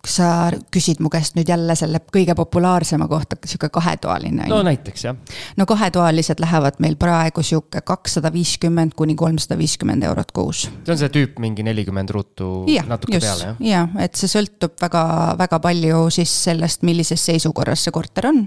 Kas 0.00 0.14
sa 0.16 0.28
küsid 0.72 1.02
mu 1.04 1.10
käest 1.12 1.34
nüüd 1.36 1.50
jälle 1.50 1.74
selle 1.76 2.00
kõige 2.12 2.32
populaarsema 2.36 3.04
kohta, 3.08 3.36
sihuke 3.44 3.68
kahetoaline? 3.72 4.46
no 4.48 4.62
näiteks 4.64 5.04
jah. 5.04 5.18
no 5.60 5.66
kahetoalised 5.68 6.40
lähevad 6.40 6.80
meil 6.80 6.96
praegu 7.00 7.44
sihuke 7.44 7.82
kakssada 7.84 8.32
viiskümmend 8.32 8.96
kuni 8.96 9.14
kolmsada 9.14 9.58
viiskümmend 9.60 10.06
eurot 10.08 10.32
kuus. 10.32 10.64
see 10.70 10.94
on 10.94 11.00
see 11.02 11.12
tüüp 11.18 11.36
mingi 11.44 11.66
nelikümmend 11.66 12.10
ruutu 12.16 12.50
ja, 12.72 12.86
natuke 12.88 13.18
just, 13.18 13.28
peale 13.28 13.50
jah? 13.50 13.62
jah, 13.70 14.02
et 14.06 14.16
see 14.16 14.32
sõltub 14.32 14.78
väga, 14.80 15.04
väga 15.38 15.60
palju 15.60 16.02
siis 16.16 16.32
sellest, 16.48 16.86
millises 16.88 17.28
seisukorras 17.30 17.84
see 17.84 17.92
korter 17.92 18.32
on 18.32 18.46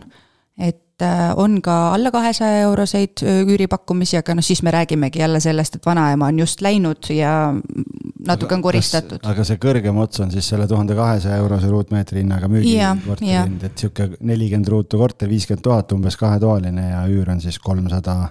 et 0.58 1.01
äh, 1.01 1.32
on 1.39 1.62
ka 1.62 1.93
alla 1.93 2.12
kahesaja 2.14 2.62
euroseid 2.68 3.24
äh, 3.24 3.41
üüripakkumisi, 3.47 4.18
aga 4.20 4.36
noh, 4.38 4.45
siis 4.45 4.62
me 4.64 4.72
räägimegi 4.74 5.24
jälle 5.24 5.39
sellest, 5.43 5.80
et 5.80 5.86
vanaema 5.86 6.30
on 6.30 6.39
just 6.43 6.62
läinud 6.62 7.10
ja 7.16 7.54
natuke 8.28 8.56
on 8.56 8.62
koristatud. 8.62 9.24
aga 9.24 9.45
see 9.47 9.58
kõrgem 9.62 9.97
ots 10.04 10.22
on 10.24 10.32
siis 10.32 10.47
selle 10.54 10.68
tuhande 10.70 10.95
kahesaja 10.97 11.41
eurose 11.41 11.72
ruutmeetri 11.72 12.22
hinnaga 12.22 12.49
müügikorteri 12.51 13.34
hind, 13.34 13.66
et 13.70 13.86
sihuke 13.86 14.10
nelikümmend 14.22 14.72
ruutu 14.76 15.01
korter, 15.01 15.30
viiskümmend 15.32 15.66
tuhat 15.66 15.91
umbes 15.97 16.18
kahetoaline 16.20 16.89
ja 16.91 17.04
üür 17.10 17.34
on 17.34 17.41
siis 17.41 17.60
kolmsada. 17.60 18.30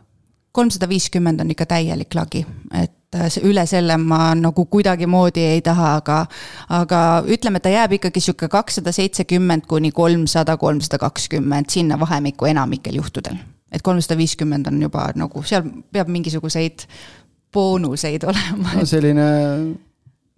Kolmsada 0.52 0.88
viiskümmend 0.88 1.40
on 1.40 1.50
ikka 1.50 1.66
täielik 1.66 2.14
lagi, 2.14 2.46
et 2.76 2.92
Äh, 3.12 3.28
üle 3.44 3.64
selle 3.68 3.98
ma 4.00 4.30
nagu 4.38 4.64
kuidagimoodi 4.72 5.42
ei 5.44 5.60
taha, 5.64 5.96
aga, 6.00 6.18
aga 6.72 7.00
ütleme, 7.28 7.60
ta 7.60 7.68
jääb 7.68 7.98
ikkagi 7.98 8.22
sihuke 8.24 8.48
kakssada 8.48 8.92
seitsekümmend 8.96 9.66
kuni 9.68 9.90
kolmsada, 9.92 10.54
kolmsada 10.56 10.96
kakskümmend 11.02 11.68
sinna 11.72 11.98
vahemikku 12.00 12.48
enamikel 12.48 12.96
juhtudel. 12.96 13.36
et 13.72 13.82
kolmsada 13.84 14.16
viiskümmend 14.16 14.68
on 14.68 14.80
juba 14.82 15.10
nagu 15.16 15.42
seal 15.48 15.64
peab 15.92 16.08
mingisuguseid 16.12 16.86
boonuseid 17.52 18.24
olema. 18.32 18.78
no 18.78 18.86
selline 18.88 19.26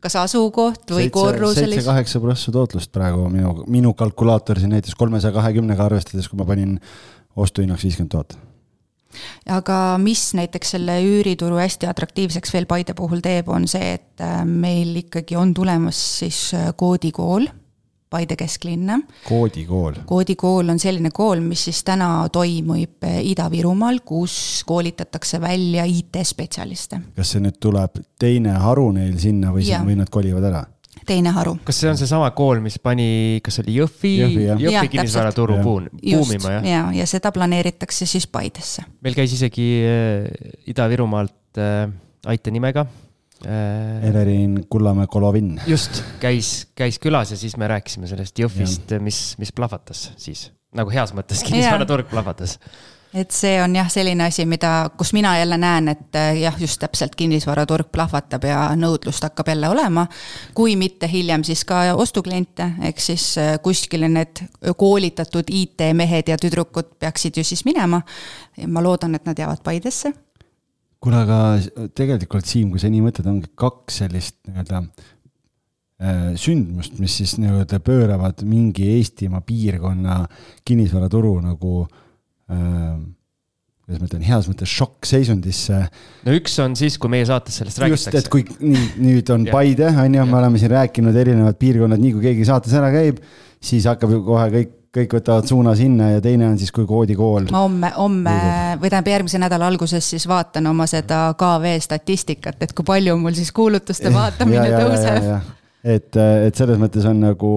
kas 0.02 0.16
asukoht 0.18 0.90
või 0.96 1.06
korrus? 1.14 1.60
seitse-kaheksa 1.60 2.22
prossu 2.22 2.54
tootlust 2.54 2.90
praegu 2.90 3.28
minu, 3.30 3.54
minu 3.70 3.94
kalkulaator 3.94 4.58
siin 4.58 4.74
näitas 4.74 4.98
kolmesaja 4.98 5.34
kahekümnega 5.38 5.86
arvestades, 5.86 6.26
kui 6.26 6.42
ma 6.42 6.48
panin 6.50 6.74
ostuhinnaks 7.36 7.86
viiskümmend 7.86 8.16
tuhat 8.16 8.34
aga 9.50 9.98
mis 10.02 10.30
näiteks 10.38 10.76
selle 10.76 11.00
üürituru 11.04 11.58
hästi 11.60 11.90
atraktiivseks 11.90 12.54
veel 12.54 12.66
Paide 12.70 12.94
puhul 12.94 13.22
teeb, 13.24 13.48
on 13.48 13.68
see, 13.70 13.94
et 13.98 14.24
äh, 14.24 14.40
meil 14.48 14.94
ikkagi 15.04 15.36
on 15.36 15.54
tulemas 15.54 16.00
siis 16.20 16.46
äh, 16.54 16.72
koodikool 16.76 17.48
Paide 18.14 18.36
kesklinna. 18.36 19.00
koodikool. 19.28 19.94
koodikool 20.06 20.68
on 20.68 20.78
selline 20.78 21.10
kool, 21.10 21.40
mis 21.42 21.64
siis 21.66 21.80
täna 21.84 22.28
toimub 22.32 23.02
Ida-Virumaal, 23.02 24.04
kus 24.06 24.62
koolitatakse 24.66 25.40
välja 25.40 25.84
IT-spetsialiste. 25.84 27.00
kas 27.16 27.34
see 27.34 27.42
nüüd 27.42 27.58
tuleb 27.58 27.98
teine 28.18 28.54
haru 28.62 28.92
neil 28.94 29.18
sinna 29.18 29.50
või, 29.56 29.66
või 29.66 29.98
nad 29.98 30.12
kolivad 30.14 30.46
ära? 30.52 30.62
Teine 31.06 31.32
haru. 31.36 31.56
kas 31.64 31.80
see 31.82 31.90
on 31.90 31.98
seesama 32.00 32.30
kool, 32.36 32.60
mis 32.64 32.78
pani, 32.82 33.40
kas 33.44 33.60
oli 33.62 33.76
Jõhvi, 33.78 34.14
Jõhvi, 34.22 34.46
Jõhvi 34.64 34.90
kinnisvaraturu 34.92 35.58
buum, 35.64 35.88
buumima, 36.00 36.56
jah? 36.58 36.68
ja, 36.68 36.82
ja 37.00 37.06
seda 37.10 37.32
planeeritakse 37.34 38.08
siis 38.08 38.26
Paidesse. 38.30 38.86
meil 39.04 39.16
käis 39.18 39.34
isegi 39.36 39.68
äh, 39.84 40.28
Ida-Virumaalt 40.72 41.60
äh, 41.60 41.86
Aite 42.30 42.52
nimega 42.54 42.86
äh,. 43.44 44.08
Everin 44.08 44.64
Kullamäe 44.72 45.06
Kolovin. 45.10 45.58
just, 45.66 46.02
käis, 46.22 46.66
käis 46.76 46.98
külas 47.02 47.34
ja 47.34 47.40
siis 47.40 47.58
me 47.60 47.68
rääkisime 47.70 48.10
sellest 48.10 48.40
Jõhvist, 48.40 48.96
mis, 49.04 49.22
mis 49.38 49.52
plahvatas 49.52 50.10
siis, 50.16 50.48
nagu 50.74 50.92
heas 50.94 51.14
mõttes 51.16 51.44
kinnisvaraturg 51.46 52.08
plahvatas 52.12 52.58
et 53.14 53.30
see 53.30 53.58
on 53.62 53.74
jah, 53.76 53.86
selline 53.90 54.26
asi, 54.26 54.44
mida, 54.48 54.90
kus 54.98 55.12
mina 55.14 55.36
jälle 55.38 55.58
näen, 55.60 55.88
et 55.92 56.18
eh, 56.18 56.40
jah, 56.42 56.56
just 56.60 56.80
täpselt 56.82 57.14
kinnisvaraturg 57.18 57.92
plahvatab 57.94 58.46
ja 58.48 58.58
nõudlust 58.78 59.22
hakkab 59.28 59.52
jälle 59.52 59.70
olema. 59.70 60.06
kui 60.54 60.74
mitte 60.76 61.08
hiljem, 61.10 61.44
siis 61.46 61.64
ka 61.64 61.84
ostukliente, 61.94 62.72
ehk 62.90 63.00
siis 63.00 63.28
eh, 63.38 63.54
kuskile 63.62 64.10
need 64.10 64.42
koolitatud 64.76 65.50
IT-mehed 65.50 66.34
ja 66.34 66.38
tüdrukud 66.40 66.96
peaksid 66.98 67.38
ju 67.38 67.44
siis 67.44 67.64
minema. 67.64 68.02
ma 68.66 68.82
loodan, 68.82 69.14
et 69.14 69.26
nad 69.26 69.38
jäävad 69.38 69.62
Paidesse. 69.62 70.12
kuule, 71.00 71.22
aga 71.22 71.88
tegelikult 71.94 72.46
Siim, 72.46 72.70
kui 72.70 72.80
sa 72.80 72.90
nii 72.90 73.02
mõtled, 73.04 73.28
ongi 73.30 73.52
kaks 73.54 74.02
sellist 74.02 74.40
nii-öelda 74.48 74.86
eh, 76.02 76.30
sündmust, 76.34 76.98
mis 76.98 77.20
siis 77.22 77.38
nii-öelda 77.38 77.78
pööravad 77.78 78.42
mingi 78.42 78.96
Eestimaa 78.96 79.44
piirkonna 79.46 80.24
kinnisvaraturu 80.64 81.38
nagu 81.44 81.82
äh, 81.84 82.00
kuidas 83.84 84.00
ma 84.00 84.08
ütlen, 84.08 84.22
heas 84.24 84.46
mõttes 84.48 84.70
šokkseisundisse. 84.72 85.80
no 86.24 86.36
üks 86.38 86.54
on 86.64 86.76
siis, 86.78 86.96
kui 87.00 87.12
meie 87.12 87.26
saates 87.28 87.58
sellest 87.60 87.82
räägitakse. 87.82 88.14
just, 88.14 88.20
et 88.24 88.30
kui 88.32 88.44
nii, 88.60 88.86
nüüd 89.04 89.32
on 89.34 89.44
Paide, 89.52 89.90
on 89.92 90.16
ju, 90.16 90.24
me 90.30 90.38
oleme 90.40 90.60
siin 90.60 90.72
rääkinud 90.72 91.18
erinevad 91.20 91.58
piirkonnad, 91.60 92.00
nii 92.00 92.14
kui 92.16 92.24
keegi 92.30 92.46
saates 92.48 92.72
ära 92.76 92.88
käib, 92.94 93.20
siis 93.64 93.84
hakkab 93.90 94.14
ju 94.14 94.22
kohe 94.24 94.46
kõik, 94.54 94.72
kõik 94.94 95.16
võtavad 95.18 95.50
suuna 95.50 95.74
sinna 95.76 96.14
ja 96.14 96.22
teine 96.24 96.48
on 96.48 96.56
siis, 96.60 96.72
kui 96.72 96.86
koodikool. 96.88 97.50
ma 97.52 97.64
homme, 97.66 97.92
homme 97.98 98.38
või 98.80 98.88
tähendab 98.88 99.12
järgmise 99.12 99.42
nädala 99.42 99.68
alguses 99.68 100.08
siis 100.14 100.24
vaatan 100.30 100.72
oma 100.72 100.88
seda 100.88 101.26
KV 101.36 101.76
statistikat, 101.84 102.64
et 102.64 102.72
kui 102.72 102.88
palju 102.88 103.18
mul 103.20 103.36
siis 103.36 103.52
kuulutuste 103.52 104.12
vaatamine 104.16 104.64
ja, 104.64 104.78
ja, 104.78 104.80
tõuseb. 104.80 105.54
et, 105.84 106.22
et 106.48 106.56
selles 106.56 106.80
mõttes 106.80 107.04
on 107.10 107.20
nagu 107.26 107.52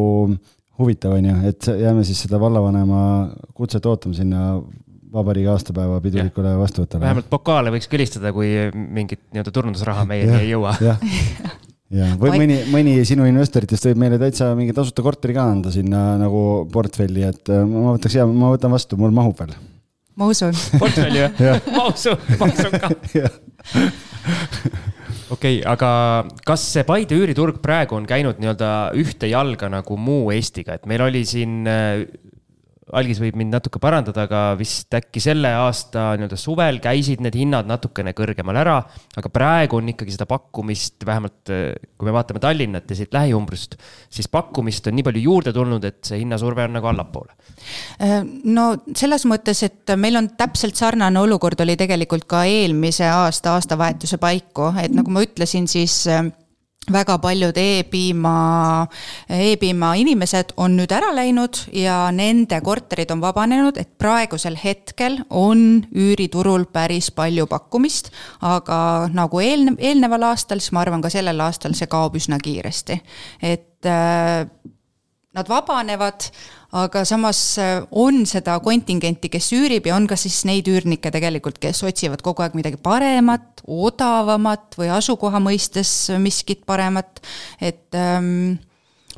huvitav, 0.80 1.12
on 1.18 1.26
ju, 1.26 1.36
et 1.50 1.62
jääme 1.82 2.04
siis 2.08 2.20
seda 2.26 2.38
vallavanema 2.42 3.00
kutset 3.58 3.86
ootama 3.90 4.16
sinna 4.18 4.40
vabariigi 5.14 5.48
aastapäeva 5.52 6.00
pidulikule 6.04 6.52
vastuvõtule. 6.60 7.02
vähemalt 7.06 7.30
pokaale 7.32 7.72
võiks 7.74 7.88
kõlistada, 7.92 8.34
kui 8.36 8.50
mingit 8.74 9.22
nii-öelda 9.32 9.52
turundusraha 9.56 10.04
meieni 10.10 10.36
ei 10.42 10.50
jõua. 10.52 10.72
ja 10.82 10.96
või 12.20 12.30
mõni, 12.44 12.58
mõni 12.74 12.94
sinu 13.08 13.24
investoritest 13.30 13.84
võib 13.90 14.00
meile 14.04 14.18
täitsa 14.22 14.46
mingi 14.60 14.74
tasuta 14.76 15.02
korteri 15.06 15.34
ka 15.38 15.44
anda 15.54 15.70
sinna 15.74 16.02
nagu 16.20 16.42
portfelli, 16.74 17.22
et 17.30 17.46
äh, 17.54 17.58
ma 17.64 17.96
võtaks 17.96 18.14
hea, 18.20 18.26
ma 18.28 18.48
võtan 18.54 18.72
vastu, 18.76 18.94
mul 19.00 19.14
mahub 19.16 19.36
veel. 19.40 19.54
ma 20.20 20.24
usun. 20.34 20.56
portfelli 20.78 21.20
või? 21.24 21.32
ma 21.78 21.84
usun, 21.94 22.18
ma 22.42 22.46
usun 22.52 22.72
ka 22.84 22.88
okei 25.30 25.60
okay,, 25.60 25.66
aga 25.68 25.90
kas 26.48 26.64
see 26.74 26.86
Paide 26.88 27.18
üüriturg 27.18 27.60
praegu 27.64 27.98
on 27.98 28.08
käinud 28.10 28.40
nii-öelda 28.42 28.72
ühte 29.00 29.30
jalga 29.32 29.70
nagu 29.72 29.98
muu 30.00 30.32
Eestiga, 30.36 30.78
et 30.78 30.88
meil 30.90 31.04
oli 31.08 31.24
siin 31.28 31.68
äh, 31.68 32.06
algis 32.96 33.20
võib 33.20 33.36
mind 33.40 33.52
natuke 33.56 33.82
parandada, 33.84 34.24
aga 34.28 34.42
vist 34.60 34.94
äkki 34.96 35.22
selle 35.24 35.50
aasta 35.60 36.14
nii-öelda 36.18 36.40
suvel 36.40 36.80
käisid 36.84 37.22
need 37.24 37.36
hinnad 37.36 37.68
natukene 37.68 38.14
kõrgemal 38.16 38.60
ära. 38.62 38.78
aga 39.18 39.32
praegu 39.34 39.80
on 39.80 39.92
ikkagi 39.92 40.14
seda 40.16 40.28
pakkumist, 40.30 41.04
vähemalt 41.06 41.52
äh, 41.52 41.76
kui 41.98 42.08
me 42.08 42.16
vaatame 42.16 42.40
Tallinnat 42.44 42.90
ja 42.90 43.00
siit 43.00 43.14
lähiumbrust, 43.14 43.76
siis 44.10 44.30
pakkumist 44.32 44.88
on 44.88 44.98
nii 44.98 45.08
palju 45.08 45.24
juurde 45.26 45.54
tulnud, 45.56 45.84
et 45.84 46.00
see 46.08 46.22
hinnasurve 46.22 46.68
on 46.68 46.78
nagu 46.78 46.92
allapoole. 46.92 47.36
Äh, 48.04 48.22
no 48.48 48.70
selles 48.96 49.28
mõttes, 49.28 49.64
et 49.68 49.96
meil 50.00 50.20
on 50.20 50.32
täpselt 50.40 50.80
sarnane 50.80 51.20
olukord 51.20 51.60
oli 51.66 51.76
tegelikult 51.80 52.28
ka 52.30 52.46
eelmise 52.48 53.08
aasta 53.10 53.58
aastavahetuse 53.58 54.22
paiku, 54.22 54.72
et 54.80 54.96
nagu 54.96 55.12
ma 55.12 55.26
ütlesin, 55.28 55.68
siis 55.72 56.06
äh, 56.12 56.24
väga 56.92 57.18
paljud 57.20 57.58
e-piima, 57.60 58.88
e-piima 59.30 59.92
inimesed 60.00 60.54
on 60.62 60.78
nüüd 60.80 60.94
ära 60.96 61.10
läinud 61.16 61.60
ja 61.76 62.08
nende 62.16 62.60
korterid 62.64 63.12
on 63.12 63.22
vabanenud, 63.24 63.80
et 63.82 63.98
praegusel 64.00 64.56
hetkel 64.62 65.20
on 65.30 65.84
üüriturul 65.92 66.68
päris 66.72 67.12
palju 67.12 67.48
pakkumist. 67.52 68.12
aga 68.42 69.10
nagu 69.14 69.42
eelne-, 69.44 69.76
eelneval 69.78 70.30
aastal, 70.32 70.62
siis 70.64 70.72
ma 70.72 70.86
arvan, 70.86 71.04
ka 71.04 71.12
sellel 71.12 71.40
aastal 71.44 71.76
see 71.76 71.90
kaob 71.92 72.16
üsna 72.16 72.40
kiiresti. 72.40 73.02
et 73.42 73.86
äh, 73.86 74.48
nad 75.38 75.50
vabanevad, 75.50 76.32
aga 76.76 77.04
samas 77.08 77.40
äh, 77.62 77.80
on 77.92 78.26
seda 78.28 78.58
kontingenti, 78.64 79.32
kes 79.32 79.52
üürib 79.56 79.88
ja 79.88 79.96
on 79.96 80.08
ka 80.10 80.18
siis 80.20 80.42
neid 80.50 80.68
üürnikke 80.68 81.12
tegelikult, 81.14 81.62
kes 81.64 81.84
otsivad 81.88 82.24
kogu 82.26 82.44
aeg 82.44 82.58
midagi 82.58 82.80
paremat, 82.82 83.64
odavamat 83.64 84.80
või 84.80 84.92
asukoha 84.98 85.42
mõistes 85.44 85.94
miskit 86.24 86.66
paremat, 86.68 87.22
et 87.64 87.96
ähm, 87.96 88.58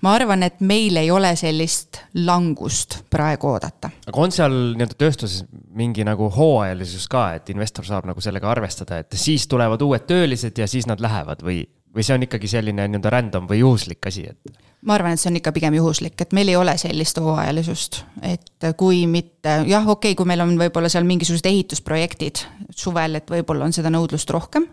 ma 0.06 0.14
arvan, 0.16 0.44
et 0.48 0.62
meil 0.64 1.00
ei 1.02 1.10
ole 1.12 1.32
sellist 1.40 2.02
langust 2.22 3.00
praegu 3.12 3.52
oodata. 3.54 3.92
aga 4.08 4.24
on 4.24 4.34
seal 4.36 4.56
nii-öelda 4.78 5.00
tööstuses 5.00 5.44
mingi 5.80 6.06
nagu 6.08 6.30
hooajalisus 6.34 7.10
ka, 7.12 7.26
et 7.40 7.50
investor 7.54 7.88
saab 7.88 8.08
nagu 8.10 8.22
sellega 8.24 8.50
arvestada, 8.52 9.02
et 9.04 9.20
siis 9.20 9.48
tulevad 9.50 9.82
uued 9.86 10.08
töölised 10.10 10.58
ja 10.60 10.68
siis 10.70 10.88
nad 10.90 11.02
lähevad 11.04 11.44
või, 11.46 11.64
või 11.96 12.06
see 12.06 12.18
on 12.18 12.30
ikkagi 12.30 12.52
selline 12.52 12.88
nii-öelda 12.88 13.14
random 13.18 13.50
või 13.50 13.64
juhuslik 13.64 14.12
asi, 14.12 14.30
et? 14.30 14.60
Ma 14.86 14.96
arvan, 14.96 15.14
et 15.14 15.22
see 15.22 15.30
on 15.32 15.38
ikka 15.40 15.52
pigem 15.56 15.76
juhuslik, 15.76 16.16
et 16.22 16.34
meil 16.36 16.52
ei 16.52 16.56
ole 16.56 16.76
sellist 16.80 17.20
hooajalisust, 17.20 18.02
et 18.24 18.68
kui 18.80 19.06
mitte, 19.12 19.60
jah, 19.68 19.84
okei 19.84 20.14
okay,, 20.14 20.18
kui 20.18 20.30
meil 20.30 20.44
on 20.46 20.56
võib-olla 20.60 20.92
seal 20.92 21.08
mingisugused 21.08 21.50
ehitusprojektid 21.50 22.44
suvel, 22.76 23.20
et 23.20 23.32
võib-olla 23.32 23.68
on 23.68 23.76
seda 23.76 23.92
nõudlust 23.94 24.32
rohkem, 24.32 24.70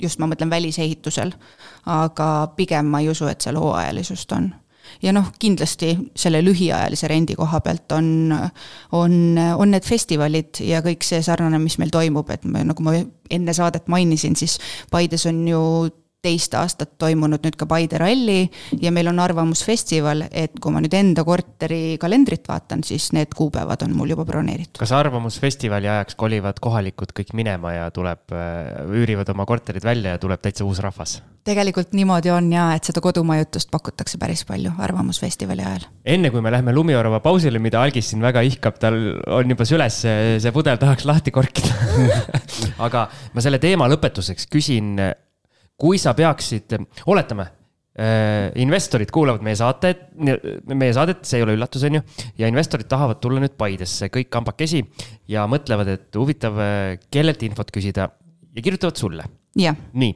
just 0.00 0.22
ma 0.22 0.30
mõtlen 0.30 0.50
välisehitusel, 0.50 1.34
aga 1.90 2.30
pigem 2.56 2.88
ma 2.92 3.02
ei 3.02 3.10
usu, 3.12 3.28
et 3.28 3.44
seal 3.44 3.58
hooajalisust 3.60 4.32
on. 4.38 4.54
Ja 5.02 5.10
noh, 5.12 5.32
kindlasti 5.42 5.90
selle 6.16 6.38
lühiajalise 6.46 7.08
rendi 7.10 7.34
koha 7.34 7.58
pealt 7.60 7.90
on, 7.92 8.30
on, 8.94 9.16
on 9.58 9.72
need 9.74 9.84
festivalid 9.84 10.62
ja 10.62 10.78
kõik 10.84 11.02
see 11.04 11.18
sarnane, 11.26 11.58
mis 11.58 11.74
meil 11.82 11.90
toimub, 11.90 12.30
et 12.30 12.46
me, 12.46 12.62
nagu 12.68 12.86
ma 12.86 12.94
enne 12.94 13.54
saadet 13.56 13.90
mainisin, 13.90 14.38
siis 14.38 14.60
Paides 14.90 15.26
on 15.26 15.42
ju 15.50 15.62
teist 16.26 16.54
aastat 16.58 16.96
toimunud 17.00 17.44
nüüd 17.46 17.58
ka 17.58 17.68
Paide 17.70 18.00
ralli 18.02 18.46
ja 18.82 18.92
meil 18.94 19.10
on 19.12 19.20
arvamusfestival, 19.22 20.26
et 20.30 20.58
kui 20.62 20.74
ma 20.74 20.82
nüüd 20.82 20.96
enda 20.96 21.24
korteri 21.26 21.96
kalendrit 22.02 22.48
vaatan, 22.50 22.82
siis 22.86 23.12
need 23.16 23.34
kuupäevad 23.36 23.86
on 23.86 23.94
mul 23.96 24.14
juba 24.14 24.26
broneeritud. 24.28 24.80
kas 24.80 24.94
arvamusfestivali 24.96 25.90
ajaks 25.92 26.18
kolivad 26.18 26.60
kohalikud 26.62 27.14
kõik 27.16 27.34
minema 27.38 27.76
ja 27.76 27.88
tuleb, 27.94 28.26
äh, 28.34 28.84
üürivad 28.90 29.30
oma 29.34 29.46
korterid 29.48 29.86
välja 29.86 30.16
ja 30.16 30.22
tuleb 30.22 30.42
täitsa 30.42 30.66
uus 30.66 30.82
rahvas? 30.84 31.20
tegelikult 31.46 31.92
niimoodi 31.94 32.30
on 32.34 32.48
ja, 32.50 32.70
et 32.74 32.86
seda 32.88 33.00
kodumajutust 33.04 33.70
pakutakse 33.70 34.18
päris 34.18 34.42
palju 34.48 34.72
Arvamusfestivali 34.82 35.62
ajal. 35.62 35.86
enne 36.16 36.32
kui 36.34 36.42
me 36.42 36.50
läheme 36.50 36.74
lumiorava 36.74 37.20
pausile, 37.24 37.60
mida 37.62 37.82
Algis 37.82 38.10
siin 38.10 38.24
väga 38.24 38.42
ihkab, 38.48 38.80
tal 38.82 38.98
on 39.38 39.54
juba 39.54 39.66
süles 39.68 40.00
see, 40.02 40.40
see 40.42 40.54
pudel 40.54 40.80
tahaks 40.82 41.06
lahti 41.08 41.34
korkida 41.34 41.70
aga 42.86 43.06
ma 43.34 43.44
selle 43.44 43.62
teema 43.62 43.88
lõpetuseks 43.92 44.50
küsin 44.50 44.96
kui 45.76 46.00
sa 46.00 46.14
peaksid, 46.16 46.76
oletame 47.12 47.46
äh,, 48.00 48.48
investorid 48.62 49.12
kuulavad 49.12 49.44
meie 49.44 49.58
saated, 49.58 50.06
meie 50.72 50.94
saadet, 50.96 51.24
see 51.28 51.40
ei 51.40 51.46
ole 51.46 51.56
üllatus, 51.58 51.84
on 51.88 51.98
ju. 51.98 52.04
ja 52.40 52.50
investorid 52.50 52.88
tahavad 52.90 53.20
tulla 53.22 53.42
nüüd 53.44 53.56
Paidesse 53.60 54.08
kõik 54.12 54.30
kambakesi 54.32 54.82
ja 55.32 55.44
mõtlevad, 55.50 55.92
et 55.92 56.18
huvitav, 56.20 56.56
äh, 56.62 56.96
kellelt 57.12 57.44
infot 57.46 57.72
küsida 57.74 58.08
ja 58.08 58.64
kirjutavad 58.64 59.00
sulle. 59.00 59.28
nii, 59.56 60.10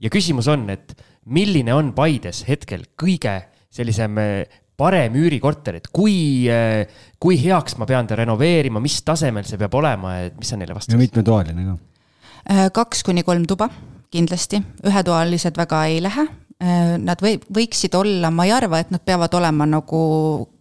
ja 0.00 0.12
küsimus 0.12 0.48
on, 0.52 0.66
et 0.72 0.96
milline 1.28 1.76
on 1.76 1.92
Paides 1.96 2.46
hetkel 2.48 2.88
kõige 3.00 3.36
sellisem 3.70 4.16
äh, 4.20 4.58
parem 4.80 5.16
üürikorter, 5.20 5.76
et 5.76 5.90
kui, 5.92 6.48
kui 7.20 7.36
heaks 7.36 7.76
ma 7.76 7.84
pean 7.84 8.06
ta 8.08 8.16
renoveerima, 8.16 8.80
mis 8.80 8.96
tasemel 9.04 9.44
see 9.44 9.60
peab 9.60 9.76
olema, 9.76 10.16
et 10.24 10.38
mis 10.40 10.48
sa 10.48 10.56
neile 10.56 10.72
vastaksid? 10.72 10.96
ja 10.96 11.04
mitmetoaline 11.04 11.66
ka? 11.68 11.76
kaks 12.80 13.04
kuni 13.04 13.20
kolm 13.26 13.44
tuba 13.44 13.68
kindlasti, 14.10 14.62
ühetoalised 14.86 15.56
väga 15.58 15.84
ei 15.90 16.02
lähe. 16.02 16.26
Äh, 16.60 16.94
nad 17.00 17.22
või, 17.24 17.38
võiksid 17.40 17.94
olla, 17.96 18.30
ma 18.30 18.44
ei 18.48 18.52
arva, 18.52 18.82
et 18.82 18.90
nad 18.92 19.02
peavad 19.04 19.34
olema 19.38 19.66
nagu 19.68 20.00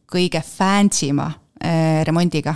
kõige 0.10 0.42
fancy 0.46 1.12
ma 1.14 1.28
äh, 1.28 2.06
remondiga. 2.08 2.56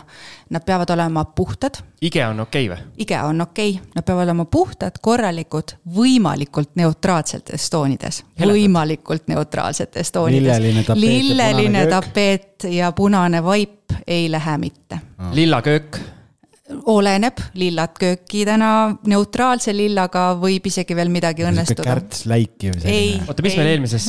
Nad 0.54 0.64
peavad 0.66 0.90
olema 0.94 1.26
puhtad, 1.26 1.80
IKEA 2.02 2.30
on 2.30 2.40
okei 2.46 2.68
okay 2.70 2.78
või? 2.78 2.94
IKEA 3.04 3.24
on 3.26 3.42
okei 3.42 3.76
okay., 3.76 3.92
nad 3.96 4.06
peavad 4.06 4.30
olema 4.30 4.46
puhtad, 4.46 5.00
korralikud, 5.02 5.76
võimalikult 5.96 6.76
neutraalsetes 6.80 7.70
toonides, 7.74 8.24
võimalikult 8.40 9.28
neutraalsetes 9.34 10.12
toonides. 10.12 10.60
Lilleline 10.96 11.86
tapeet 11.90 12.68
ja 12.70 12.92
tapeet 12.92 12.96
punane 12.96 13.44
vaip 13.44 13.98
ei 14.08 14.32
lähe 14.32 14.58
mitte 14.58 15.02
lilla 15.34 15.62
köök, 15.62 15.98
oleneb, 16.92 17.40
lillad 17.60 17.96
kööki 18.00 18.44
täna 18.48 18.70
neutraalse 19.10 19.74
lillaga 19.76 20.32
võib 20.40 20.68
isegi 20.70 20.96
veel 20.98 21.12
midagi 21.14 21.46
õnnestuda. 21.48 21.86
kärts 21.88 22.26
läikiv 22.30 22.76
ei 22.76 22.84
selline., 22.84 23.26
oota, 23.30 23.46
mis 23.46 23.58
meil 23.60 23.72
eelmises, 23.74 24.08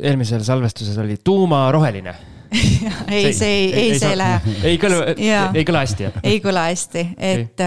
eelmisel 0.00 0.44
salvestuses 0.46 0.98
oli, 1.02 1.18
tuumaroheline? 1.24 2.16
ei, 3.10 3.32
see 3.34 3.48
ei, 3.48 3.70
ei, 3.74 3.98
see 3.98 4.12
ei 4.12 4.18
lähe. 4.18 4.54
ei 4.70 4.80
kõla, 4.80 5.00
ei 5.16 5.64
kõla 5.66 5.82
hästi 5.84 6.06
jah? 6.06 6.20
ei 6.22 6.42
kõla 6.44 6.68
hästi, 6.70 7.06
et, 7.34 7.64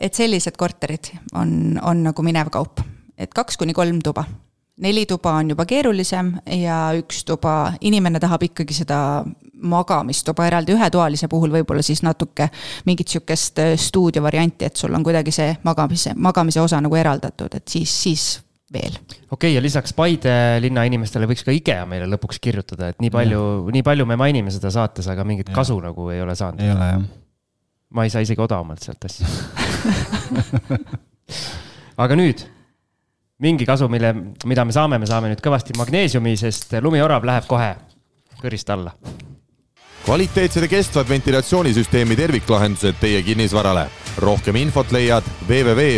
et 0.00 0.18
sellised 0.18 0.58
korterid 0.60 1.14
on, 1.34 1.78
on 1.80 2.04
nagu 2.10 2.26
minev 2.26 2.52
kaup, 2.54 2.84
et 3.16 3.32
kaks 3.34 3.56
kuni 3.60 3.76
kolm 3.76 4.02
tuba 4.04 4.26
neli 4.82 5.06
tuba 5.06 5.32
on 5.40 5.50
juba 5.50 5.64
keerulisem 5.68 6.32
ja 6.58 6.78
üks 6.98 7.24
tuba, 7.24 7.72
inimene 7.80 8.20
tahab 8.20 8.44
ikkagi 8.46 8.76
seda 8.76 8.98
magamistuba 9.56 10.46
eraldi, 10.50 10.74
ühetoalise 10.76 11.28
puhul 11.32 11.54
võib-olla 11.54 11.84
siis 11.84 12.02
natuke 12.04 12.50
mingit 12.88 13.08
sihukest 13.08 13.62
äh, 13.62 13.74
stuudiovarianti, 13.80 14.68
et 14.68 14.76
sul 14.76 14.94
on 14.94 15.04
kuidagi 15.06 15.32
see 15.32 15.54
magamise, 15.64 16.12
magamise 16.16 16.60
osa 16.60 16.80
nagu 16.84 16.98
eraldatud, 16.98 17.56
et 17.56 17.68
siis, 17.72 17.92
siis 18.02 18.26
veel. 18.72 18.98
okei 18.98 19.30
okay,, 19.30 19.54
ja 19.56 19.62
lisaks 19.64 19.96
Paide 19.96 20.34
linna 20.60 20.84
inimestele 20.88 21.28
võiks 21.30 21.46
ka 21.46 21.54
IKEA 21.56 21.86
meile 21.88 22.08
lõpuks 22.12 22.40
kirjutada, 22.42 22.90
et 22.92 23.00
nii 23.00 23.12
palju, 23.14 23.44
nii 23.72 23.84
palju 23.86 24.08
me 24.08 24.18
mainime 24.20 24.52
seda 24.52 24.72
saates, 24.74 25.08
aga 25.08 25.24
mingit 25.24 25.48
Ja. 25.48 25.56
kasu 25.56 25.78
nagu 25.80 26.10
ei 26.12 26.20
ole 26.20 26.34
saanud. 26.36 26.60
ei 26.60 26.74
ole 26.74 26.90
jah. 26.90 27.06
ma 27.96 28.04
ei 28.04 28.12
saa 28.12 28.20
isegi 28.26 28.42
odavamalt 28.42 28.84
sealt 28.84 29.08
asja. 29.08 29.26
aga 32.04 32.18
nüüd 32.18 32.44
mingi 33.38 33.66
kasu, 33.68 33.88
mille, 33.92 34.14
mida 34.44 34.64
me 34.64 34.72
saame, 34.72 34.98
me 34.98 35.06
saame 35.08 35.28
nüüd 35.32 35.42
kõvasti 35.44 35.72
magneesiumi, 35.78 36.36
sest 36.40 36.72
lumiorav 36.82 37.24
läheb 37.26 37.46
kohe 37.48 37.76
kõrist 38.40 38.70
alla. 38.72 38.92
kvaliteetsed 40.06 40.62
ja 40.62 40.68
kestvad 40.70 41.08
ventilatsioonisüsteemi 41.08 42.16
terviklahendused 42.16 42.94
teie 43.00 43.22
kinnisvarale. 43.22 43.90
rohkem 44.18 44.56
infot 44.56 44.92
leiad 44.92 45.24
www.knwood.ee 45.48 45.96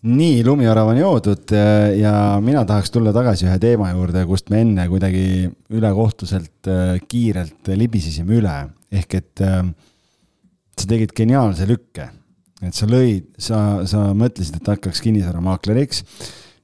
nii, 0.00 0.44
lumiorav 0.44 0.88
on 0.88 0.98
joodud 0.98 1.52
äh, 1.52 1.98
ja 2.00 2.40
mina 2.40 2.64
tahaks 2.64 2.90
tulla 2.90 3.12
tagasi 3.12 3.46
ühe 3.46 3.58
teema 3.60 3.90
juurde, 3.92 4.24
kust 4.26 4.50
me 4.50 4.60
enne 4.64 4.88
kuidagi 4.88 5.50
ülekohtuselt 5.76 6.68
äh, 6.68 6.96
kiirelt 7.08 7.68
libisesime 7.76 8.34
üle. 8.40 8.68
ehk 8.90 9.14
et 9.14 9.40
äh, 9.44 9.62
sa 10.78 10.88
tegid 10.88 11.12
geniaalse 11.16 11.68
lükke, 11.68 12.08
et 12.66 12.76
sa 12.76 12.88
lõid, 12.88 13.30
sa, 13.40 13.60
sa 13.88 14.10
mõtlesid, 14.16 14.58
et 14.60 14.72
hakkaks 14.72 15.00
kinnisvaramaakleriks, 15.04 16.04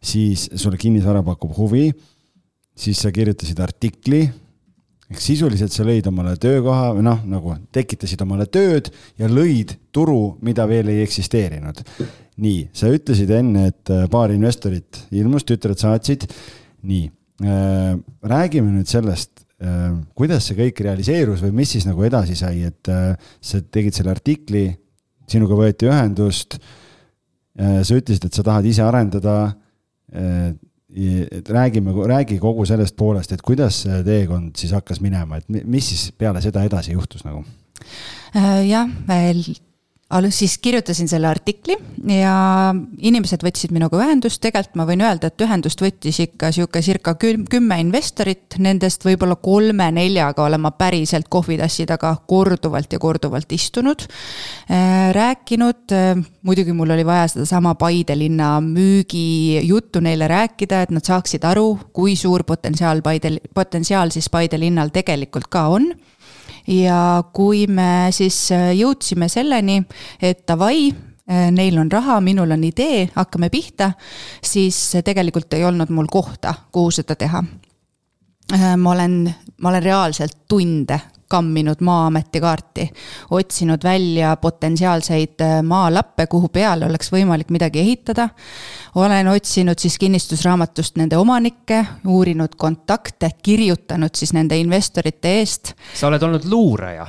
siis 0.02 0.48
sulle 0.54 0.78
kinnisvara 0.80 1.22
pakub 1.26 1.54
huvi, 1.56 1.88
siis 2.76 3.00
sa 3.00 3.12
kirjutasid 3.14 3.60
artikli 3.64 4.26
ehk 5.06 5.22
sisuliselt 5.22 5.74
sa 5.74 5.84
lõid 5.86 6.06
omale 6.10 6.34
töökoha 6.40 6.90
või 6.96 7.04
noh, 7.06 7.20
nagu 7.30 7.54
tekitasid 7.74 8.22
omale 8.24 8.48
tööd 8.50 8.90
ja 9.20 9.28
lõid 9.30 9.76
turu, 9.94 10.36
mida 10.42 10.66
veel 10.68 10.90
ei 10.90 11.02
eksisteerinud. 11.04 11.82
nii, 12.42 12.66
sa 12.76 12.90
ütlesid 12.92 13.30
enne, 13.32 13.70
et 13.70 13.92
äh, 13.94 14.04
paar 14.12 14.34
investorit 14.34 15.06
ilmus, 15.14 15.46
tütred 15.46 15.78
saatsid. 15.78 16.26
nii 16.86 17.06
äh,, 17.42 17.94
räägime 18.22 18.72
nüüd 18.74 18.90
sellest 18.90 19.46
äh,, 19.62 19.94
kuidas 20.14 20.50
see 20.50 20.58
kõik 20.58 20.82
realiseerus 20.84 21.40
või 21.44 21.54
mis 21.62 21.76
siis 21.76 21.86
nagu 21.86 22.02
edasi 22.02 22.36
sai, 22.36 22.66
et 22.66 22.90
sa 23.40 23.62
tegid 23.62 23.94
selle 23.94 24.10
artikli, 24.10 24.68
sinuga 25.28 25.54
võeti 25.58 25.88
ühendust 25.90 26.58
äh,. 27.58 27.82
sa 27.82 27.94
ütlesid, 27.98 28.24
et 28.28 28.34
sa 28.34 28.42
tahad 28.46 28.64
ise 28.68 28.82
arendada 28.86 29.36
äh, 30.12 30.52
et 30.96 31.48
räägime, 31.52 31.92
räägi 32.08 32.38
kogu 32.40 32.64
sellest 32.64 32.96
poolest, 32.96 33.32
et 33.34 33.42
kuidas 33.44 33.82
see 33.84 33.98
teekond 34.06 34.56
siis 34.56 34.72
hakkas 34.72 35.00
minema, 35.04 35.36
et 35.42 35.48
mi- 35.52 35.64
mis 35.76 35.88
siis 35.92 36.06
peale 36.16 36.40
seda 36.40 36.62
edasi 36.64 36.94
juhtus 36.94 37.24
nagu? 37.26 37.42
Äh, 38.36 38.62
jah, 38.68 38.88
alus 40.10 40.38
siis 40.38 40.58
kirjutasin 40.62 41.08
selle 41.10 41.26
artikli 41.26 41.74
ja 42.14 42.34
inimesed 43.02 43.42
võtsid 43.42 43.72
minuga 43.74 43.98
ühendust, 43.98 44.38
tegelikult 44.42 44.78
ma 44.78 44.86
võin 44.86 45.02
öelda, 45.02 45.32
et 45.32 45.42
ühendust 45.42 45.82
võttis 45.82 46.20
ikka 46.22 46.52
sihuke 46.54 46.82
circa 46.84 47.16
küm- 47.18 47.46
kümme 47.50 47.80
investorit, 47.82 48.54
nendest 48.62 49.02
võib-olla 49.06 49.34
kolme-neljaga 49.42 50.44
olen 50.46 50.62
ma 50.62 50.70
päriselt 50.78 51.26
kohvitassi 51.28 51.88
taga 51.90 52.14
korduvalt 52.26 52.94
ja 52.94 53.02
korduvalt 53.02 53.52
istunud. 53.52 54.06
rääkinud, 55.12 55.94
muidugi 56.42 56.72
mul 56.72 56.90
oli 56.90 57.06
vaja 57.06 57.26
sedasama 57.28 57.74
Paide 57.74 58.18
linna 58.18 58.60
müügijuttu 58.60 60.00
neile 60.00 60.28
rääkida, 60.28 60.82
et 60.82 60.90
nad 60.90 61.04
saaksid 61.04 61.44
aru, 61.44 61.78
kui 61.92 62.16
suur 62.16 62.44
potentsiaal 62.44 63.02
Paide, 63.02 63.38
potentsiaal 63.54 64.14
siis 64.14 64.30
Paide 64.30 64.58
linnal 64.60 64.94
tegelikult 64.94 65.50
ka 65.50 65.66
on 65.66 65.90
ja 66.66 67.24
kui 67.32 67.66
me 67.66 68.08
siis 68.14 68.38
äh, 68.54 68.70
jõudsime 68.78 69.28
selleni, 69.32 69.82
et 70.22 70.46
davai, 70.48 70.92
neil 71.26 71.74
on 71.82 71.88
raha, 71.90 72.20
minul 72.22 72.52
on 72.54 72.62
idee, 72.62 73.08
hakkame 73.16 73.48
pihta, 73.50 73.88
siis 74.38 74.76
tegelikult 75.04 75.56
ei 75.58 75.64
olnud 75.66 75.90
mul 75.90 76.06
kohta, 76.06 76.52
kuhu 76.70 76.92
seda 76.94 77.16
teha. 77.18 77.40
ma 78.78 78.90
olen, 78.92 79.16
ma 79.58 79.72
olen 79.72 79.82
reaalselt 79.82 80.44
tunde 80.48 81.00
kamminud 81.28 81.80
Maa-ameti 81.80 82.40
kaarti, 82.40 82.88
otsinud 83.30 83.84
välja 83.84 84.36
potentsiaalseid 84.36 85.40
äh, 85.40 85.62
maalappe, 85.62 86.26
kuhu 86.26 86.48
peale 86.48 86.86
oleks 86.86 87.12
võimalik 87.12 87.50
midagi 87.50 87.80
ehitada. 87.80 88.28
olen 88.94 89.28
otsinud 89.28 89.78
siis 89.78 89.98
kinnistusraamatust 89.98 90.96
nende 90.96 91.16
omanikke, 91.16 91.84
uurinud 92.06 92.54
kontakte, 92.56 93.30
kirjutanud 93.42 94.14
siis 94.14 94.32
nende 94.32 94.58
investorite 94.58 95.38
eest 95.40 95.74
sa 95.94 96.06
oled 96.08 96.22
olnud 96.22 96.44
luuraja. 96.50 97.06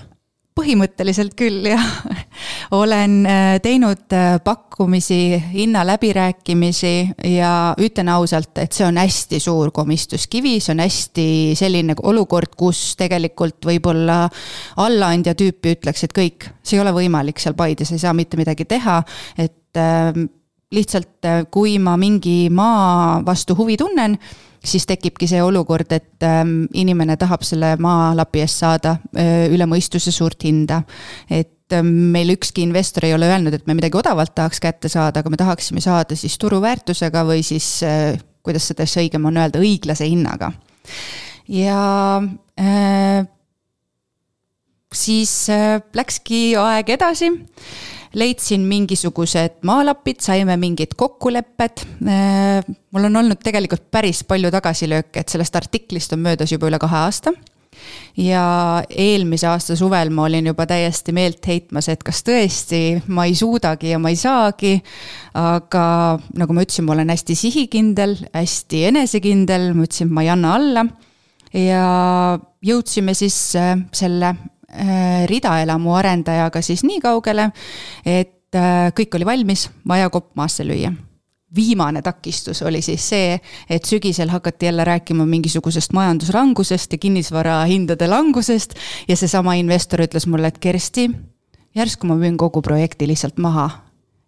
Põhimõtteliselt 0.58 1.36
küll 1.38 1.68
jah. 1.70 1.86
olen 2.80 3.20
äh, 3.30 3.58
teinud 3.64 4.14
äh, 4.16 4.38
pakkumisi, 4.44 5.38
hinnaläbirääkimisi 5.54 6.94
ja 7.38 7.52
ütlen 7.82 8.10
ausalt, 8.14 8.58
et 8.62 8.76
see 8.76 8.88
on 8.88 9.00
hästi 9.02 9.40
suur 9.44 9.72
komistuskivi, 9.76 10.58
see 10.64 10.74
on 10.76 10.84
hästi 10.84 11.28
selline 11.58 11.98
olukord, 12.04 12.56
kus 12.58 12.96
tegelikult 13.00 13.70
võib-olla 13.70 14.24
allaandja 14.84 15.36
tüüpi 15.38 15.78
ütleks, 15.78 16.08
et 16.08 16.16
kõik, 16.16 16.50
see 16.64 16.80
ei 16.80 16.84
ole 16.86 16.96
võimalik 16.96 17.40
seal 17.42 17.58
Paides, 17.58 17.94
ei 17.94 18.02
saa 18.02 18.16
mitte 18.18 18.40
midagi 18.40 18.68
teha, 18.70 19.00
et 19.38 19.80
äh, 19.80 20.12
lihtsalt, 20.74 21.24
kui 21.54 21.78
ma 21.80 21.96
mingi 22.00 22.50
maa 22.52 23.22
vastu 23.26 23.56
huvi 23.56 23.78
tunnen, 23.80 24.18
siis 24.64 24.86
tekibki 24.90 25.28
see 25.30 25.42
olukord, 25.44 25.92
et 25.92 26.24
ähm, 26.26 26.66
inimene 26.74 27.18
tahab 27.18 27.44
selle 27.48 27.76
maalapi 27.82 28.42
eest 28.44 28.64
saada 28.64 28.98
öö, 29.16 29.48
üle 29.54 29.68
mõistuse 29.70 30.12
suurt 30.12 30.44
hinda. 30.44 30.82
et 31.30 31.74
ähm, 31.74 31.92
meil 32.14 32.34
ükski 32.36 32.64
investor 32.66 33.06
ei 33.06 33.14
ole 33.14 33.30
öelnud, 33.30 33.54
et 33.54 33.68
me 33.68 33.78
midagi 33.78 33.98
odavalt 33.98 34.36
tahaks 34.36 34.60
kätte 34.64 34.90
saada, 34.90 35.20
aga 35.20 35.30
me 35.30 35.38
tahaksime 35.38 35.82
saada 35.84 36.16
siis 36.16 36.38
turuväärtusega 36.38 37.26
või 37.28 37.44
siis 37.46 37.84
äh, 37.84 38.18
kuidas 38.48 38.70
seda 38.72 38.88
siis 38.88 39.04
õigem 39.06 39.28
on 39.28 39.40
öelda, 39.40 39.60
õiglase 39.60 40.08
hinnaga. 40.08 40.52
ja 41.48 41.82
äh, 42.60 43.28
siis 44.94 45.34
äh, 45.54 45.82
läkski 45.96 46.56
aeg 46.60 46.90
edasi 46.96 47.32
leidsin 48.18 48.64
mingisugused 48.68 49.62
maalapid, 49.68 50.22
saime 50.24 50.58
mingid 50.58 50.96
kokkulepped. 50.98 51.86
mul 52.92 53.10
on 53.10 53.22
olnud 53.22 53.42
tegelikult 53.44 53.90
päris 53.92 54.24
palju 54.28 54.52
tagasilööke, 54.54 55.22
et 55.22 55.30
sellest 55.30 55.56
artiklist 55.56 56.16
on 56.16 56.26
möödas 56.26 56.52
juba 56.52 56.70
üle 56.72 56.80
kahe 56.82 57.04
aasta. 57.06 57.34
ja 58.18 58.84
eelmise 58.90 59.48
aasta 59.48 59.76
suvel 59.78 60.10
ma 60.10 60.24
olin 60.26 60.50
juba 60.50 60.66
täiesti 60.66 61.14
meelt 61.14 61.46
heitmas, 61.48 61.90
et 61.94 62.04
kas 62.04 62.24
tõesti 62.26 63.04
ma 63.08 63.28
ei 63.30 63.36
suudagi 63.38 63.94
ja 63.94 64.00
ma 64.00 64.10
ei 64.10 64.18
saagi. 64.18 64.82
aga 65.34 65.86
nagu 66.34 66.54
ma 66.54 66.66
ütlesin, 66.66 66.88
ma 66.88 66.98
olen 66.98 67.14
hästi 67.14 67.36
sihikindel, 67.36 68.18
hästi 68.34 68.86
enesekindel, 68.92 69.74
ma 69.74 69.86
ütlesin, 69.86 70.12
ma 70.12 70.26
ei 70.26 70.34
anna 70.34 70.56
alla. 70.58 70.86
ja 71.54 71.88
jõudsime 72.66 73.14
siis 73.14 73.38
äh, 73.56 73.76
selle 73.94 74.34
äh, 74.34 74.46
ridaelamu 75.28 75.94
arendajaga 75.98 76.62
siis 76.62 76.84
nii 76.88 77.02
kaugele, 77.04 77.50
et 78.06 78.56
äh, 78.56 78.88
kõik 78.96 79.18
oli 79.18 79.26
valmis, 79.26 79.68
vaja 79.88 80.10
kopp 80.14 80.36
maasse 80.40 80.66
lüüa. 80.68 80.94
Viimane 81.56 82.02
takistus 82.04 82.60
oli 82.68 82.82
siis 82.84 83.06
see, 83.10 83.38
et 83.70 83.86
sügisel 83.88 84.30
hakati 84.30 84.68
jälle 84.68 84.84
rääkima 84.84 85.26
mingisugusest 85.26 85.94
majanduslangusest 85.96 86.92
ja 86.92 86.98
kinnisvarahindade 86.98 88.08
langusest 88.08 88.76
ja 89.08 89.16
seesama 89.16 89.56
investor 89.56 90.04
ütles 90.04 90.28
mulle, 90.28 90.52
et 90.52 90.60
Kersti, 90.60 91.08
järsku 91.76 92.08
ma 92.10 92.18
müün 92.20 92.36
kogu 92.38 92.62
projekti 92.62 93.08
lihtsalt 93.08 93.40
maha. 93.40 93.70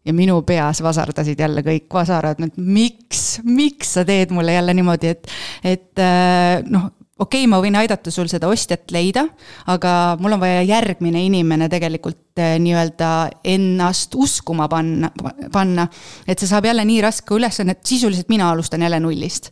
Ja 0.08 0.14
minu 0.16 0.40
peas 0.48 0.80
vasardasid 0.82 1.42
jälle 1.44 1.62
kõik 1.62 1.92
vasarad, 1.94 2.40
et 2.40 2.56
miks, 2.56 3.42
miks 3.44 3.98
sa 3.98 4.06
teed 4.08 4.32
mulle 4.32 4.56
jälle 4.56 4.74
niimoodi, 4.74 5.12
et, 5.12 5.28
et 5.76 6.02
äh, 6.02 6.64
noh, 6.72 6.88
okei 7.20 7.44
okay,, 7.44 7.50
ma 7.52 7.60
võin 7.62 7.76
aidata 7.80 8.12
sul 8.14 8.30
seda 8.32 8.50
ostjat 8.52 8.92
leida, 8.96 9.26
aga 9.72 10.16
mul 10.22 10.38
on 10.38 10.42
vaja 10.42 10.64
järgmine 10.68 11.22
inimene 11.28 11.68
tegelikult 11.72 12.40
eh, 12.40 12.56
nii-öelda 12.64 13.12
ennast 13.44 14.16
uskuma 14.16 14.70
panna, 14.72 15.12
panna. 15.52 15.88
et 16.28 16.40
see 16.40 16.50
saab 16.50 16.70
jälle 16.70 16.86
nii 16.88 17.02
raske 17.04 17.36
ülesanne, 17.36 17.76
et 17.76 17.86
sisuliselt 17.86 18.32
mina 18.32 18.50
alustan 18.54 18.86
jälle 18.86 19.02
nullist. 19.04 19.52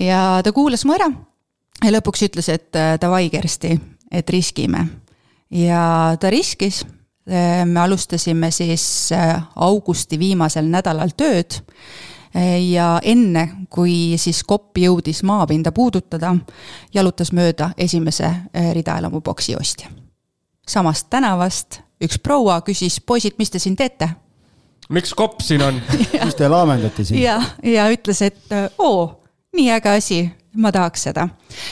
ja 0.00 0.40
ta 0.44 0.52
kuulas 0.56 0.86
mu 0.88 0.96
ära 0.96 1.10
ja 1.84 1.92
lõpuks 1.98 2.26
ütles, 2.30 2.50
et 2.52 2.76
eh, 2.76 2.96
davai, 3.00 3.28
Kersti, 3.30 3.76
et 4.10 4.30
riskime. 4.32 4.86
ja 5.52 6.16
ta 6.20 6.32
riskis, 6.32 6.84
eh, 7.28 7.64
me 7.68 7.80
alustasime 7.84 8.50
siis 8.50 9.12
augusti 9.12 10.18
viimasel 10.18 10.72
nädalal 10.72 11.12
tööd 11.16 11.60
ja 12.70 13.00
enne, 13.02 13.48
kui 13.70 14.16
siis 14.20 14.42
kopp 14.44 14.78
jõudis 14.78 15.22
maapinda 15.26 15.72
puudutada, 15.72 16.34
jalutas 16.94 17.32
mööda 17.32 17.70
esimese 17.76 18.26
eh, 18.26 18.72
ridaelamu 18.74 19.20
boksi 19.20 19.56
ostja. 19.56 19.88
samast 20.68 21.06
tänavast 21.10 21.80
üks 22.02 22.18
proua 22.22 22.60
küsis, 22.60 23.00
poisid, 23.00 23.36
mis 23.38 23.50
te 23.50 23.58
siin 23.58 23.76
teete? 23.76 24.10
miks 24.88 25.14
kopp 25.14 25.40
siin 25.42 25.62
on 25.62 25.80
mis 26.24 26.34
te 26.34 26.48
laamendate 26.48 27.04
siin? 27.04 27.22
ja, 27.22 27.40
ja 27.62 27.88
ütles, 27.90 28.22
et 28.22 28.42
oo, 28.78 29.22
nii 29.56 29.70
äge 29.74 29.94
asi, 29.96 30.20
ma 30.56 30.72
tahaks 30.72 31.06
seda. 31.08 31.26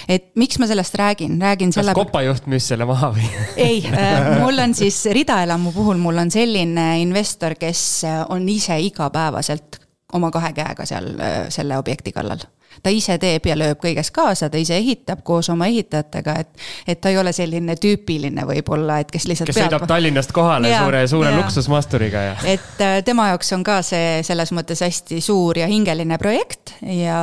et 0.09 0.33
miks 0.41 0.59
ma 0.59 0.69
sellest 0.71 0.97
räägin, 0.99 1.37
räägin 1.43 1.71
kas 1.71 1.81
selle. 1.81 1.95
kas 1.95 2.07
kopajuht 2.07 2.49
müüs 2.51 2.69
selle 2.73 2.87
maha 2.89 3.13
või 3.15 3.29
ei 3.69 3.81
äh,, 3.91 4.35
mul 4.43 4.59
on 4.65 4.75
siis 4.77 4.99
ridaelamu 5.19 5.73
puhul, 5.77 6.01
mul 6.01 6.25
on 6.25 6.33
selline 6.35 6.89
investor, 7.03 7.57
kes 7.61 8.05
on 8.35 8.49
ise 8.49 8.79
igapäevaselt 8.89 9.84
oma 10.15 10.31
kahe 10.35 10.53
käega 10.57 10.87
seal 10.89 11.11
selle 11.53 11.79
objekti 11.79 12.12
kallal. 12.12 12.43
ta 12.83 12.91
ise 12.91 13.19
teeb 13.23 13.45
ja 13.47 13.55
lööb 13.59 13.79
kõiges 13.83 14.11
kaasa, 14.15 14.49
ta 14.51 14.59
ise 14.59 14.77
ehitab 14.77 15.23
koos 15.23 15.49
oma 15.53 15.69
ehitajatega, 15.71 16.35
et, 16.41 16.65
et 16.87 17.01
ta 17.01 17.12
ei 17.12 17.19
ole 17.19 17.33
selline 17.33 17.77
tüüpiline 17.79 18.47
võib-olla, 18.49 18.99
et 19.03 19.12
kes 19.15 19.29
lihtsalt. 19.31 19.53
kes 19.53 19.61
sõidab 19.62 19.87
Tallinnast 19.91 20.33
kohale 20.35 20.73
ja, 20.73 20.81
suure, 20.83 21.05
suure 21.11 21.31
ja. 21.31 21.37
luksusmasturiga 21.39 22.25
ja. 22.31 22.35
et 22.57 22.83
tema 23.07 23.29
jaoks 23.33 23.53
on 23.55 23.62
ka 23.67 23.79
see 23.87 24.23
selles 24.27 24.55
mõttes 24.57 24.83
hästi 24.83 25.21
suur 25.23 25.62
ja 25.62 25.71
hingeline 25.71 26.19
projekt 26.19 26.75
ja, 26.83 27.23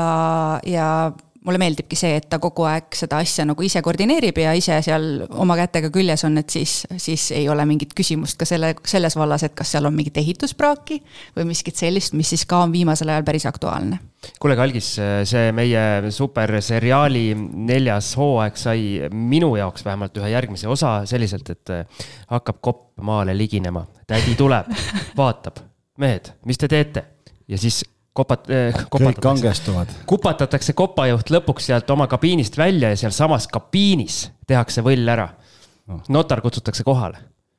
ja 0.68 0.88
mulle 1.46 1.58
meeldibki 1.62 1.98
see, 1.98 2.14
et 2.20 2.28
ta 2.30 2.38
kogu 2.42 2.66
aeg 2.70 2.94
seda 2.98 3.22
asja 3.24 3.46
nagu 3.50 3.66
ise 3.66 3.82
koordineerib 3.84 4.38
ja 4.44 4.54
ise 4.58 4.78
seal 4.86 5.24
oma 5.42 5.56
kätega 5.58 5.90
küljes 5.94 6.24
on, 6.28 6.38
et 6.42 6.54
siis, 6.54 6.82
siis 7.02 7.30
ei 7.38 7.48
ole 7.50 7.66
mingit 7.70 7.96
küsimust 7.98 8.38
ka 8.40 8.46
selle, 8.46 8.76
selles 8.88 9.18
vallas, 9.18 9.46
et 9.48 9.56
kas 9.58 9.74
seal 9.74 9.90
on 9.90 9.96
mingit 9.96 10.20
ehituspraaki 10.22 11.00
või 11.38 11.48
miskit 11.50 11.80
sellist, 11.82 12.14
mis 12.18 12.30
siis 12.34 12.46
ka 12.50 12.62
on 12.66 12.74
viimasel 12.74 13.10
ajal 13.10 13.26
päris 13.26 13.48
aktuaalne. 13.50 13.98
kuule, 14.40 14.56
Kalgis, 14.60 14.94
see 15.30 15.54
meie 15.58 16.12
superseriaali 16.14 17.26
neljas 17.72 18.14
hooaeg 18.22 18.60
sai 18.62 18.84
minu 19.10 19.56
jaoks 19.58 19.86
vähemalt 19.86 20.22
ühe 20.22 20.30
järgmise 20.36 20.70
osa 20.70 21.00
selliselt, 21.10 21.50
et 21.50 21.74
hakkab 22.30 22.62
kopp 22.62 23.02
maale 23.02 23.34
liginema, 23.38 23.88
tädi 24.08 24.38
tuleb, 24.38 24.70
vaatab, 25.18 25.64
mehed, 25.98 26.36
mis 26.46 26.62
te 26.62 26.70
teete? 26.70 27.08
ja 27.52 27.58
siis 27.60 27.82
kopat- 28.14 28.50
eh,. 28.50 28.76
kõik 28.92 29.20
kangestuvad. 29.22 29.88
kupatatakse 30.06 30.74
kopajuht 30.74 31.32
lõpuks 31.32 31.72
sealt 31.72 31.90
oma 31.90 32.08
kabiinist 32.12 32.58
välja 32.58 32.92
ja 32.92 33.00
sealsamas 33.00 33.48
kabiinis 33.48 34.32
tehakse 34.48 34.84
võll 34.86 35.08
ära 35.10 35.30
no.. 35.88 36.02
notar 36.10 36.42
kutsutakse 36.42 36.84
kohale. 36.84 37.18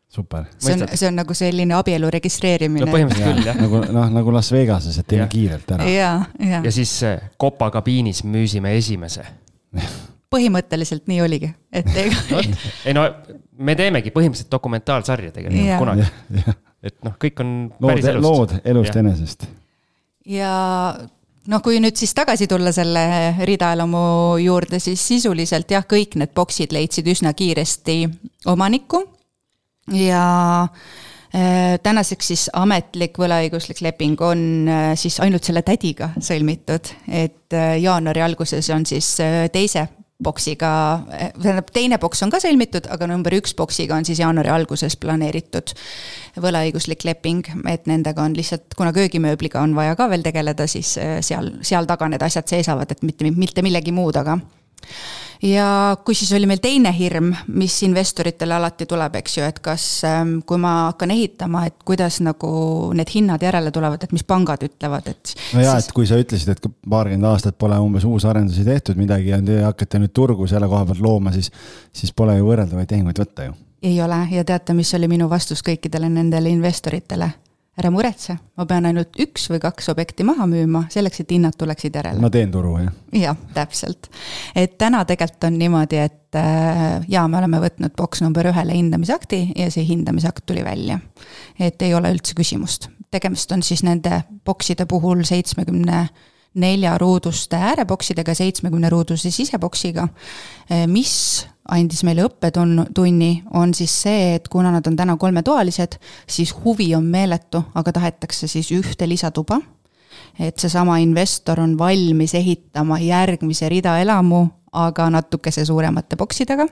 super. 0.09 0.44
see 0.59 0.76
on, 0.76 0.86
see 0.92 1.09
on 1.09 1.16
nagu 1.22 1.34
selline 1.34 1.74
abielu 1.74 2.11
registreerimine. 2.11 2.84
no 2.84 2.92
põhimõtteliselt 2.92 3.36
küll, 3.36 3.46
jah. 3.48 3.61
nagu 3.61 3.84
noh, 3.96 4.11
nagu 4.18 4.34
Las 4.34 4.53
Vegases, 4.53 4.98
et 4.98 5.09
teeme 5.09 5.28
kiirelt 5.32 5.70
ära. 5.78 5.88
ja, 5.88 6.14
ja. 6.38 6.61
ja 6.64 6.72
siis 6.72 6.98
kopa 7.40 7.70
kabiinis 7.70 8.24
müüsime 8.24 8.76
esimese 8.76 9.24
põhimõtteliselt 10.32 11.09
nii 11.09 11.22
oligi, 11.24 11.48
et 11.72 11.88
ega 12.05 12.44
ei 12.84 12.92
no 12.96 13.09
me 13.57 13.76
teemegi 13.78 14.12
põhimõtteliselt 14.12 14.53
dokumentaalsarja 14.53 15.32
tegelikult 15.32 15.80
kunagi. 15.80 16.55
et 16.82 17.00
noh, 17.07 17.16
kõik 17.16 17.40
on 17.40 17.57
päris 17.80 18.05
lood, 18.05 18.14
elust. 18.14 18.28
lood 18.28 18.72
elust 18.74 18.96
ja. 18.96 19.05
enesest 19.07 19.48
ja 20.27 20.53
noh, 21.49 21.62
kui 21.64 21.81
nüüd 21.83 21.99
siis 21.99 22.14
tagasi 22.14 22.49
tulla 22.51 22.73
selle 22.75 23.05
ridaelamu 23.47 24.03
juurde, 24.43 24.81
siis 24.83 25.03
sisuliselt 25.12 25.70
jah, 25.75 25.87
kõik 25.89 26.16
need 26.20 26.35
boksid 26.37 26.75
leidsid 26.75 27.09
üsna 27.12 27.35
kiiresti 27.37 27.99
omanikku 28.51 29.03
ja 29.99 30.25
äh, 31.35 31.79
tänaseks 31.83 32.33
siis 32.33 32.45
ametlik 32.53 33.18
võlaõiguslik 33.18 33.83
leping 33.83 34.20
on 34.23 34.45
äh, 34.68 34.93
siis 34.99 35.18
ainult 35.25 35.49
selle 35.49 35.64
tädiga 35.66 36.12
sõlmitud, 36.20 36.93
et 37.09 37.57
äh, 37.57 37.75
jaanuari 37.83 38.23
alguses 38.23 38.70
on 38.75 38.87
siis 38.87 39.16
teise 39.53 39.89
boksiga, 40.23 40.70
tähendab, 41.41 41.70
teine 41.75 41.99
boks 42.03 42.23
on 42.25 42.33
ka 42.33 42.41
sõlmitud, 42.43 42.89
aga 42.93 43.09
number 43.11 43.35
üks 43.37 43.57
boksiga 43.59 43.99
on 43.99 44.07
siis 44.09 44.23
jaanuari 44.23 44.53
alguses 44.53 44.97
planeeritud 45.01 45.75
võlaõiguslik 46.43 47.05
leping, 47.09 47.49
et 47.70 47.87
nendega 47.91 48.25
on 48.25 48.37
lihtsalt, 48.39 48.75
kuna 48.79 48.95
köögimööbliga 48.97 49.62
on 49.62 49.77
vaja 49.77 49.97
ka 49.99 50.09
veel 50.12 50.25
tegeleda, 50.25 50.66
siis 50.70 50.97
äh, 51.01 51.18
seal, 51.25 51.53
seal 51.66 51.89
taga 51.91 52.09
need 52.09 52.25
asjad 52.25 52.49
seisavad, 52.49 52.91
et 52.93 53.05
mitte, 53.07 53.31
mitte 53.31 53.64
millegi 53.64 53.95
muu 53.95 54.12
taga 54.14 54.39
ja 55.43 55.97
kui 56.05 56.14
siis 56.14 56.33
oli 56.37 56.47
meil 56.47 56.61
teine 56.62 56.93
hirm, 56.97 57.33
mis 57.55 57.74
investoritele 57.87 58.55
alati 58.55 58.87
tuleb, 58.87 59.16
eks 59.18 59.37
ju, 59.39 59.47
et 59.47 59.59
kas, 59.64 59.87
ähm, 60.09 60.37
kui 60.47 60.61
ma 60.62 60.74
hakkan 60.91 61.11
ehitama, 61.14 61.64
et 61.68 61.83
kuidas 61.87 62.20
nagu 62.24 62.53
need 62.97 63.11
hinnad 63.14 63.43
järele 63.43 63.72
tulevad, 63.74 64.05
et 64.05 64.14
mis 64.14 64.24
pangad 64.24 64.62
ütlevad, 64.66 65.11
et. 65.11 65.35
no 65.57 65.64
jaa 65.64 65.76
siis..., 65.78 65.91
et 65.91 65.97
kui 65.97 66.09
sa 66.09 66.20
ütlesid, 66.22 66.55
et 66.55 66.70
paarkümmend 66.89 67.30
aastat 67.33 67.59
pole 67.59 67.78
umbes 67.83 68.07
uusarendusi 68.09 68.64
tehtud 68.66 69.01
midagi 69.01 69.35
ja 69.35 69.43
te 69.43 69.61
hakkate 69.66 70.03
nüüd 70.03 70.14
turgu 70.14 70.47
selle 70.51 70.70
koha 70.70 70.87
pealt 70.91 71.03
looma, 71.03 71.35
siis, 71.35 71.51
siis 71.93 72.14
pole 72.16 72.39
ju 72.39 72.49
võrreldavaid 72.49 72.91
tehinguid 72.91 73.22
võtta 73.24 73.51
ju. 73.51 73.57
ei 73.83 73.99
ole 74.03 74.26
ja 74.30 74.45
teate, 74.47 74.74
mis 74.78 74.95
oli 74.95 75.11
minu 75.11 75.28
vastus 75.30 75.64
kõikidele 75.66 76.11
nendele 76.12 76.55
investoritele? 76.55 77.33
Ära 77.81 77.89
muretse, 77.93 78.35
ma 78.61 78.66
pean 78.68 78.85
ainult 78.85 79.16
üks 79.23 79.47
või 79.49 79.61
kaks 79.62 79.89
objekti 79.95 80.27
maha 80.29 80.45
müüma, 80.49 80.85
selleks 80.93 81.23
et 81.23 81.31
hinnad 81.33 81.57
tuleksid 81.59 81.95
järele. 81.97 82.20
ma 82.20 82.29
teen 82.33 82.51
turu, 82.53 82.75
jah? 82.83 82.97
jah, 83.16 83.39
täpselt. 83.57 84.11
et 84.55 84.77
täna 84.81 85.05
tegelikult 85.09 85.47
on 85.49 85.57
niimoodi, 85.61 86.03
et 86.03 86.37
äh, 86.37 87.07
jaa, 87.09 87.25
me 87.33 87.41
oleme 87.41 87.62
võtnud 87.62 87.97
boks 87.97 88.20
number 88.25 88.51
ühele 88.51 88.77
hindamisakti 88.77 89.47
ja 89.57 89.70
see 89.73 89.87
hindamisakt 89.89 90.45
tuli 90.47 90.64
välja. 90.64 90.99
et 91.59 91.81
ei 91.83 91.95
ole 91.97 92.12
üldse 92.12 92.37
küsimust. 92.37 92.91
tegemist 93.11 93.57
on 93.57 93.64
siis 93.64 93.85
nende 93.89 94.20
bokside 94.45 94.87
puhul 94.87 95.25
seitsmekümne 95.25 96.05
nelja 96.53 96.99
ruuduste 97.01 97.57
äärepoksidega, 97.57 98.35
seitsmekümne 98.37 98.91
ruuduse 98.93 99.33
siseboksiga, 99.33 100.09
äh, 100.68 100.85
mis 100.87 101.49
andis 101.71 102.03
meile 102.07 102.25
õppetunni, 102.27 103.31
on 103.55 103.75
siis 103.75 103.95
see, 104.05 104.35
et 104.37 104.49
kuna 104.51 104.73
nad 104.75 104.87
on 104.87 104.97
täna 104.99 105.17
kolmetoalised, 105.17 105.99
siis 106.27 106.55
huvi 106.65 106.91
on 106.97 107.07
meeletu, 107.07 107.63
aga 107.79 107.93
tahetakse 107.93 108.51
siis 108.51 108.73
ühte 108.75 109.09
lisatuba. 109.09 109.61
et 110.39 110.59
seesama 110.59 110.97
investor 110.99 111.61
on 111.61 111.79
valmis 111.79 112.35
ehitama 112.35 112.99
järgmise 112.99 113.69
ridaelamu, 113.69 114.47
aga 114.73 115.11
natukese 115.11 115.65
suuremate 115.65 116.17
boksidega 116.17 116.67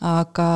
aga, 0.00 0.48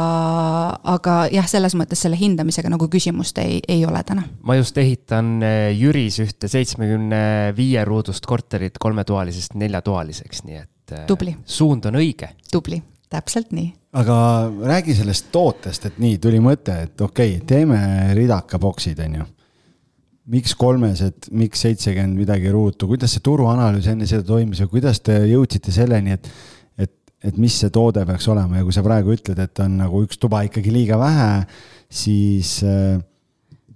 aga 0.85 1.14
jah, 1.33 1.47
selles 1.49 1.75
mõttes 1.79 2.03
selle 2.03 2.19
hindamisega 2.21 2.69
nagu 2.69 2.89
küsimust 2.89 3.39
ei, 3.39 3.61
ei 3.69 3.87
ole 3.87 4.03
täna. 4.05 4.27
ma 4.43 4.59
just 4.59 4.79
ehitan 4.79 5.39
eh, 5.43 5.71
Jüris 5.79 6.21
ühte 6.25 6.49
seitsmekümne 6.49 7.55
viie 7.57 7.85
ruudust 7.85 8.27
korterit 8.27 8.79
kolmetoalisest 8.79 9.55
neljatoaliseks, 9.55 10.45
nii 10.45 10.61
et 10.61 10.95
eh, 10.99 11.35
suund 11.45 11.89
on 11.89 12.01
õige. 12.03 12.35
tubli 12.53 12.83
täpselt 13.12 13.52
nii. 13.56 13.72
aga 13.98 14.16
räägi 14.68 14.94
sellest 14.98 15.30
tootest, 15.32 15.88
et 15.88 15.98
nii, 16.02 16.18
tuli 16.22 16.40
mõte, 16.44 16.74
et 16.88 17.00
okei 17.00 17.38
okay,, 17.38 17.46
teeme 17.48 17.80
ridaka 18.18 18.61
boksid, 18.61 19.00
on 19.04 19.18
ju. 19.20 19.26
miks 20.28 20.54
kolmesed, 20.61 21.30
miks 21.32 21.64
seitsekümmend 21.64 22.20
midagi 22.20 22.52
ruutu, 22.52 22.88
kuidas 22.90 23.14
see 23.16 23.24
turuanalüüs 23.24 23.88
enne 23.88 24.06
seda 24.06 24.26
toimus 24.28 24.61
ja 24.61 24.68
kuidas 24.68 25.00
te 25.00 25.16
jõudsite 25.30 25.72
selleni, 25.72 26.18
et, 26.18 26.28
et, 26.76 26.96
et 27.24 27.38
mis 27.40 27.54
see 27.62 27.72
toode 27.72 28.04
peaks 28.06 28.28
olema 28.28 28.61
ja 28.61 28.66
kui 28.66 28.76
sa 28.76 28.84
praegu 28.84 29.16
ütled, 29.16 29.40
et 29.40 29.64
on 29.64 29.78
nagu 29.80 30.02
üks 30.04 30.20
tuba 30.20 30.44
ikkagi 30.44 30.74
liiga 30.74 31.00
vähe, 31.00 31.30
siis 31.88 32.59
äh, 32.66 33.00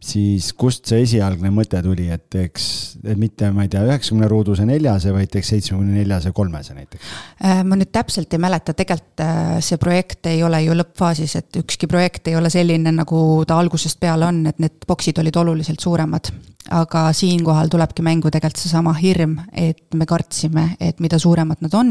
siis 0.02 0.50
kust 0.58 0.88
see 0.90 1.04
esialgne 1.04 1.50
mõte 1.54 1.78
tuli, 1.84 2.08
et 2.12 2.24
teeks, 2.32 2.64
et 3.04 3.18
mitte, 3.18 3.48
ma 3.54 3.66
ei 3.66 3.70
tea, 3.72 3.84
üheksakümne 3.86 4.28
ruuduse 4.30 4.66
neljase, 4.66 5.12
vaid 5.14 5.30
teeks 5.32 5.52
seitsmekümne 5.54 6.00
neljase 6.00 6.32
kolmese 6.34 6.74
näiteks? 6.76 7.12
Äh, 7.44 7.62
ma 7.66 7.78
nüüd 7.78 7.92
täpselt 7.94 8.34
ei 8.34 8.42
mäleta, 8.42 8.74
tegelikult 8.78 9.22
äh, 9.22 9.58
see 9.64 9.78
projekt 9.82 10.26
ei 10.30 10.42
ole 10.46 10.62
ju 10.64 10.76
lõppfaasis, 10.78 11.36
et 11.38 11.60
ükski 11.62 11.88
projekt 11.90 12.30
ei 12.32 12.38
ole 12.38 12.50
selline, 12.52 12.94
nagu 12.96 13.20
ta 13.48 13.60
algusest 13.62 14.00
peale 14.02 14.26
on, 14.26 14.42
et 14.50 14.58
need 14.62 14.88
boksid 14.88 15.22
olid 15.22 15.38
oluliselt 15.44 15.80
suuremad. 15.82 16.32
aga 16.72 17.08
siinkohal 17.12 17.68
tulebki 17.68 18.04
mängu 18.06 18.30
tegelikult 18.30 18.60
seesama 18.62 18.92
hirm, 18.94 19.34
et 19.52 19.94
me 19.98 20.06
kartsime, 20.06 20.76
et 20.80 21.00
mida 21.02 21.18
suuremad 21.18 21.58
nad 21.60 21.74
on, 21.74 21.90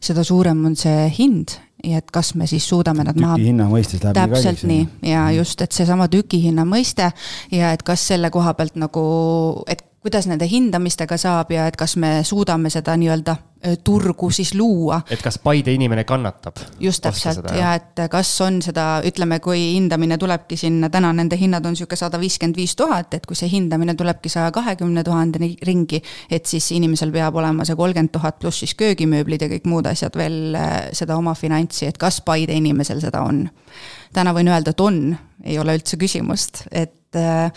seda 0.00 0.24
suurem 0.24 0.64
on 0.68 0.76
see 0.76 1.08
hind 1.16 1.56
ja 1.84 1.98
et 2.02 2.10
kas 2.14 2.34
me 2.38 2.46
siis 2.46 2.66
suudame 2.68 3.04
nad 3.04 3.18
maha. 3.18 3.36
tükihinna 3.36 3.68
mõistes 3.70 4.02
läheb 4.04 4.18
täpselt 4.18 4.64
nii 4.68 4.82
ja 5.02 5.26
mhm. 5.26 5.36
just, 5.38 5.62
et 5.62 5.72
seesama 5.72 6.08
tükihinna 6.12 6.66
mõiste 6.68 7.12
ja 7.52 7.72
et 7.72 7.82
kas 7.86 8.06
selle 8.12 8.30
koha 8.30 8.54
pealt 8.58 8.78
nagu, 8.80 9.02
et 9.66 9.84
kuidas 10.02 10.26
nende 10.26 10.48
hindamistega 10.50 11.16
saab 11.20 11.50
ja 11.54 11.68
et 11.70 11.76
kas 11.78 11.94
me 12.00 12.20
suudame 12.26 12.70
seda 12.74 12.94
nii-öelda 12.98 13.34
äh, 13.36 13.76
turgu 13.84 14.30
siis 14.34 14.54
luua. 14.58 15.00
et 15.10 15.22
kas 15.22 15.38
Paide 15.38 15.72
inimene 15.74 16.04
kannatab? 16.04 16.58
just 16.80 17.02
täpselt 17.04 17.46
ja 17.56 17.74
et 17.78 18.02
kas 18.10 18.32
on 18.42 18.58
seda, 18.62 18.86
ütleme, 19.06 19.38
kui 19.40 19.60
hindamine 19.76 20.18
tulebki 20.18 20.58
sinna, 20.58 20.90
täna 20.90 21.12
nende 21.16 21.38
hinnad 21.38 21.66
on 21.66 21.78
sihuke 21.78 21.96
sada 21.96 22.20
viiskümmend 22.20 22.58
viis 22.58 22.74
tuhat, 22.76 23.14
et 23.14 23.26
kui 23.26 23.38
see 23.38 23.50
hindamine 23.52 23.94
tulebki 23.94 24.32
saja 24.32 24.50
kahekümne 24.52 25.04
tuhande 25.06 25.38
ringi, 25.66 26.02
et 26.30 26.46
siis 26.50 26.72
inimesel 26.74 27.14
peab 27.14 27.38
olema 27.38 27.64
see 27.68 27.78
kolmkümmend 27.78 28.12
tuhat 28.12 28.38
pluss 28.42 28.64
siis 28.64 28.74
köögimööblid 28.74 29.46
ja 29.46 29.50
kõik 29.54 29.70
muud 29.70 29.86
asjad 29.86 30.18
veel 30.18 30.56
äh, 30.58 30.78
seda 30.92 31.16
oma 31.16 31.36
finantsi, 31.38 31.86
et 31.86 31.98
kas 31.98 32.20
Paide 32.26 32.58
inimesel 32.58 33.00
seda 33.02 33.22
on. 33.22 33.46
Täna 34.12 34.34
võin 34.36 34.50
öelda, 34.52 34.72
et 34.72 34.82
on, 34.84 34.98
ei 35.44 35.58
ole 35.60 35.76
üldse 35.78 35.98
küsimust, 36.00 36.64
et 36.70 37.18
äh, 37.18 37.48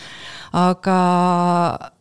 aga, 0.56 1.00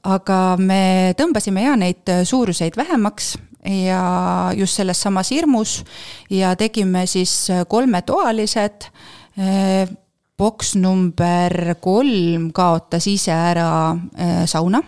aga 0.02 0.38
me 0.60 1.14
tõmbasime 1.18 1.66
ja 1.66 1.74
neid 1.80 2.10
suuruseid 2.28 2.78
vähemaks 2.78 3.34
ja 3.64 4.52
just 4.56 4.76
selles 4.76 5.00
samas 5.00 5.30
hirmus 5.32 5.78
ja 6.30 6.54
tegime 6.56 7.06
siis 7.06 7.48
kolmetoalised. 7.68 8.90
boks 10.38 10.74
number 10.74 11.74
kolm 11.80 12.50
kaotas 12.52 13.06
ise 13.06 13.32
ära 13.32 13.94
äh, 14.18 14.44
sauna 14.46 14.82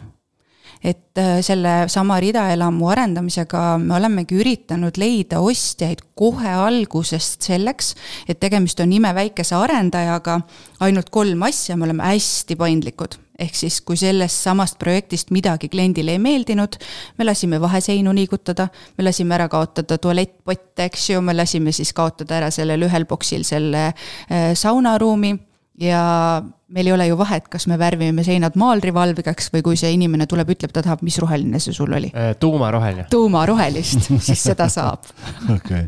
et 0.86 1.18
äh, 1.18 1.40
selle 1.42 1.88
sama 1.90 2.20
ridaelamu 2.22 2.88
arendamisega 2.92 3.62
me 3.82 3.96
olemegi 3.96 4.38
üritanud 4.38 4.98
leida 5.00 5.40
ostjaid 5.42 6.04
kohe 6.14 6.52
algusest 6.52 7.46
selleks, 7.48 7.94
et 8.28 8.38
tegemist 8.40 8.80
on 8.84 8.94
imeväikese 8.94 9.56
arendajaga, 9.58 10.40
ainult 10.86 11.10
kolm 11.10 11.42
asja, 11.48 11.76
me 11.76 11.88
oleme 11.88 12.06
hästi 12.06 12.58
paindlikud. 12.60 13.18
Ehk 13.36 13.52
siis, 13.52 13.82
kui 13.84 13.98
sellest 14.00 14.46
samast 14.46 14.78
projektist 14.80 15.28
midagi 15.34 15.68
kliendile 15.68 16.14
ei 16.14 16.20
meeldinud, 16.22 16.78
me 17.18 17.26
lasime 17.26 17.58
vaheseinu 17.60 18.14
liigutada, 18.16 18.70
me 18.96 19.04
lasime 19.04 19.36
ära 19.36 19.50
kaotada 19.52 19.98
tualettpotte, 20.00 20.86
eks 20.86 21.10
ju, 21.10 21.20
me 21.20 21.34
lasime 21.36 21.74
siis 21.76 21.92
kaotada 21.96 22.38
ära 22.38 22.48
sellel 22.54 22.86
ühel 22.88 23.04
boksil 23.10 23.44
selle 23.44 23.90
äh, 23.90 24.54
saunaruumi 24.56 25.34
ja 25.80 26.42
meil 26.68 26.86
ei 26.86 26.92
ole 26.92 27.06
ju 27.06 27.18
vahet, 27.18 27.48
kas 27.52 27.66
me 27.70 27.78
värvime 27.78 28.24
seinad 28.26 28.56
maalrivalvigaks 28.58 29.50
või 29.54 29.62
kui 29.66 29.78
see 29.78 29.92
inimene 29.94 30.26
tuleb, 30.30 30.50
ütleb, 30.56 30.72
ta 30.74 30.82
tahab, 30.84 31.02
mis 31.06 31.18
roheline 31.22 31.60
see 31.62 31.76
sul 31.76 31.92
oli? 31.92 32.10
Äh, 32.14 32.34
tuumaroheline. 32.40 33.06
tuumarohelist, 33.10 34.10
siis 34.18 34.42
seda 34.48 34.68
saab. 34.76 35.06
okei. 35.54 35.86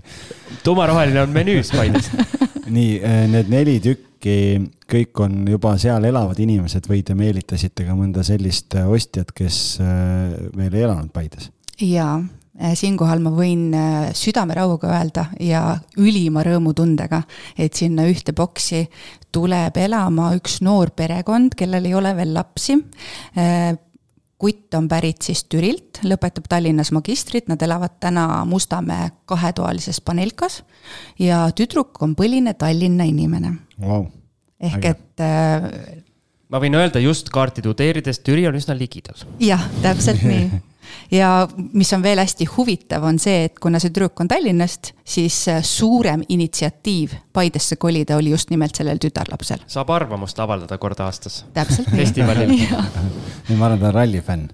tuumaroheline 0.65 1.23
on 1.25 1.35
menüüs 1.35 1.73
Paides 1.75 2.11
nii, 2.77 2.99
äh, 3.03 3.23
need 3.33 3.53
neli 3.53 3.79
tükki, 3.85 4.39
kõik 4.91 5.23
on 5.25 5.41
juba 5.49 5.77
seal 5.81 6.05
elavad 6.09 6.39
inimesed 6.43 6.89
või 6.91 7.05
te 7.07 7.17
meelitasite 7.19 7.87
ka 7.89 7.97
mõnda 7.99 8.27
sellist 8.27 8.77
äh, 8.79 8.89
ostjat, 8.89 9.33
kes 9.37 9.79
veel 9.81 10.75
ei 10.75 10.85
elanud 10.85 11.13
Paides? 11.15 11.51
jaa 11.79 12.19
siinkohal 12.59 13.23
ma 13.23 13.33
võin 13.35 13.69
äh, 13.77 14.11
südamerahuga 14.17 14.91
öelda 14.91 15.29
ja 15.41 15.63
ülima 16.01 16.43
rõõmutundega, 16.47 17.23
et 17.59 17.79
sinna 17.79 18.07
ühte 18.11 18.35
boksi 18.37 18.85
tuleb 19.35 19.77
elama 19.79 20.33
üks 20.39 20.59
noor 20.67 20.91
perekond, 20.97 21.55
kellel 21.59 21.87
ei 21.87 21.95
ole 21.95 22.15
veel 22.19 22.35
lapsi. 22.35 22.79
Äh, 23.39 23.77
kutt 24.39 24.75
on 24.79 24.87
pärit 24.91 25.27
siis 25.27 25.45
Türilt, 25.51 26.01
lõpetab 26.07 26.47
Tallinnas 26.51 26.93
magistrit, 26.95 27.49
nad 27.51 27.63
elavad 27.63 27.97
täna 28.03 28.45
Mustamäe 28.47 29.11
kahetoalises 29.27 29.99
panelkas 30.07 30.61
ja 31.19 31.49
tüdruk 31.59 31.99
on 32.07 32.15
põline 32.19 32.55
Tallinna 32.55 33.07
inimene 33.11 33.57
wow.. 33.83 34.07
ehk 34.63 34.79
Äge. 34.79 34.95
et 34.95 35.25
ma 36.55 36.63
võin 36.63 36.79
öelda 36.79 37.03
just 37.03 37.33
kaarti 37.35 37.67
tudeerides, 37.67 38.23
Türi 38.23 38.47
on 38.47 38.55
üsna 38.55 38.79
ligidal. 38.79 39.27
jah, 39.43 39.67
täpselt 39.83 40.23
nii 40.23 40.47
ja 41.11 41.49
mis 41.73 41.93
on 41.93 42.03
veel 42.03 42.19
hästi 42.19 42.49
huvitav, 42.57 43.05
on 43.05 43.19
see, 43.19 43.45
et 43.49 43.59
kuna 43.63 43.81
see 43.83 43.93
tüdruk 43.93 44.21
on 44.21 44.29
Tallinnast, 44.29 44.93
siis 45.05 45.41
äh, 45.49 45.63
suurem 45.63 46.23
initsiatiiv 46.29 47.17
Paidesse 47.33 47.77
kolida 47.77 48.17
oli 48.17 48.31
just 48.31 48.51
nimelt 48.51 48.75
sellel 48.75 48.99
tütarlapsel. 49.03 49.65
saab 49.67 49.91
arvamust 49.95 50.39
avaldada 50.39 50.79
kord 50.79 51.01
aastas. 51.01 51.45
täpselt 51.55 51.93
nii. 51.93 52.01
festivalil. 52.05 52.55
ma 53.59 53.67
arvan, 53.67 53.79
ta 53.81 53.93
on 53.93 53.95
rallifänn. 53.95 54.49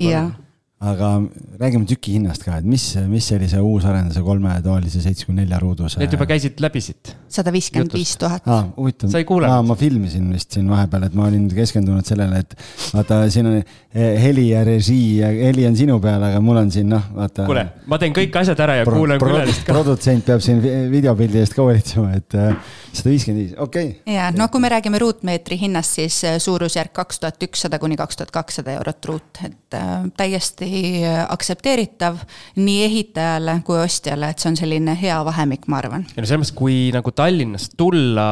jah 0.00 0.32
aga 0.76 1.22
räägime 1.56 1.86
tüki 1.88 2.18
hinnast 2.18 2.42
ka, 2.44 2.58
et 2.60 2.66
mis, 2.68 2.82
mis 3.08 3.24
sellise 3.24 3.62
uusarenduse 3.64 4.20
kolmetoalise 4.20 5.00
seitsmekümne 5.00 5.46
nelja 5.46 5.60
ruuduse. 5.62 5.96
Need 6.02 6.12
juba 6.12 6.26
käisid 6.28 6.60
läbi 6.60 6.82
siit. 6.84 7.14
sada 7.32 7.52
viiskümmend 7.52 7.94
viis 7.96 8.12
tuhat. 8.20 8.44
aa, 8.44 8.66
huvitav. 8.76 9.08
sa 9.12 9.22
ei 9.22 9.24
kuulanud? 9.28 9.70
ma 9.70 9.76
filmisin 9.80 10.28
vist 10.34 10.52
siin 10.52 10.68
vahepeal, 10.68 11.06
et 11.08 11.16
ma 11.16 11.30
olin 11.30 11.46
keskendunud 11.48 12.04
sellele, 12.04 12.42
et 12.44 12.52
vaata, 12.92 13.22
siin 13.32 13.48
on 13.48 13.56
eh, 13.56 14.18
heli 14.20 14.50
ja 14.50 14.66
režii 14.68 15.22
ja 15.22 15.30
heli 15.32 15.64
on 15.68 15.78
sinu 15.80 15.96
peal, 16.02 16.26
aga 16.28 16.42
mul 16.44 16.60
on 16.60 16.72
siin 16.74 16.92
noh, 16.92 17.08
vaata. 17.16 17.48
kuule, 17.48 17.64
ma 17.88 18.00
teen 18.02 18.12
kõik 18.16 18.36
asjad 18.42 18.60
ära 18.66 18.76
ja 18.82 18.88
pro, 18.88 19.00
kuulan 19.00 19.22
külalist 19.22 19.64
ka. 19.64 19.72
produtsent 19.72 20.28
peab 20.28 20.44
siin 20.44 20.60
videopildi 20.92 21.40
eest 21.40 21.56
ka 21.56 21.64
hoolitsema, 21.64 22.12
et 22.20 22.36
eh, 22.36 22.52
sada 22.92 23.14
viiskümmend 23.14 23.46
viis, 23.46 23.56
okei 23.56 23.94
okay.. 23.94 24.14
ja 24.18 24.28
no 24.36 24.50
kui 24.52 24.60
me 24.60 24.74
räägime 24.76 25.00
ruutmeetri 25.00 25.56
hinnast, 25.64 25.96
siis 26.02 26.20
eh, 26.28 26.36
suurusjärk 26.42 26.92
kaks 27.00 27.24
tuhat 27.24 27.48
ükssada 27.48 27.80
kuni 27.80 27.96
kaks 27.96 28.20
tuhat 28.20 28.36
kakssada 28.36 28.76
eurot 28.76 29.12
ruut, 29.12 29.44
et 29.48 29.80
äh, 29.80 29.96
täiesti 30.20 30.65
aktsepteeritav 30.66 31.56
aktsepteeritav 31.66 32.20
nii 32.58 32.82
ehitajale 32.86 33.60
kui 33.66 33.78
ostjale, 33.80 34.30
et 34.30 34.42
see 34.42 34.50
on 34.50 34.58
selline 34.58 34.96
hea 34.98 35.16
vahemik, 35.26 35.66
ma 35.70 35.80
arvan. 35.80 36.04
ja 36.14 36.22
no 36.22 36.28
selles 36.28 36.42
mõttes, 36.42 36.56
kui 36.56 36.76
nagu 36.94 37.12
Tallinnast 37.16 37.76
tulla, 37.78 38.26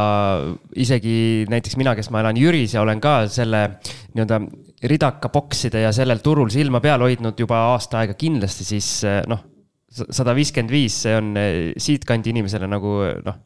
isegi 0.77 1.47
näiteks 1.51 1.79
mina, 1.81 1.95
kes 1.97 2.11
ma 2.11 2.23
elan 2.25 2.39
Jüris 2.41 2.75
ja 2.77 2.83
olen 2.83 3.01
ka 3.03 3.25
selle 3.33 3.65
nii-öelda 4.15 4.41
ridaka 4.91 5.31
bokside 5.33 5.85
ja 5.87 5.93
sellel 5.97 6.21
turul 6.25 6.53
silma 6.53 6.83
peal 6.85 7.03
hoidnud 7.05 7.39
juba 7.41 7.65
aasta 7.73 8.03
aega 8.03 8.17
kindlasti, 8.19 8.67
siis 8.67 8.91
noh, 9.31 9.43
sada 9.89 10.35
viiskümmend 10.37 10.73
viis, 10.75 11.01
see 11.07 11.17
on 11.17 11.35
siitkandi 11.81 12.35
inimesele 12.35 12.69
nagu 12.71 13.01
noh 13.25 13.43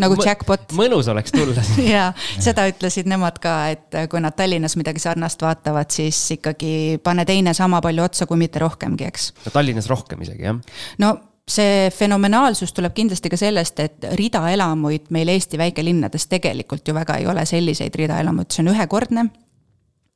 nagu 0.00 0.16
jackpot. 0.20 0.72
mõnus 0.78 1.08
oleks 1.12 1.34
tulla 1.34 1.64
ja 1.96 2.06
seda 2.16 2.66
ütlesid 2.70 3.08
nemad 3.10 3.38
ka, 3.42 3.54
et 3.74 4.00
kui 4.10 4.22
nad 4.24 4.36
Tallinnas 4.36 4.78
midagi 4.80 5.02
sarnast 5.02 5.42
vaatavad, 5.44 5.90
siis 5.94 6.18
ikkagi 6.38 7.00
pane 7.04 7.26
teine 7.28 7.54
sama 7.56 7.82
palju 7.84 8.06
otsa, 8.06 8.28
kui 8.30 8.40
mitte 8.40 8.62
rohkemgi, 8.62 9.06
eks. 9.10 9.30
no 9.46 9.54
Tallinnas 9.54 9.90
rohkem 9.90 10.24
isegi, 10.26 10.46
jah? 10.48 10.58
no 11.02 11.14
see 11.44 11.90
fenomenaalsus 11.92 12.72
tuleb 12.72 12.94
kindlasti 12.96 13.30
ka 13.32 13.36
sellest, 13.36 13.80
et 13.84 14.06
ridaelamuid 14.16 15.10
meil 15.12 15.28
Eesti 15.34 15.60
väikelinnades 15.60 16.28
tegelikult 16.30 16.88
ju 16.88 16.94
väga 16.96 17.18
ei 17.20 17.26
ole 17.28 17.44
selliseid 17.48 17.96
ridaelamuid, 18.00 18.48
see 18.52 18.64
on 18.64 18.72
ühekordne 18.72 19.28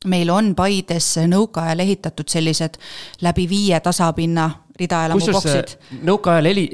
meil 0.07 0.31
on 0.31 0.53
Paides 0.55 1.17
nõukaajal 1.27 1.83
ehitatud 1.83 2.29
sellised 2.31 2.79
läbi 3.25 3.49
viie 3.51 3.81
tasapinna 3.83 4.51
ridaelamu 4.79 5.33
boksid. 5.35 5.74
nõukaajal 6.07 6.51
eli-, 6.51 6.66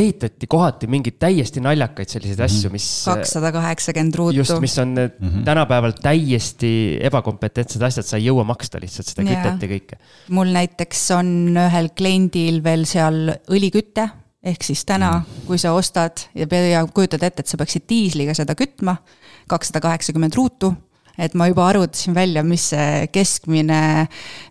ehitati 0.00 0.48
kohati 0.50 0.88
mingeid 0.90 1.18
täiesti 1.20 1.62
naljakaid 1.64 2.12
selliseid 2.12 2.42
asju, 2.46 2.70
mis. 2.74 2.86
kakssada 3.08 3.52
kaheksakümmend 3.54 4.18
ruutu. 4.20 4.38
just, 4.38 4.58
mis 4.62 4.78
on 4.78 4.94
mm 4.94 5.10
-hmm. 5.20 5.44
tänapäeval 5.44 5.96
täiesti 6.02 6.72
ebakompetentsed 7.10 7.82
asjad, 7.82 8.06
sa 8.06 8.16
ei 8.16 8.28
jõua 8.28 8.44
maksta 8.44 8.80
lihtsalt 8.80 9.12
seda 9.12 9.26
kütet 9.26 9.62
ja 9.62 9.68
kõike. 9.74 10.00
mul 10.28 10.54
näiteks 10.54 11.10
on 11.18 11.28
ühel 11.66 11.92
kliendil 11.96 12.62
veel 12.64 12.86
seal 12.86 13.34
õliküte 13.50 14.08
ehk 14.42 14.62
siis 14.62 14.84
täna, 14.84 15.10
mhm. 15.18 15.46
kui 15.46 15.58
sa 15.58 15.72
ostad 15.72 16.28
ja, 16.34 16.46
ja 16.46 16.86
kujutad 16.86 17.22
ette, 17.22 17.42
et 17.42 17.46
sa 17.50 17.56
peaksid 17.56 17.88
diisliga 17.88 18.34
seda 18.34 18.54
kütma, 18.54 18.96
kakssada 19.48 19.80
kaheksakümmend 19.80 20.34
ruutu 20.34 20.74
et 21.18 21.34
ma 21.34 21.48
juba 21.50 21.66
arvutasin 21.68 22.14
välja, 22.14 22.44
mis 22.46 22.70
see 22.72 23.06
keskmine 23.12 23.80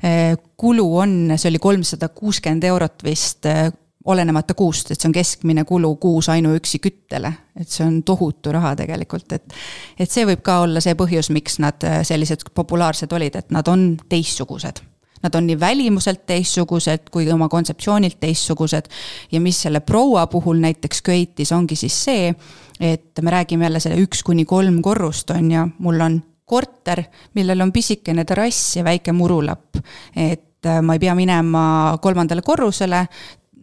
eh, 0.04 0.36
kulu 0.60 0.88
on, 1.00 1.18
see 1.36 1.52
oli 1.52 1.62
kolmsada 1.64 2.10
kuuskümmend 2.10 2.68
eurot 2.68 3.06
vist 3.08 3.48
eh, 3.48 3.70
olenemata 4.08 4.56
kuust, 4.56 4.92
et 4.92 5.00
see 5.00 5.10
on 5.10 5.16
keskmine 5.16 5.64
kulu 5.68 5.96
kuus 6.02 6.30
ainuüksi 6.32 6.80
küttele. 6.80 7.34
et 7.58 7.70
see 7.70 7.86
on 7.86 8.04
tohutu 8.06 8.52
raha 8.54 8.76
tegelikult, 8.78 9.32
et, 9.34 9.56
et 10.00 10.12
see 10.12 10.28
võib 10.28 10.44
ka 10.46 10.60
olla 10.66 10.84
see 10.84 10.94
põhjus, 11.00 11.32
miks 11.34 11.58
nad 11.64 11.84
eh, 11.88 12.04
sellised 12.08 12.46
populaarsed 12.56 13.12
olid, 13.12 13.36
et 13.36 13.52
nad 13.52 13.68
on 13.68 13.90
teistsugused. 14.10 14.84
Nad 15.24 15.34
on 15.34 15.48
nii 15.50 15.58
välimuselt 15.60 16.28
teistsugused 16.30 17.08
kui 17.12 17.26
oma 17.34 17.48
kontseptsioonilt 17.50 18.20
teistsugused. 18.22 18.86
ja 19.32 19.42
mis 19.42 19.62
selle 19.62 19.80
proua 19.80 20.28
puhul 20.28 20.60
näiteks 20.62 21.02
köitis, 21.02 21.52
ongi 21.52 21.76
siis 21.76 22.04
see, 22.04 22.36
et 22.80 23.22
me 23.22 23.32
räägime 23.32 23.66
jälle 23.66 23.80
selle 23.80 23.98
üks 24.04 24.22
kuni 24.24 24.46
kolm 24.46 24.82
korrust, 24.82 25.32
on 25.34 25.52
ju, 25.52 25.68
mul 25.80 26.02
on 26.02 26.22
korter, 26.48 27.04
millel 27.36 27.62
on 27.66 27.74
pisikene 27.76 28.24
terrass 28.26 28.78
ja 28.80 28.86
väike 28.88 29.14
murulapp. 29.14 29.82
et 30.16 30.66
äh, 30.66 30.82
ma 30.82 30.96
ei 30.96 31.04
pea 31.04 31.16
minema 31.16 31.98
kolmandale 32.02 32.42
korrusele, 32.42 33.04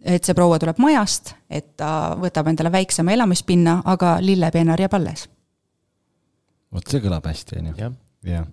et 0.05 0.23
see 0.23 0.37
proua 0.37 0.59
tuleb 0.61 0.77
majast, 0.81 1.33
et 1.49 1.73
ta 1.79 2.15
võtab 2.21 2.51
endale 2.51 2.71
väiksema 2.73 3.15
elamispinna, 3.15 3.79
aga 3.89 4.17
lillepeenar 4.21 4.81
jääb 4.85 4.97
alles. 4.99 5.27
vot 6.73 6.91
see 6.91 7.01
kõlab 7.01 7.25
hästi, 7.25 7.61
on 7.61 7.71
ju. 7.71 7.89
jah. 8.29 8.45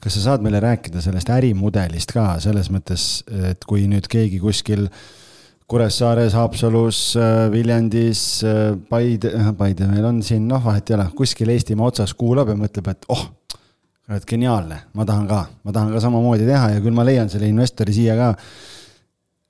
kas 0.00 0.18
sa 0.18 0.26
saad 0.26 0.44
meile 0.44 0.60
rääkida 0.60 1.00
sellest 1.04 1.32
ärimudelist 1.32 2.12
ka, 2.12 2.34
selles 2.44 2.68
mõttes, 2.74 3.22
et 3.52 3.64
kui 3.64 3.88
nüüd 3.88 4.08
keegi 4.10 4.40
kuskil 4.42 4.88
Kuressaares, 5.68 6.32
Haapsalus, 6.32 7.16
äh, 7.16 7.50
Viljandis, 7.52 8.42
äh, 8.44 8.76
Paide, 8.88 9.32
Paide 9.56 9.88
meil 9.88 10.04
on 10.08 10.22
siin, 10.24 10.46
noh, 10.48 10.62
vahet 10.64 10.88
ei 10.88 10.96
ole, 10.96 11.10
kuskil 11.16 11.52
Eestimaa 11.52 11.90
otsas 11.90 12.14
kuulab 12.16 12.48
ja 12.48 12.56
mõtleb, 12.56 12.88
et 12.88 13.04
oh 13.12 13.26
kurat, 14.08 14.24
geniaalne, 14.24 14.78
ma 14.96 15.04
tahan 15.04 15.28
ka, 15.28 15.42
ma 15.68 15.72
tahan 15.74 15.92
ka 15.92 16.00
samamoodi 16.00 16.46
teha 16.48 16.72
ja 16.72 16.80
küll 16.80 16.96
ma 16.96 17.04
leian 17.04 17.28
selle 17.28 17.50
investori 17.50 17.92
siia 17.92 18.16
ka. 18.16 18.32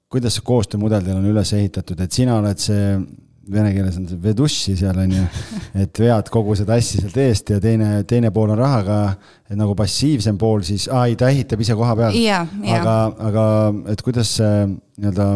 kuidas 0.09 0.39
see 0.39 0.43
koostöömudel 0.43 1.05
teil 1.05 1.19
on 1.21 1.27
üles 1.29 1.51
ehitatud, 1.53 1.99
et 2.01 2.13
sina 2.17 2.39
oled 2.41 2.59
see, 2.59 2.95
vene 3.53 3.75
keeles 3.75 3.99
on 4.01 4.07
see 4.09 4.19
veduši 4.23 4.75
seal 4.81 4.99
on 4.99 5.13
ju, 5.15 5.27
et 5.85 6.01
vead 6.01 6.31
kogu 6.33 6.57
seda 6.59 6.79
asja 6.81 7.05
sealt 7.05 7.21
eest 7.23 7.53
ja 7.55 7.61
teine, 7.63 8.03
teine 8.09 8.33
pool 8.35 8.51
on 8.51 8.59
rahaga, 8.59 8.99
nagu 9.55 9.77
passiivsem 9.79 10.41
pool 10.41 10.65
siis, 10.67 10.89
aa 10.91 11.05
ei, 11.07 11.15
ta 11.21 11.31
ehitab 11.31 11.63
ise 11.63 11.77
koha 11.79 11.95
peal. 12.01 12.19
aga, 12.81 12.97
aga 13.31 13.47
et 13.95 14.03
kuidas 14.03 14.33
see 14.41 14.67
nii-öelda 14.67 15.29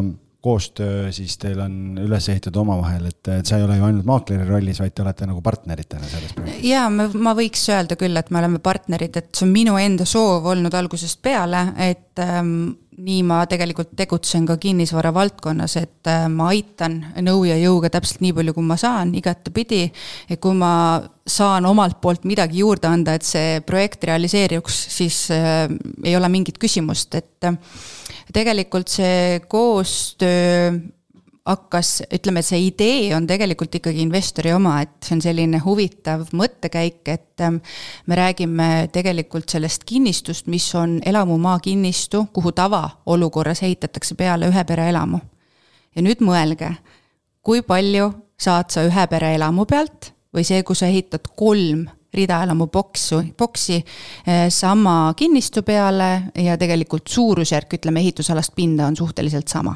koostöö 0.42 1.12
siis 1.14 1.36
teil 1.38 1.60
on 1.62 1.98
üles 2.02 2.26
ehitatud 2.28 2.58
omavahel, 2.64 3.06
et, 3.12 3.28
et 3.30 3.46
sa 3.46 3.58
ei 3.58 3.66
ole 3.66 3.78
ju 3.78 3.86
ainult 3.86 4.08
maakleri 4.08 4.46
rollis, 4.48 4.80
vaid 4.82 4.94
te 4.94 5.04
olete 5.04 5.28
nagu 5.30 5.42
partneritena 5.44 6.08
selles 6.10 6.34
projektis? 6.34 6.66
jaa, 6.66 6.88
ma, 6.90 7.08
ma 7.14 7.34
võiks 7.38 7.62
öelda 7.70 7.98
küll, 8.00 8.18
et 8.18 8.32
me 8.34 8.42
oleme 8.42 8.62
partnerid, 8.62 9.18
et 9.20 9.30
see 9.30 9.46
on 9.46 9.54
minu 9.54 9.78
enda 9.78 10.06
soov 10.08 10.50
olnud 10.54 10.74
algusest 10.74 11.22
peale, 11.22 11.68
et 11.86 12.22
ähm, 12.22 12.72
nii 13.00 13.22
ma 13.24 13.40
tegelikult 13.48 13.94
tegutsen 13.96 14.44
ka 14.48 14.58
kinnisvara 14.60 15.12
valdkonnas, 15.14 15.76
et 15.80 16.10
äh, 16.10 16.26
ma 16.28 16.50
aitan 16.52 16.98
nõu 17.24 17.46
ja 17.48 17.56
jõuga 17.60 17.90
täpselt 17.92 18.20
nii 18.24 18.34
palju, 18.36 18.54
kui 18.56 18.66
ma 18.68 18.76
saan, 18.80 19.14
igatepidi. 19.16 19.82
ja 20.28 20.36
kui 20.36 20.56
ma 20.58 21.00
saan 21.26 21.66
omalt 21.66 22.00
poolt 22.02 22.26
midagi 22.28 22.60
juurde 22.60 22.90
anda, 22.90 23.16
et 23.16 23.26
see 23.26 23.60
projekt 23.66 24.04
realiseeruks, 24.04 24.80
siis 24.96 25.24
äh, 25.32 25.66
ei 26.04 26.16
ole 26.16 26.28
mingit 26.32 26.60
küsimust, 26.60 27.14
et 27.16 27.48
äh, 27.48 27.56
tegelikult 28.32 28.92
see 28.92 29.40
koostöö 29.48 30.72
hakkas, 31.46 32.02
ütleme, 32.14 32.42
see 32.46 32.60
idee 32.68 33.10
on 33.16 33.26
tegelikult 33.26 33.74
ikkagi 33.74 34.04
investori 34.04 34.52
oma, 34.54 34.76
et 34.84 34.94
see 35.02 35.16
on 35.16 35.22
selline 35.24 35.58
huvitav 35.64 36.28
mõttekäik, 36.38 37.02
et 37.10 37.42
ähm, 37.42 37.58
me 38.06 38.18
räägime 38.18 38.68
tegelikult 38.94 39.50
sellest 39.50 39.84
kinnistust, 39.88 40.46
mis 40.52 40.68
on 40.78 41.00
elamumaa 41.06 41.58
kinnistu, 41.62 42.26
kuhu 42.32 42.54
tavaolukorras 42.54 43.64
ehitatakse 43.66 44.14
peale 44.18 44.52
ühe 44.52 44.64
pere 44.68 44.88
elamu. 44.92 45.18
ja 45.96 46.02
nüüd 46.02 46.22
mõelge, 46.24 46.70
kui 47.42 47.62
palju 47.66 48.12
saad 48.38 48.70
sa 48.70 48.86
ühe 48.86 49.06
pere 49.10 49.34
elamu 49.34 49.66
pealt 49.66 50.12
või 50.32 50.46
see, 50.46 50.62
kui 50.62 50.78
sa 50.78 50.86
ehitad 50.86 51.26
kolm 51.36 51.88
ridaelamu 52.14 52.68
boksu, 52.70 53.22
boksi 53.38 53.80
eh, 53.80 54.48
sama 54.50 55.14
kinnistu 55.16 55.62
peale 55.66 56.32
ja 56.38 56.56
tegelikult 56.60 57.08
suurusjärk, 57.08 57.80
ütleme, 57.80 58.00
ehitusalast 58.00 58.54
pinda 58.54 58.86
on 58.86 58.96
suhteliselt 58.96 59.48
sama 59.48 59.74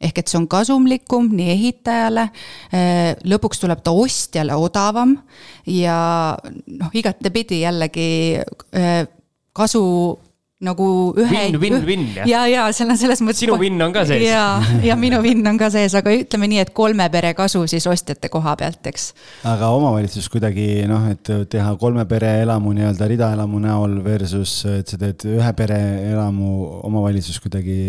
ehk 0.00 0.22
et 0.22 0.30
see 0.30 0.38
on 0.40 0.48
kasumlikum 0.50 1.28
nii 1.36 1.50
ehitajale, 1.54 2.26
eh, 2.72 3.12
lõpuks 3.28 3.60
tuleb 3.60 3.82
ta 3.84 3.92
ostjale 3.92 4.56
odavam 4.56 5.16
ja 5.68 5.98
noh, 6.66 6.90
igatepidi 6.96 7.62
jällegi 7.64 8.08
eh, 8.40 9.04
kasu 9.52 9.84
nagu 10.60 10.86
ühe. 11.16 11.30
Win, 11.32 11.56
win, 11.60 11.76
win 11.88 12.02
jah? 12.12 12.26
ja, 12.28 12.40
ja 12.50 12.66
seal 12.76 12.92
on 12.92 12.98
selles 13.00 13.22
mõttes. 13.24 13.40
sinu 13.40 13.56
win 13.60 13.80
on 13.80 13.94
ka 13.94 14.04
sees. 14.08 14.26
ja, 14.26 14.60
ja 14.88 14.96
minu 15.00 15.22
win 15.24 15.40
on 15.48 15.56
ka 15.60 15.70
sees, 15.72 15.94
aga 15.96 16.12
ütleme 16.12 16.50
nii, 16.52 16.60
et 16.66 16.72
kolme 16.76 17.06
pere 17.12 17.32
kasu 17.38 17.62
siis 17.70 17.86
ostjate 17.88 18.28
koha 18.32 18.52
pealt, 18.60 18.84
eks. 18.90 19.10
aga 19.48 19.70
omavalitsus 19.76 20.28
kuidagi 20.32 20.84
noh, 20.90 21.08
et 21.08 21.32
teha 21.52 21.72
kolme 21.80 22.04
pere 22.10 22.34
elamu 22.42 22.74
nii-öelda 22.76 23.08
ridaelamu 23.14 23.62
näol 23.64 23.98
versus, 24.04 24.58
et 24.68 24.92
sa 24.92 25.00
teed 25.00 25.24
ühe 25.32 25.52
pere 25.56 25.80
elamu, 26.12 26.52
omavalitsus 26.90 27.40
kuidagi 27.40 27.80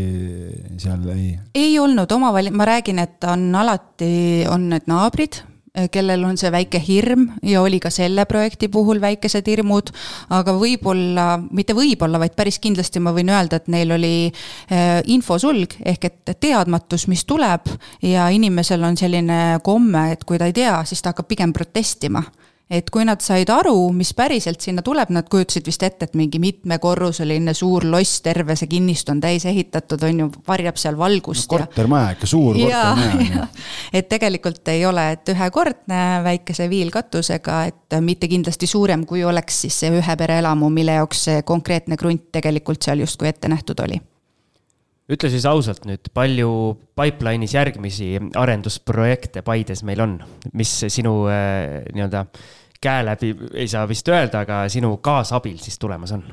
seal 0.79 1.11
ei? 1.11 1.35
ei 1.51 1.75
olnud 1.79 2.15
omavali-, 2.15 2.55
ma 2.55 2.71
räägin, 2.71 3.03
et 3.03 3.27
on 3.27 3.49
alati, 3.65 4.13
on 4.47 4.69
need 4.71 4.87
naabrid 4.87 5.43
kellel 5.91 6.23
on 6.27 6.35
see 6.37 6.51
väike 6.51 6.81
hirm 6.83 7.29
ja 7.47 7.61
oli 7.63 7.79
ka 7.79 7.89
selle 7.93 8.25
projekti 8.27 8.67
puhul 8.67 8.99
väikesed 9.01 9.47
hirmud, 9.47 9.91
aga 10.35 10.55
võib-olla, 10.59 11.27
mitte 11.47 11.75
võib-olla, 11.77 12.19
vaid 12.19 12.35
päris 12.35 12.59
kindlasti 12.59 12.99
ma 12.99 13.13
võin 13.15 13.31
öelda, 13.31 13.61
et 13.61 13.71
neil 13.71 13.95
oli 13.95 14.13
eh, 14.27 14.99
infosulg 15.15 15.77
ehk 15.87 16.09
et 16.09 16.35
teadmatus, 16.43 17.07
mis 17.07 17.23
tuleb 17.25 17.71
ja 18.03 18.27
inimesel 18.35 18.83
on 18.83 18.99
selline 18.99 19.61
komme, 19.63 20.09
et 20.11 20.27
kui 20.27 20.41
ta 20.41 20.51
ei 20.51 20.55
tea, 20.59 20.81
siis 20.85 21.01
ta 21.01 21.15
hakkab 21.15 21.31
pigem 21.31 21.55
protestima 21.55 22.23
et 22.71 22.87
kui 22.93 23.03
nad 23.03 23.19
said 23.23 23.49
aru, 23.51 23.75
mis 23.95 24.13
päriselt 24.15 24.63
sinna 24.63 24.83
tuleb, 24.85 25.11
nad 25.11 25.27
kujutasid 25.31 25.65
vist 25.67 25.83
ette, 25.83 26.07
et 26.07 26.13
mingi 26.15 26.39
mitmekorruseline 26.39 27.53
suur 27.57 27.83
loss, 27.91 28.21
terve 28.23 28.55
see 28.59 28.69
kinnistu 28.71 29.11
on 29.11 29.19
täis 29.23 29.45
ehitatud, 29.49 30.03
on 30.07 30.21
ju, 30.23 30.27
varjab 30.47 30.79
seal 30.79 30.95
valgust 30.99 31.49
no,. 31.49 31.57
kortermaja 31.57 32.15
ikka, 32.15 32.29
suur 32.31 32.55
kortermaja. 32.55 33.47
et 33.99 34.07
tegelikult 34.11 34.71
ei 34.71 34.85
ole, 34.87 35.09
et 35.17 35.33
ühekordne 35.33 36.05
väikese 36.23 36.69
viilkatusega, 36.71 37.63
et 37.73 37.99
mitte 38.05 38.31
kindlasti 38.31 38.69
suurem, 38.71 39.03
kui 39.09 39.25
oleks 39.27 39.65
siis 39.65 39.81
see 39.83 39.91
ühe 39.99 40.15
pere 40.17 40.39
elamu, 40.39 40.71
mille 40.71 40.95
jaoks 41.01 41.27
see 41.27 41.43
konkreetne 41.47 41.99
krunt 41.99 42.29
tegelikult 42.31 42.81
seal 42.87 43.03
justkui 43.03 43.33
ette 43.33 43.51
nähtud 43.51 43.83
oli 43.83 43.99
ütle 45.11 45.27
siis 45.31 45.43
ausalt 45.49 45.83
nüüd, 45.83 46.07
palju 46.15 46.49
pipeline'is 46.95 47.51
järgmisi 47.57 48.13
arendusprojekte 48.39 49.43
Paides 49.43 49.83
meil 49.87 50.03
on, 50.03 50.13
mis 50.55 50.71
sinu 50.87 51.25
äh, 51.27 51.81
nii-öelda 51.91 52.23
käe 52.81 53.05
läbi 53.05 53.35
ei 53.53 53.67
saa 53.67 53.87
vist 53.87 54.07
öelda, 54.07 54.41
aga 54.45 54.63
sinu 54.69 54.95
kaasabil 54.97 55.57
siis 55.61 55.79
tulemas 55.79 56.11
on? 56.11 56.23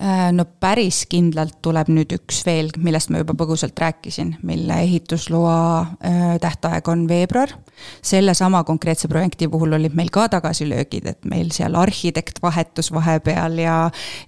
Äh, 0.00 0.30
no 0.32 0.46
päris 0.48 1.02
kindlalt 1.04 1.58
tuleb 1.60 1.90
nüüd 1.92 2.14
üks 2.16 2.38
veel, 2.46 2.70
millest 2.80 3.10
ma 3.12 3.20
juba 3.20 3.34
põgusalt 3.36 3.76
rääkisin, 3.76 4.30
mille 4.48 4.78
ehitusloa 4.86 5.56
äh, 6.00 6.22
tähtaeg 6.40 6.88
on 6.88 7.04
veebruar. 7.10 7.52
sellesama 8.02 8.62
konkreetse 8.64 9.08
projekti 9.08 9.48
puhul 9.48 9.72
olid 9.74 9.94
meil 9.98 10.08
ka 10.10 10.28
tagasilöögid, 10.32 11.06
et 11.06 11.24
meil 11.28 11.50
seal 11.52 11.74
arhitekt 11.74 12.38
vahetus 12.42 12.92
vahepeal 12.94 13.58
ja, 13.58 13.76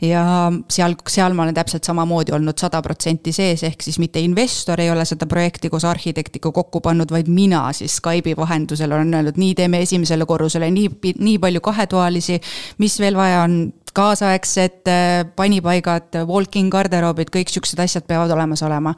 ja 0.02 0.24
seal, 0.68 0.96
seal 1.08 1.32
ma 1.32 1.46
olen 1.46 1.54
täpselt 1.54 1.86
samamoodi 1.86 2.34
olnud 2.34 2.58
sada 2.60 2.82
protsenti 2.82 3.32
sees, 3.32 3.62
ehk 3.64 3.82
siis 3.82 3.98
mitte 4.02 4.20
investor 4.20 4.82
ei 4.82 4.90
ole 4.90 5.06
seda 5.08 5.26
projekti 5.30 5.70
koos 5.72 5.86
arhitektiga 5.88 6.52
kokku 6.52 6.82
pannud, 6.84 7.10
vaid 7.10 7.30
mina 7.30 7.70
siis 7.72 7.96
Skype'i 8.02 8.36
vahendusel 8.36 8.92
olen 8.92 9.14
öelnud, 9.14 9.40
nii 9.40 9.54
teeme 9.54 9.80
esimesele 9.86 10.26
korrusele 10.26 10.68
nii, 10.70 11.14
nii 11.18 11.38
palju 11.38 11.64
kahetoalisi, 11.64 12.40
mis 12.84 12.98
veel 13.00 13.16
vaja 13.16 13.46
on 13.46 13.72
kaasaegsed 13.94 14.88
äh, 14.90 15.24
panipaigad, 15.62 16.24
walk-in 16.26 16.70
garderoobid, 16.70 17.30
kõik 17.34 17.52
siuksed 17.52 17.78
asjad 17.80 18.06
peavad 18.06 18.30
olemas 18.30 18.62
olema. 18.62 18.94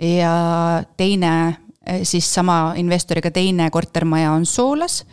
ja 0.00 0.82
teine 0.96 1.32
äh, 1.88 2.02
siis 2.02 2.34
sama 2.34 2.74
investoriga 2.76 3.30
teine 3.30 3.70
kortermaja 3.70 4.32
on 4.32 4.46
Soolas 4.46 5.04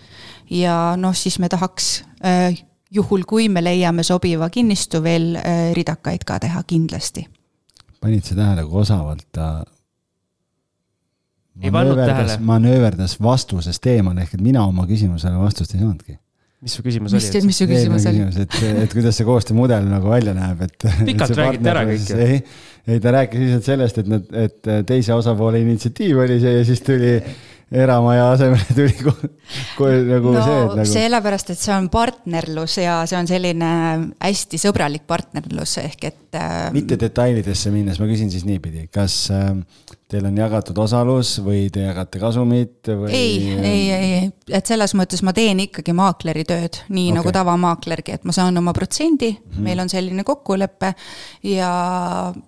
ja 0.49 0.95
noh, 0.97 1.13
siis 1.13 1.39
me 1.39 1.49
tahaks 1.49 2.03
äh, 2.26 2.55
juhul, 2.91 3.26
kui 3.28 3.49
me 3.49 3.63
leiame 3.63 4.03
sobiva 4.03 4.49
kinnistu, 4.49 5.03
veel 5.03 5.38
ridakaid 5.74 6.24
ka 6.26 6.39
teha 6.39 6.63
kindlasti. 6.63 7.28
panid 8.01 8.24
sa 8.24 8.36
tähele, 8.36 8.63
kui 8.65 8.82
osavalt 8.82 9.28
ta 9.32 9.63
manööverdas, 11.72 12.39
manööverdas 12.39 13.20
vastusest 13.22 13.86
eemale, 13.86 14.22
ehk 14.22 14.34
et 14.34 14.41
mina 14.41 14.63
oma 14.65 14.88
küsimusele 14.88 15.38
vastust 15.38 15.76
ei 15.76 15.84
saanudki 15.84 16.17
mis 16.60 16.76
su 16.76 16.84
küsimus 16.84 17.14
mis, 17.16 17.30
oli? 17.32 17.47
mis 17.47 17.60
su 17.62 17.68
küsimus 17.70 18.07
oli? 18.10 18.26
et, 18.43 18.57
et 18.86 18.95
kuidas 18.95 19.20
see 19.20 19.28
koostöömudel 19.28 19.86
nagu 19.88 20.12
välja 20.12 20.34
näeb, 20.36 20.66
et. 20.68 20.89
pikalt 21.07 21.38
räägiti 21.41 21.72
ära 21.72 21.86
kõik 21.88 22.10
ju. 22.12 22.18
ei, 22.26 22.41
ei 22.89 23.03
ta 23.03 23.14
rääkis 23.16 23.45
lihtsalt 23.45 23.70
sellest, 23.70 24.01
et 24.03 24.12
nad, 24.12 24.34
et 24.47 24.74
teise 24.89 25.16
osapoole 25.16 25.62
initsiatiiv 25.64 26.20
oli 26.26 26.39
see 26.43 26.57
ja 26.57 26.66
siis 26.68 26.84
tuli 26.84 27.14
eramaja 27.72 28.32
asemele 28.34 28.66
tuli 28.78 28.95
kohe 29.78 29.99
nagu 30.10 30.34
no, 30.34 30.41
see, 30.43 30.57
et 30.66 30.76
nagu. 30.82 30.89
sellepärast, 30.91 31.53
et 31.53 31.62
see 31.62 31.76
on 31.76 31.89
partnerlus 31.93 32.80
ja 32.82 32.99
see 33.10 33.20
on 33.20 33.30
selline 33.30 33.72
hästi 34.18 34.60
sõbralik 34.62 35.05
partnerlus 35.10 35.78
ehk 35.84 36.10
et. 36.10 36.39
mitte 36.76 36.97
detailidesse 36.99 37.72
minnes, 37.74 38.01
ma 38.01 38.10
küsin 38.10 38.34
siis 38.34 38.47
niipidi, 38.49 38.88
kas 38.93 39.22
äh, 39.36 39.53
teil 40.10 40.26
on 40.26 40.38
jagatud 40.38 40.78
osalus 40.82 41.36
või 41.45 41.68
te 41.74 41.84
jagate 41.84 42.20
kasumit 42.22 42.89
või? 42.89 43.10
ei, 43.14 43.34
ei, 43.53 43.82
ei, 43.93 44.22
et 44.57 44.70
selles 44.70 44.95
mõttes 44.97 45.22
ma 45.26 45.36
teen 45.38 45.62
ikkagi 45.68 45.93
maakleri 45.93 46.45
tööd, 46.49 46.80
nii 46.89 47.12
okay. 47.12 47.18
nagu 47.20 47.34
tavamaaklergi, 47.36 48.16
et 48.18 48.26
ma 48.26 48.34
saan 48.34 48.57
oma 48.57 48.74
protsendi 48.74 49.30
mm, 49.36 49.43
-hmm. 49.51 49.68
meil 49.68 49.84
on 49.84 49.91
selline 49.91 50.26
kokkulepe. 50.26 50.93
ja 51.45 51.70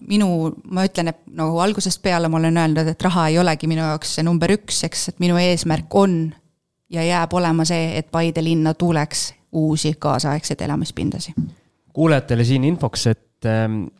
minu, 0.09 0.49
ma 0.74 0.88
ütlen, 0.89 1.14
et 1.14 1.22
nagu 1.38 1.59
algusest 1.62 2.01
peale 2.01 2.32
ma 2.34 2.41
olen 2.41 2.57
öelnud, 2.57 2.88
et 2.88 3.07
raha 3.07 3.28
ei 3.30 3.38
olegi 3.39 3.70
minu 3.70 3.86
jaoks 3.86 4.16
see 4.18 4.26
number 4.26 4.51
üks, 4.57 4.84
eks, 4.89 5.09
et 5.14 5.22
minu 5.22 5.38
eesmärk 5.38 5.95
on 5.95 6.34
ja 6.89 7.05
jääb 7.05 7.34
olema 7.34 7.66
see, 7.66 7.93
et 7.97 8.09
Paide 8.12 8.43
linna 8.43 8.74
tuleks 8.74 9.34
uusi 9.51 9.93
kaasaegseid 9.99 10.62
elamispindasid. 10.62 11.38
kuulajatele 11.93 12.43
siin 12.43 12.64
infoks, 12.64 13.07
et, 13.07 13.45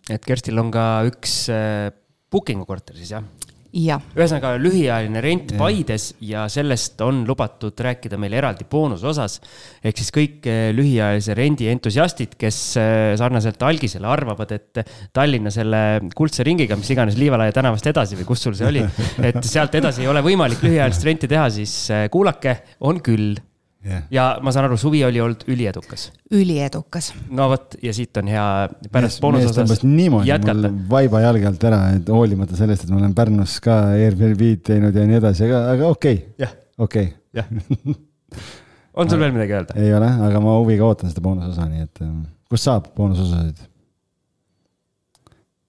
et 0.09 0.26
Kerstil 0.26 0.57
on 0.57 0.72
ka 0.74 1.03
üks 1.05 1.45
äh, 1.53 1.91
booking'u 2.32 2.66
korter 2.66 2.97
siis 2.97 3.12
jah? 3.12 3.24
Ühesõnaga 4.17 4.53
lühiajaline 4.59 5.22
rent 5.24 5.53
ja. 5.53 5.57
Paides 5.59 6.07
ja 6.28 6.45
sellest 6.51 6.99
on 7.05 7.24
lubatud 7.28 7.78
rääkida 7.80 8.19
meil 8.19 8.36
eraldi 8.36 8.65
boonusosas. 8.69 9.39
ehk 9.84 10.01
siis 10.01 10.11
kõik 10.15 10.47
eh, 10.51 10.72
lühiajalise 10.76 11.36
rendi 11.38 11.69
entusiastid, 11.72 12.36
kes 12.39 12.59
eh, 12.82 13.13
sarnaselt 13.19 13.61
algisele 13.63 14.07
arvavad, 14.07 14.51
et 14.51 14.84
Tallinna 15.13 15.51
selle 15.53 15.84
kuldse 16.15 16.43
ringiga, 16.47 16.76
mis 16.80 16.91
iganes 16.91 17.19
Liivalaia 17.19 17.55
tänavast 17.55 17.88
edasi 17.88 18.19
või 18.19 18.28
kus 18.28 18.43
sul 18.47 18.57
see 18.59 18.67
oli, 18.67 18.84
et 19.24 19.39
sealt 19.47 19.76
edasi 19.80 20.03
ei 20.03 20.11
ole 20.11 20.24
võimalik 20.26 20.63
lühiajalist 20.65 21.07
renti 21.07 21.32
teha, 21.32 21.47
siis 21.53 21.76
eh, 21.93 22.09
kuulake, 22.11 22.57
on 22.88 22.99
küll 23.03 23.39
Jah. 23.82 24.03
ja 24.13 24.23
ma 24.45 24.51
saan 24.53 24.67
aru, 24.67 24.75
suvi 24.77 24.99
oli 25.07 25.17
olnud 25.23 25.41
üliedukas. 25.49 26.11
üliedukas. 26.38 27.07
no 27.34 27.47
vot, 27.49 27.79
ja 27.82 27.93
siit 27.97 28.17
on 28.21 28.27
hea 28.29 28.43
pärast 28.93 29.21
boonusosas 29.23 29.82
jätkata. 30.27 30.69
vaiba 30.89 31.23
jalge 31.23 31.47
alt 31.49 31.65
ära, 31.65 31.79
et 31.95 32.11
hoolimata 32.13 32.59
sellest, 32.59 32.86
et 32.86 32.93
ma 32.93 32.99
olen 33.01 33.15
Pärnus 33.17 33.55
ka 33.65 33.79
Airbnb-d 33.95 34.61
teinud 34.69 34.93
ja 34.93 35.07
nii 35.09 35.17
edasi, 35.17 35.47
aga, 35.49 35.63
aga 35.73 35.89
okei 35.95 36.19
okay. 36.19 36.45
jah, 36.45 36.53
okei 36.77 37.09
okay. 37.09 37.41
jah. 37.41 37.97
on 39.01 39.09
sul 39.09 39.23
veel 39.23 39.34
midagi 39.34 39.57
öelda? 39.57 39.79
ei 39.82 39.97
ole, 39.97 40.13
aga 40.29 40.43
ma 40.45 40.59
huviga 40.59 40.86
ootan 40.86 41.09
seda 41.09 41.25
boonusosa, 41.25 41.65
nii 41.71 41.88
et 41.88 42.05
äh, 42.05 42.13
kust 42.53 42.69
saab 42.69 42.93
boonusosasid? 42.93 43.65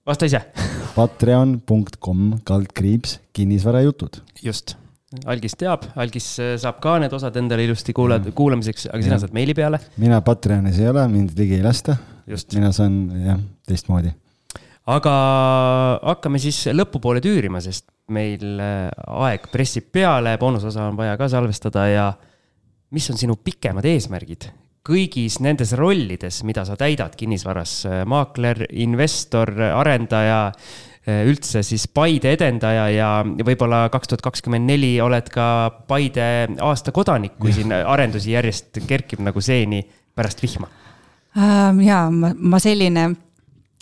vasta 0.05 0.29
ise. 0.29 0.43
Patreon.com 0.99 2.29
kaldkriips 2.45 3.17
kinnisvarajutud. 3.33 4.21
just, 4.43 4.77
Algis 5.29 5.53
teab, 5.59 5.85
Algis 5.99 6.27
äh, 6.41 6.55
saab 6.61 6.79
ka 6.83 6.95
need 7.01 7.13
osad 7.13 7.35
endale 7.37 7.65
ilusti 7.67 7.93
kuula-, 7.93 8.19
kuulamiseks, 8.33 8.87
aga 8.89 9.03
sina 9.05 9.19
Ja. 9.19 9.23
saad 9.25 9.35
meili 9.35 9.53
peale. 9.53 9.79
mina 10.01 10.21
Patreonis 10.25 10.79
ei 10.79 10.89
ole, 10.89 11.07
mind 11.07 11.37
ligi 11.37 11.59
ei 11.59 11.63
lasta. 11.65 11.97
Just. 12.27 12.53
mina 12.55 12.71
saan 12.71 13.11
jah, 13.25 13.39
teistmoodi. 13.67 14.13
aga 14.87 15.13
hakkame 16.01 16.39
siis 16.39 16.65
lõpupoole 16.71 17.21
tüürima, 17.23 17.61
sest 17.61 17.85
meil 18.09 18.59
äh, 18.59 18.89
aeg 19.27 19.47
pressib 19.51 19.91
peale, 19.91 20.37
boonusosa 20.41 20.89
on 20.89 20.97
vaja 20.97 21.17
ka 21.19 21.29
salvestada 21.31 21.87
ja 21.91 22.09
mis 22.93 23.09
on 23.09 23.17
sinu 23.17 23.35
pikemad 23.35 23.85
eesmärgid 23.85 24.49
kõigis 24.83 25.37
nendes 25.39 25.71
rollides, 25.79 26.41
mida 26.43 26.65
sa 26.67 26.75
täidad 26.75 27.13
kinnisvaras, 27.15 27.85
maakler, 28.09 28.65
investor, 28.83 29.53
arendaja, 29.79 30.49
üldse 31.03 31.63
siis 31.67 31.83
Paide 31.91 32.31
edendaja 32.37 32.85
ja 32.93 33.09
võib-olla 33.23 33.89
kaks 33.91 34.11
tuhat 34.11 34.23
kakskümmend 34.23 34.69
neli 34.69 34.93
oled 35.03 35.27
ka 35.33 35.47
Paide 35.87 36.29
aasta 36.63 36.93
kodanik, 36.95 37.35
kui 37.39 37.51
siin 37.55 37.73
arendusi 37.75 38.31
järjest 38.31 38.79
kerkib 38.87 39.23
nagu 39.25 39.41
seeni 39.43 39.83
pärast 40.15 40.43
vihma. 40.43 40.69
Ähm, 41.33 41.81
jaa, 41.83 42.07
ma, 42.13 42.31
ma 42.37 42.59
selline 42.61 43.09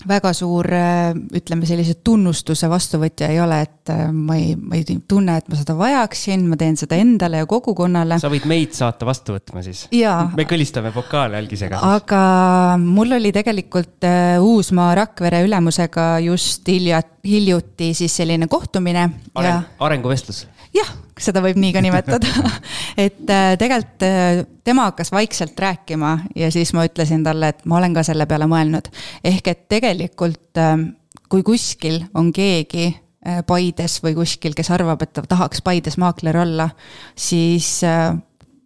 väga 0.07 0.31
suur, 0.35 0.67
äh, 0.73 1.11
ütleme 1.37 1.67
sellise 1.69 1.97
tunnustuse 2.03 2.69
vastuvõtja 2.71 3.29
ei 3.31 3.39
ole, 3.43 3.61
et 3.65 3.91
äh, 3.93 4.07
ma 4.13 4.37
ei, 4.39 4.55
ma 4.55 4.77
ei 4.79 4.97
tunne, 5.07 5.37
et 5.41 5.49
ma 5.51 5.59
seda 5.59 5.75
vajaksin, 5.77 6.45
ma 6.49 6.57
teen 6.59 6.77
seda 6.79 6.99
endale 7.01 7.41
ja 7.41 7.49
kogukonnale. 7.49 8.19
sa 8.21 8.31
võid 8.31 8.47
meid 8.49 8.75
saata 8.77 9.07
vastu 9.07 9.35
võtma 9.37 9.63
siis. 9.65 9.87
Me 10.37 10.47
kõlistame 10.49 10.93
pokaale 10.95 11.39
algisega. 11.41 11.81
aga 11.95 12.23
mul 12.81 13.17
oli 13.19 13.33
tegelikult 13.35 14.07
äh, 14.07 14.37
Uusmaa 14.41 14.93
Rakvere 15.01 15.43
ülemusega 15.45 16.07
just 16.25 16.67
hilja, 16.67 17.01
hiljuti 17.27 17.93
siis 17.97 18.15
selline 18.21 18.47
kohtumine 18.51 19.05
ja 19.05 19.11
Areng, 19.35 19.69
arenguvestlus. 19.79 20.45
Jah, 20.75 20.89
seda 21.19 21.43
võib 21.43 21.59
nii 21.61 21.73
ka 21.75 21.83
nimetada 21.83 22.29
et 23.05 23.29
äh, 23.29 23.53
tegelikult 23.59 24.05
äh, 24.07 24.41
tema 24.67 24.87
hakkas 24.89 25.11
vaikselt 25.13 25.59
rääkima 25.59 26.17
ja 26.37 26.51
siis 26.53 26.73
ma 26.77 26.85
ütlesin 26.87 27.25
talle, 27.25 27.51
et 27.53 27.65
ma 27.65 27.79
olen 27.79 27.95
ka 27.95 28.05
selle 28.07 28.27
peale 28.29 28.47
mõelnud. 28.51 28.89
ehk 29.23 29.51
et 29.51 29.67
tegelikult 29.71 30.61
äh, 30.61 30.75
kui 31.31 31.43
kuskil 31.47 32.01
on 32.17 32.31
keegi 32.35 32.87
äh, 32.89 33.41
Paides 33.47 33.99
või 34.03 34.15
kuskil, 34.17 34.55
kes 34.57 34.71
arvab, 34.73 35.03
et 35.03 35.13
ta 35.17 35.25
tahaks 35.27 35.63
Paides 35.65 35.99
maakler 36.01 36.41
olla, 36.43 36.69
siis 37.15 37.79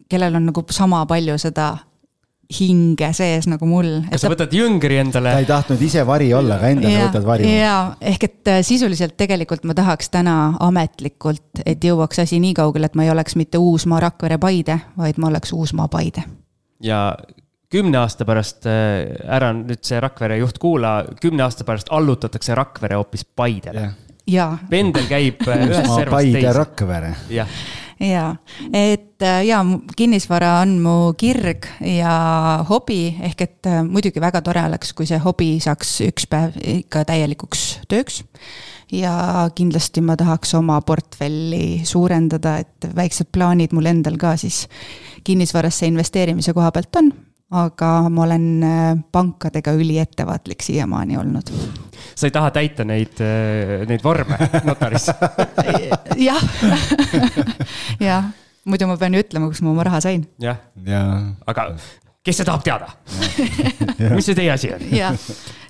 kellel 0.06 0.38
on 0.38 0.50
nagu 0.50 0.62
sama 0.70 1.02
palju 1.10 1.34
seda 1.42 1.72
hinge 2.52 3.08
sees 3.16 3.48
nagu 3.50 3.66
mul. 3.68 3.88
kas 4.10 4.22
sa 4.22 4.30
võtad 4.30 4.52
jüngri 4.54 5.00
endale? 5.02 5.32
ta 5.34 5.42
ei 5.42 5.48
tahtnud 5.48 5.82
ise 5.82 6.04
vari 6.06 6.28
olla, 6.36 6.58
aga 6.60 6.70
endale 6.74 7.06
võtad 7.08 7.26
vari. 7.26 7.48
jaa, 7.50 7.80
ehk 8.12 8.26
et 8.28 8.50
äh, 8.52 8.60
sisuliselt 8.66 9.16
tegelikult 9.18 9.66
ma 9.66 9.74
tahaks 9.76 10.12
täna 10.14 10.36
ametlikult, 10.62 11.64
et 11.66 11.82
jõuaks 11.82 12.22
asi 12.22 12.38
nii 12.42 12.54
kaugele, 12.58 12.90
et 12.90 12.98
ma 12.98 13.06
ei 13.06 13.10
oleks 13.14 13.36
mitte 13.38 13.58
Uusmaa, 13.58 14.00
Rakvere, 14.06 14.38
Paide, 14.42 14.78
vaid 14.98 15.18
ma 15.22 15.32
oleks 15.32 15.52
Uusmaa, 15.56 15.88
Paide. 15.90 16.22
ja 16.84 17.00
kümne 17.72 17.98
aasta 17.98 18.26
pärast, 18.28 18.66
ära 18.66 19.50
nüüd 19.56 19.82
see 19.86 19.98
Rakvere 20.02 20.38
juht 20.38 20.60
kuula, 20.62 21.00
kümne 21.22 21.46
aasta 21.46 21.66
pärast 21.66 21.90
allutatakse 21.90 22.54
Rakvere 22.54 23.00
hoopis 23.00 23.26
Paidele. 23.26 23.88
jaa. 24.30 24.52
pendel 24.70 25.10
käib 25.10 25.42
äh, 25.48 25.66
ühest 25.66 25.82
Uusmaa, 25.82 25.98
servast 26.04 26.22
Paide, 26.22 26.38
teise. 26.38 26.54
Rakvere. 26.60 27.12
jah, 27.40 27.58
jaa, 28.00 28.36
et 28.72 29.22
äh, 29.22 29.42
jaa, 29.46 29.62
kinnisvara 29.96 30.58
on 30.62 30.76
mu 30.82 30.96
kirg 31.18 31.68
ja 31.80 32.64
hobi, 32.68 33.16
ehk 33.28 33.44
et 33.46 33.68
äh, 33.70 33.82
muidugi 33.86 34.20
väga 34.22 34.42
tore 34.44 34.64
oleks, 34.68 34.92
kui 34.96 35.08
see 35.08 35.20
hobi 35.22 35.56
saaks 35.62 35.98
üks 36.08 36.28
päev 36.30 36.58
ikka 36.60 37.06
täielikuks 37.08 37.66
tööks. 37.88 38.22
ja 38.92 39.50
kindlasti 39.54 40.00
ma 40.00 40.14
tahaks 40.16 40.54
oma 40.54 40.78
portfelli 40.86 41.82
suurendada, 41.84 42.58
et 42.62 42.90
väiksed 42.94 43.32
plaanid 43.32 43.72
mul 43.74 43.86
endal 43.90 44.18
ka 44.20 44.36
siis 44.36 44.66
kinnisvarasse 45.26 45.88
investeerimise 45.90 46.54
koha 46.54 46.70
pealt 46.70 47.02
on 47.02 47.10
aga 47.50 47.90
ma 48.10 48.24
olen 48.24 48.46
äh, 48.66 48.96
pankadega 49.12 49.72
üliettevaatlik 49.78 50.62
siiamaani 50.66 51.18
olnud. 51.20 51.52
sa 52.14 52.26
ei 52.26 52.34
taha 52.34 52.50
täita 52.50 52.84
neid, 52.84 53.20
neid 53.86 54.02
vorme 54.02 54.38
notaris? 54.64 55.06
jah, 56.28 56.42
jah, 58.08 58.32
muidu 58.64 58.90
ma 58.90 58.98
pean 58.98 59.14
ju 59.14 59.22
ütlema, 59.22 59.52
kus 59.52 59.62
ma 59.62 59.70
oma 59.70 59.86
raha 59.86 60.02
sain. 60.02 60.26
jah 60.42 60.58
ja. 60.86 61.04
aga 61.46 61.70
kes 62.26 62.40
see 62.40 62.48
tahab 62.48 62.66
teada? 62.66 62.90
mis 64.16 64.26
see 64.26 64.38
teie 64.38 64.50
asi 64.54 64.72
on? 64.74 64.82
jah, 64.90 65.14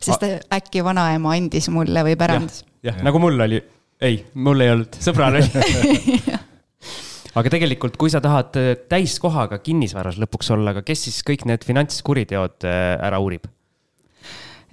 sest 0.00 0.24
äkki 0.56 0.84
vanaema 0.86 1.36
andis 1.36 1.68
mulle 1.72 2.06
või 2.08 2.16
pärandas. 2.18 2.64
jah, 2.86 2.96
nagu 3.04 3.20
mul 3.20 3.36
oli. 3.48 3.60
ei, 4.00 4.22
mul 4.34 4.64
ei 4.64 4.72
olnud, 4.78 5.00
sõbral 5.04 5.36
oli 5.42 6.35
aga 7.36 7.52
tegelikult, 7.52 7.98
kui 8.00 8.12
sa 8.12 8.22
tahad 8.24 8.56
äh, 8.60 8.72
täiskohaga 8.88 9.60
kinnisvaras 9.64 10.20
lõpuks 10.22 10.54
olla, 10.56 10.72
aga 10.72 10.84
kes 10.86 11.06
siis 11.08 11.20
kõik 11.26 11.46
need 11.48 11.66
finantskuriteod 11.68 12.68
äh, 12.68 12.96
ära 13.06 13.20
uurib? 13.22 13.48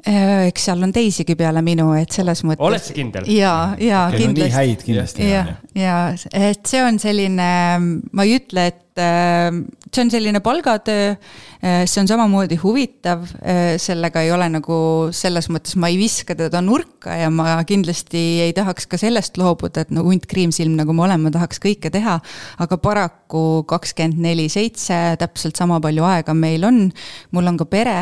Äh, 0.03 0.49
eks 0.49 0.65
seal 0.67 0.81
on 0.83 0.91
teisigi 0.91 1.37
peale 1.39 1.61
minu, 1.63 1.85
et 1.95 2.11
selles 2.11 2.41
mõttes. 2.43 2.59
oled 2.67 2.83
sa 2.83 2.91
kindel? 2.95 3.27
ja, 3.31 3.71
ja 3.79 4.01
okay, 4.09 4.25
kindlasti. 4.25 4.41
No, 4.41 4.49
nii 4.49 4.55
häid 4.57 4.81
kindlasti. 4.83 5.27
ja, 5.29 5.43
ja, 5.79 5.97
et 6.35 6.63
see 6.67 6.81
on 6.83 6.97
selline, 6.99 7.51
ma 8.11 8.25
ei 8.27 8.33
ütle, 8.35 8.65
et 8.73 8.99
äh, 8.99 9.61
see 9.87 10.03
on 10.03 10.09
selline 10.11 10.41
palgatöö. 10.43 11.13
see 11.63 12.01
on 12.01 12.09
samamoodi 12.09 12.57
huvitav, 12.59 13.21
sellega 13.79 14.25
ei 14.25 14.33
ole 14.35 14.49
nagu 14.51 14.79
selles 15.15 15.47
mõttes, 15.47 15.77
ma 15.79 15.87
ei 15.87 15.95
viska 15.95 16.35
teda 16.35 16.59
nurka 16.59 17.15
ja 17.15 17.29
ma 17.31 17.53
kindlasti 17.63 18.23
ei 18.43 18.51
tahaks 18.57 18.89
ka 18.91 18.99
sellest 18.99 19.39
loobuda, 19.39 19.85
et 19.85 19.93
no 19.95 20.03
hunt 20.03 20.27
kriimsilm, 20.27 20.73
nagu 20.81 20.91
ma 20.97 21.05
olen, 21.05 21.23
ma 21.23 21.31
tahaks 21.31 21.63
kõike 21.63 21.93
teha. 21.93 22.17
aga 22.59 22.79
paraku 22.83 23.63
kakskümmend 23.71 24.19
neli 24.19 24.49
seitse, 24.51 24.99
täpselt 25.21 25.55
sama 25.55 25.79
palju 25.79 26.03
aega 26.09 26.35
meil 26.35 26.67
on. 26.67 26.83
mul 27.31 27.47
on 27.53 27.61
ka 27.63 27.69
pere 27.71 27.95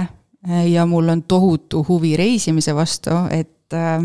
ja 0.47 0.85
mul 0.85 1.09
on 1.09 1.23
tohutu 1.23 1.85
huvi 1.87 2.15
reisimise 2.17 2.75
vastu, 2.75 3.09
et 3.29 3.73
äh, 3.73 4.01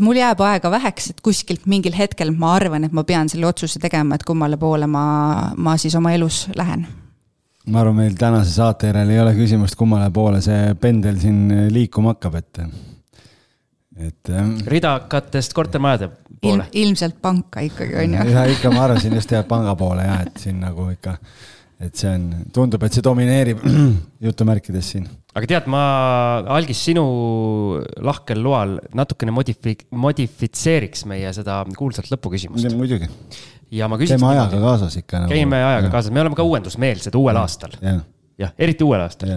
mul 0.00 0.20
jääb 0.20 0.40
aega 0.44 0.70
väheks, 0.70 1.10
et 1.12 1.20
kuskilt 1.24 1.66
mingil 1.66 1.96
hetkel 1.96 2.32
ma 2.36 2.54
arvan, 2.58 2.84
et 2.84 2.92
ma 2.92 3.04
pean 3.08 3.30
selle 3.30 3.48
otsuse 3.48 3.80
tegema, 3.82 4.18
et 4.18 4.26
kummale 4.28 4.58
poole 4.60 4.86
ma, 4.90 5.04
ma 5.56 5.76
siis 5.80 5.96
oma 5.98 6.12
elus 6.16 6.46
lähen. 6.56 6.86
ma 7.68 7.80
arvan, 7.80 7.96
meil 8.02 8.14
tänase 8.18 8.52
saate 8.52 8.92
järel 8.92 9.10
ei 9.12 9.20
ole 9.20 9.34
küsimust, 9.36 9.76
kummale 9.76 10.10
poole 10.10 10.42
see 10.44 10.74
pendel 10.80 11.18
siin 11.20 11.70
liikuma 11.72 12.14
hakkab, 12.14 12.38
et, 12.42 12.62
et. 14.08 14.32
ridakatest 14.66 15.56
kortermajade 15.56 16.10
poole 16.40 16.64
Il,. 16.72 16.86
ilmselt 16.86 17.22
panka 17.22 17.60
ikkagi 17.60 17.96
on 17.96 18.14
ju. 18.14 18.30
ja 18.32 18.44
ikka 18.52 18.70
ma 18.70 18.84
arvasin 18.84 19.14
just 19.14 19.32
jah, 19.32 19.46
panga 19.48 19.74
poole 19.76 20.04
ja, 20.06 20.20
et 20.26 20.36
siin 20.44 20.60
nagu 20.60 20.90
ikka 20.92 21.16
et 21.78 21.94
see 21.94 22.10
on, 22.10 22.26
tundub, 22.54 22.82
et 22.86 22.96
see 22.96 23.04
domineerib 23.04 23.62
jutumärkides 24.26 24.92
siin. 24.94 25.06
aga 25.34 25.50
tead, 25.52 25.70
ma, 25.70 25.82
Algis, 26.56 26.80
sinu 26.90 27.04
lahkel 28.04 28.42
loal 28.42 28.78
natukene 28.98 29.34
modifi-, 29.34 29.78
modifitseeriks 29.94 31.06
meie 31.10 31.32
seda 31.36 31.60
kuulsat 31.78 32.10
lõpuküsimust. 32.12 32.74
muidugi. 32.78 33.10
ja 33.74 33.90
ma 33.90 34.00
küsiks. 34.00 34.18
käime 34.18 34.32
ajaga 34.34 34.62
kaasas 34.66 35.00
ikka 35.02 35.24
nagu,. 35.24 35.34
käime 35.34 35.62
ajaga 35.62 35.92
kaasas, 35.94 36.14
me 36.14 36.24
oleme 36.24 36.38
ka 36.38 36.46
uuendusmeelsed 36.46 37.18
uuel 37.18 37.38
ja. 37.38 37.46
aastal. 37.46 37.78
jah 37.82 38.02
ja,, 38.38 38.50
eriti 38.58 38.86
uuel 38.86 39.02
aastal. 39.02 39.34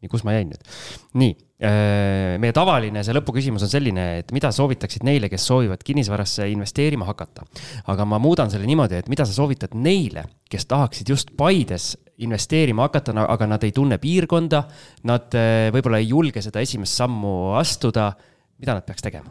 nii, 0.00 0.10
kus 0.12 0.24
ma 0.26 0.36
jäin 0.36 0.52
nüüd? 0.52 0.76
nii 1.16 1.34
meie 1.56 2.52
tavaline 2.52 3.00
see 3.04 3.14
lõpuküsimus 3.16 3.62
on 3.64 3.70
selline, 3.72 4.02
et 4.20 4.32
mida 4.36 4.50
soovitaksid 4.52 5.06
neile, 5.08 5.30
kes 5.32 5.46
soovivad 5.48 5.80
kinnisvarasse 5.86 6.50
investeerima 6.52 7.06
hakata. 7.08 7.46
aga 7.88 8.04
ma 8.04 8.18
muudan 8.20 8.50
selle 8.52 8.66
niimoodi, 8.68 8.94
et 9.00 9.08
mida 9.08 9.24
sa 9.24 9.32
soovitad 9.32 9.72
neile, 9.72 10.24
kes 10.50 10.66
tahaksid 10.68 11.08
just 11.08 11.32
Paides 11.36 11.96
investeerima 12.18 12.82
hakata, 12.82 13.12
aga 13.24 13.46
nad 13.48 13.64
ei 13.64 13.72
tunne 13.72 13.98
piirkonda. 13.98 14.62
Nad 15.08 15.32
võib-olla 15.72 15.98
ei 16.00 16.08
julge 16.08 16.42
seda 16.44 16.60
esimest 16.60 16.96
sammu 16.96 17.54
astuda. 17.60 18.12
mida 18.58 18.74
nad 18.74 18.84
peaks 18.84 19.02
tegema? 19.02 19.30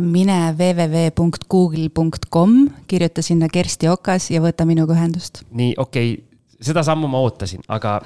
mine 0.00 0.52
www.google.com, 0.52 2.50
kirjuta 2.86 3.22
sinna 3.22 3.48
Kersti 3.48 3.88
Okas 3.88 4.30
ja 4.30 4.40
võta 4.44 4.64
minuga 4.68 4.92
ühendust. 4.92 5.44
nii, 5.50 5.74
okei 5.78 6.12
okay 6.12 6.31
seda 6.62 6.84
sammu 6.86 7.10
ma 7.10 7.20
ootasin, 7.24 7.62
aga 7.72 7.98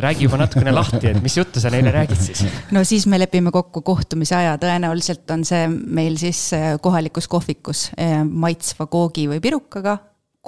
räägi 0.00 0.26
juba 0.26 0.40
natukene 0.40 0.72
lahti, 0.74 1.12
et 1.12 1.22
mis 1.22 1.36
juttu 1.38 1.60
sa 1.62 1.72
neile 1.74 1.92
räägid 1.94 2.20
siis? 2.22 2.44
no 2.74 2.84
siis 2.88 3.06
me 3.06 3.20
lepime 3.20 3.52
kokku 3.54 3.82
kohtumise 3.86 4.36
aja, 4.38 4.56
tõenäoliselt 4.60 5.30
on 5.34 5.44
see 5.48 5.66
meil 5.68 6.18
siis 6.20 6.50
kohalikus 6.84 7.28
kohvikus 7.28 7.88
maitsva 8.28 8.88
koogi 8.90 9.28
või 9.30 9.42
pirukaga 9.44 9.98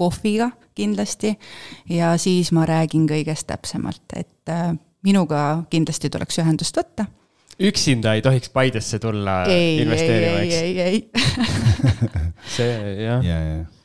kohviga 0.01 0.51
kindlasti 0.75 1.35
ja 1.91 2.15
siis 2.19 2.53
ma 2.57 2.65
räägin 2.69 3.09
kõigest 3.11 3.49
täpsemalt, 3.51 4.05
et 4.17 4.53
äh, 4.53 4.73
minuga 5.07 5.65
kindlasti 5.71 6.11
tuleks 6.13 6.41
ühendust 6.43 6.77
võtta. 6.77 7.07
üksinda 7.61 8.15
ei 8.17 8.23
tohiks 8.23 8.53
Paidesse 8.55 8.99
tulla 8.99 9.43
ei, 9.45 9.83
investeerima, 9.83 10.41
eks? 10.47 10.55
ei, 10.55 10.79
ei, 10.79 10.89
ei 10.89 11.11
see 12.57 12.73
jah 13.05 13.25
ja, 13.27 13.43
ja. 13.45 13.80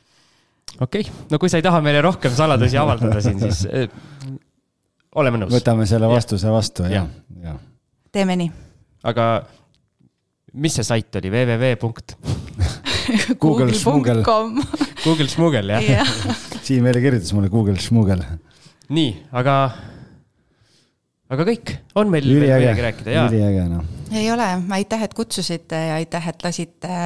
Okei 0.80 1.06
okay., 1.06 1.26
no 1.30 1.40
kui 1.42 1.52
sa 1.52 1.60
ei 1.60 1.66
taha 1.66 1.82
meile 1.84 2.02
rohkem 2.04 2.34
saladusi 2.36 2.78
avaldada 2.80 3.20
siin, 3.24 3.40
siis 3.40 3.64
äh, 3.70 3.88
oleme 5.20 5.42
nõus. 5.42 5.54
võtame 5.54 5.86
selle 5.88 6.10
vastuse 6.10 6.48
ja. 6.48 6.54
vastu 6.54 6.88
ja, 6.88 7.04
ja., 7.04 7.50
ja. 7.50 7.58
teeme 8.12 8.36
nii. 8.42 8.52
aga 9.08 9.30
mis 10.56 10.78
see 10.78 10.86
sait 10.86 11.18
oli, 11.20 11.32
www 11.32 11.76
punkt? 11.80 12.16
Google 13.42 13.72
Schmugel. 13.74 14.22
Google 15.04 15.28
Schmugel, 15.28 15.70
jah 15.76 15.84
ja. 15.84 16.06
Siim 16.66 16.86
meile 16.86 17.02
kirjutas 17.04 17.32
mulle 17.36 17.50
Google 17.52 17.78
Schmugel. 17.80 18.24
nii, 18.96 19.12
aga, 19.36 19.56
aga 21.32 21.46
kõik, 21.48 21.76
on 21.98 22.10
meil 22.10 22.26
veel 22.26 22.58
midagi 22.62 22.86
rääkida, 22.88 23.14
jaa? 23.14 23.28
üliäge, 23.30 23.68
noh. 23.70 23.86
ei 24.14 24.28
ole, 24.32 24.48
aitäh, 24.78 25.06
et 25.06 25.14
kutsusite 25.14 25.80
ja 25.90 25.96
aitäh, 26.00 26.28
et 26.32 26.46
lasite 26.46 27.00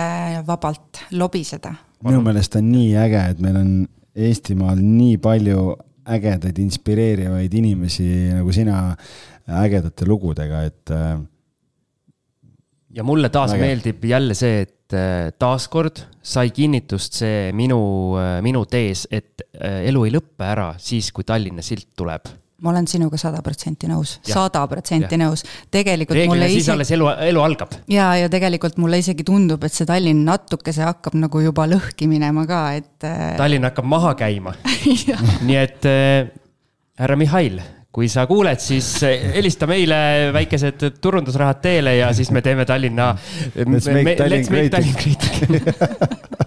vabalt 0.46 1.04
lobiseda. 1.16 1.74
Minu 2.06 2.22
meelest 2.24 2.56
on 2.60 2.70
nii 2.72 2.92
äge, 3.00 3.24
et 3.34 3.40
meil 3.44 3.58
on 3.60 3.72
Eestimaal 4.20 4.80
nii 4.82 5.20
palju 5.22 5.70
ägedaid, 6.10 6.56
inspireerivaid 6.58 7.52
inimesi 7.54 8.08
nagu 8.34 8.52
sina 8.54 8.80
ägedate 9.60 10.06
lugudega, 10.08 10.64
et 10.66 10.92
äh, 10.94 11.14
ja 12.96 13.06
mulle 13.06 13.30
taas 13.30 13.54
Väga. 13.54 13.66
meeldib 13.66 14.04
jälle 14.10 14.34
see, 14.38 14.64
et 14.66 14.96
äh, 14.96 15.30
taaskord 15.38 16.02
sai 16.22 16.50
kinnitust 16.54 17.20
see 17.22 17.50
minu, 17.56 17.80
äh, 18.18 18.38
minu 18.44 18.64
tees, 18.70 19.06
et 19.10 19.46
elu 19.60 20.04
ei 20.06 20.14
lõppe 20.14 20.46
ära 20.46 20.72
siis, 20.82 21.12
kui 21.14 21.26
Tallinna 21.26 21.62
silt 21.64 21.92
tuleb 21.98 22.30
ma 22.60 22.72
olen 22.72 22.86
sinuga 22.90 23.18
sada 23.20 23.40
protsenti 23.44 23.88
nõus, 23.90 24.18
sada 24.26 24.62
protsenti 24.70 25.18
nõus. 25.20 25.44
tegelikult 25.72 26.18
Reeglina 26.18 26.34
mulle 26.34 26.50
siis 26.52 26.62
isegi... 26.64 26.74
alles 26.74 26.92
elu, 26.96 27.08
elu 27.30 27.42
algab. 27.44 27.74
ja, 27.90 28.12
ja 28.20 28.28
tegelikult 28.32 28.78
mulle 28.82 29.00
isegi 29.02 29.26
tundub, 29.26 29.64
et 29.66 29.76
see 29.76 29.88
Tallinn 29.88 30.24
natukese 30.28 30.86
hakkab 30.86 31.16
nagu 31.20 31.42
juba 31.44 31.66
lõhki 31.70 32.08
minema 32.10 32.46
ka, 32.48 32.62
et. 32.78 32.94
Tallinn 33.40 33.68
hakkab 33.68 33.88
maha 33.90 34.14
käima 34.18 34.54
nii 35.48 35.60
et 35.60 35.90
äh, 35.90 36.30
härra 37.00 37.18
Mihhail 37.20 37.60
kui 37.90 38.06
sa 38.06 38.22
kuuled, 38.30 38.60
siis 38.62 38.86
helista 39.02 39.66
meile 39.66 40.30
väikesed 40.36 41.00
turundusrahad 41.02 41.58
teele 41.64 41.96
ja 41.96 42.12
siis 42.14 42.30
me 42.30 42.38
teeme 42.38 42.62
Tallinna. 42.62 43.08
Let's 43.56 43.90
make 43.90 44.14
Tallinn 44.20 44.46
great 44.46 44.74
again 44.78 46.38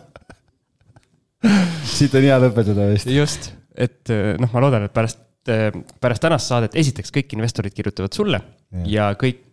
siit 1.93 2.15
on 2.17 2.25
hea 2.25 2.39
lõpetada 2.41 2.87
vist. 2.91 3.11
just, 3.11 3.51
et 3.75 4.11
noh, 4.41 4.51
ma 4.53 4.63
loodan, 4.63 4.87
et 4.87 4.95
pärast, 4.95 5.21
pärast 5.45 6.23
tänast 6.23 6.47
saadet 6.47 6.75
esiteks 6.79 7.11
kõik 7.11 7.33
investorid 7.35 7.73
kirjutavad 7.75 8.15
sulle 8.15 8.39
ja, 8.71 8.83
ja 8.87 9.07
kõik, 9.19 9.49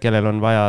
kellel 0.00 0.26
on 0.32 0.40
vaja 0.40 0.64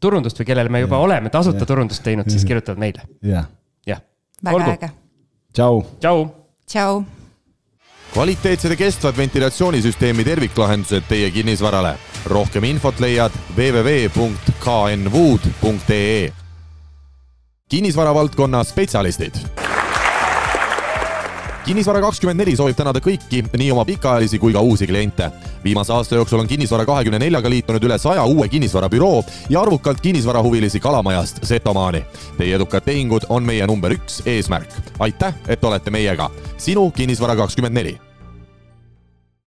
turundust 0.00 0.38
või 0.40 0.46
kellele 0.50 0.72
me 0.72 0.80
juba 0.84 0.98
ja. 0.98 1.08
oleme 1.08 1.32
tasuta 1.32 1.64
ja. 1.64 1.68
turundust 1.68 2.04
teinud, 2.04 2.28
siis 2.30 2.44
kirjutavad 2.44 2.78
meile. 2.82 3.06
jah 3.24 3.46
ja. 3.86 3.96
väga 4.44 4.56
Olgu. 4.56 4.70
äge. 4.70 4.90
tšau. 5.52 5.84
tšau. 6.00 6.28
tšau 6.66 7.04
kvaliteetsed 8.12 8.70
ja 8.70 8.76
kestvad 8.76 9.16
ventilatsioonisüsteemi 9.16 10.24
terviklahendused 10.24 11.02
teie 11.08 11.30
kinnisvarale. 11.30 11.98
rohkem 12.26 12.64
infot 12.64 13.00
leiad 13.00 13.32
www.knwood.ee. 13.56 14.22
kinnisvara 17.68 18.14
valdkonna 18.14 18.64
spetsialistid 18.64 19.65
kinnisvara 21.66 22.00
kakskümmend 22.00 22.38
neli 22.38 22.52
soovib 22.54 22.76
tänada 22.78 23.00
kõiki, 23.02 23.40
nii 23.58 23.72
oma 23.74 23.82
pikaajalisi 23.88 24.38
kui 24.38 24.54
ka 24.54 24.60
uusi 24.62 24.86
kliente. 24.86 25.30
viimase 25.64 25.92
aasta 25.92 26.14
jooksul 26.14 26.38
on 26.38 26.46
Kinnisvara 26.46 26.84
kahekümne 26.86 27.18
neljaga 27.18 27.50
liitunud 27.50 27.82
üle 27.82 27.98
saja 27.98 28.24
uue 28.24 28.48
kinnisvarabüroo 28.48 29.24
ja 29.50 29.60
arvukalt 29.60 30.00
kinnisvarahuvilisi 30.00 30.80
Kalamajast 30.80 31.42
Setomaani. 31.42 32.04
Teie 32.38 32.54
edukad 32.54 32.86
tehingud 32.86 33.26
on 33.28 33.42
meie 33.42 33.66
number 33.66 33.92
üks 33.92 34.22
eesmärk. 34.26 34.70
aitäh, 34.98 35.34
et 35.48 35.64
olete 35.64 35.90
meiega. 35.90 36.30
sinu 36.56 36.90
Kinnisvara 36.90 37.36
kakskümmend 37.36 37.74
neli 37.74 38.05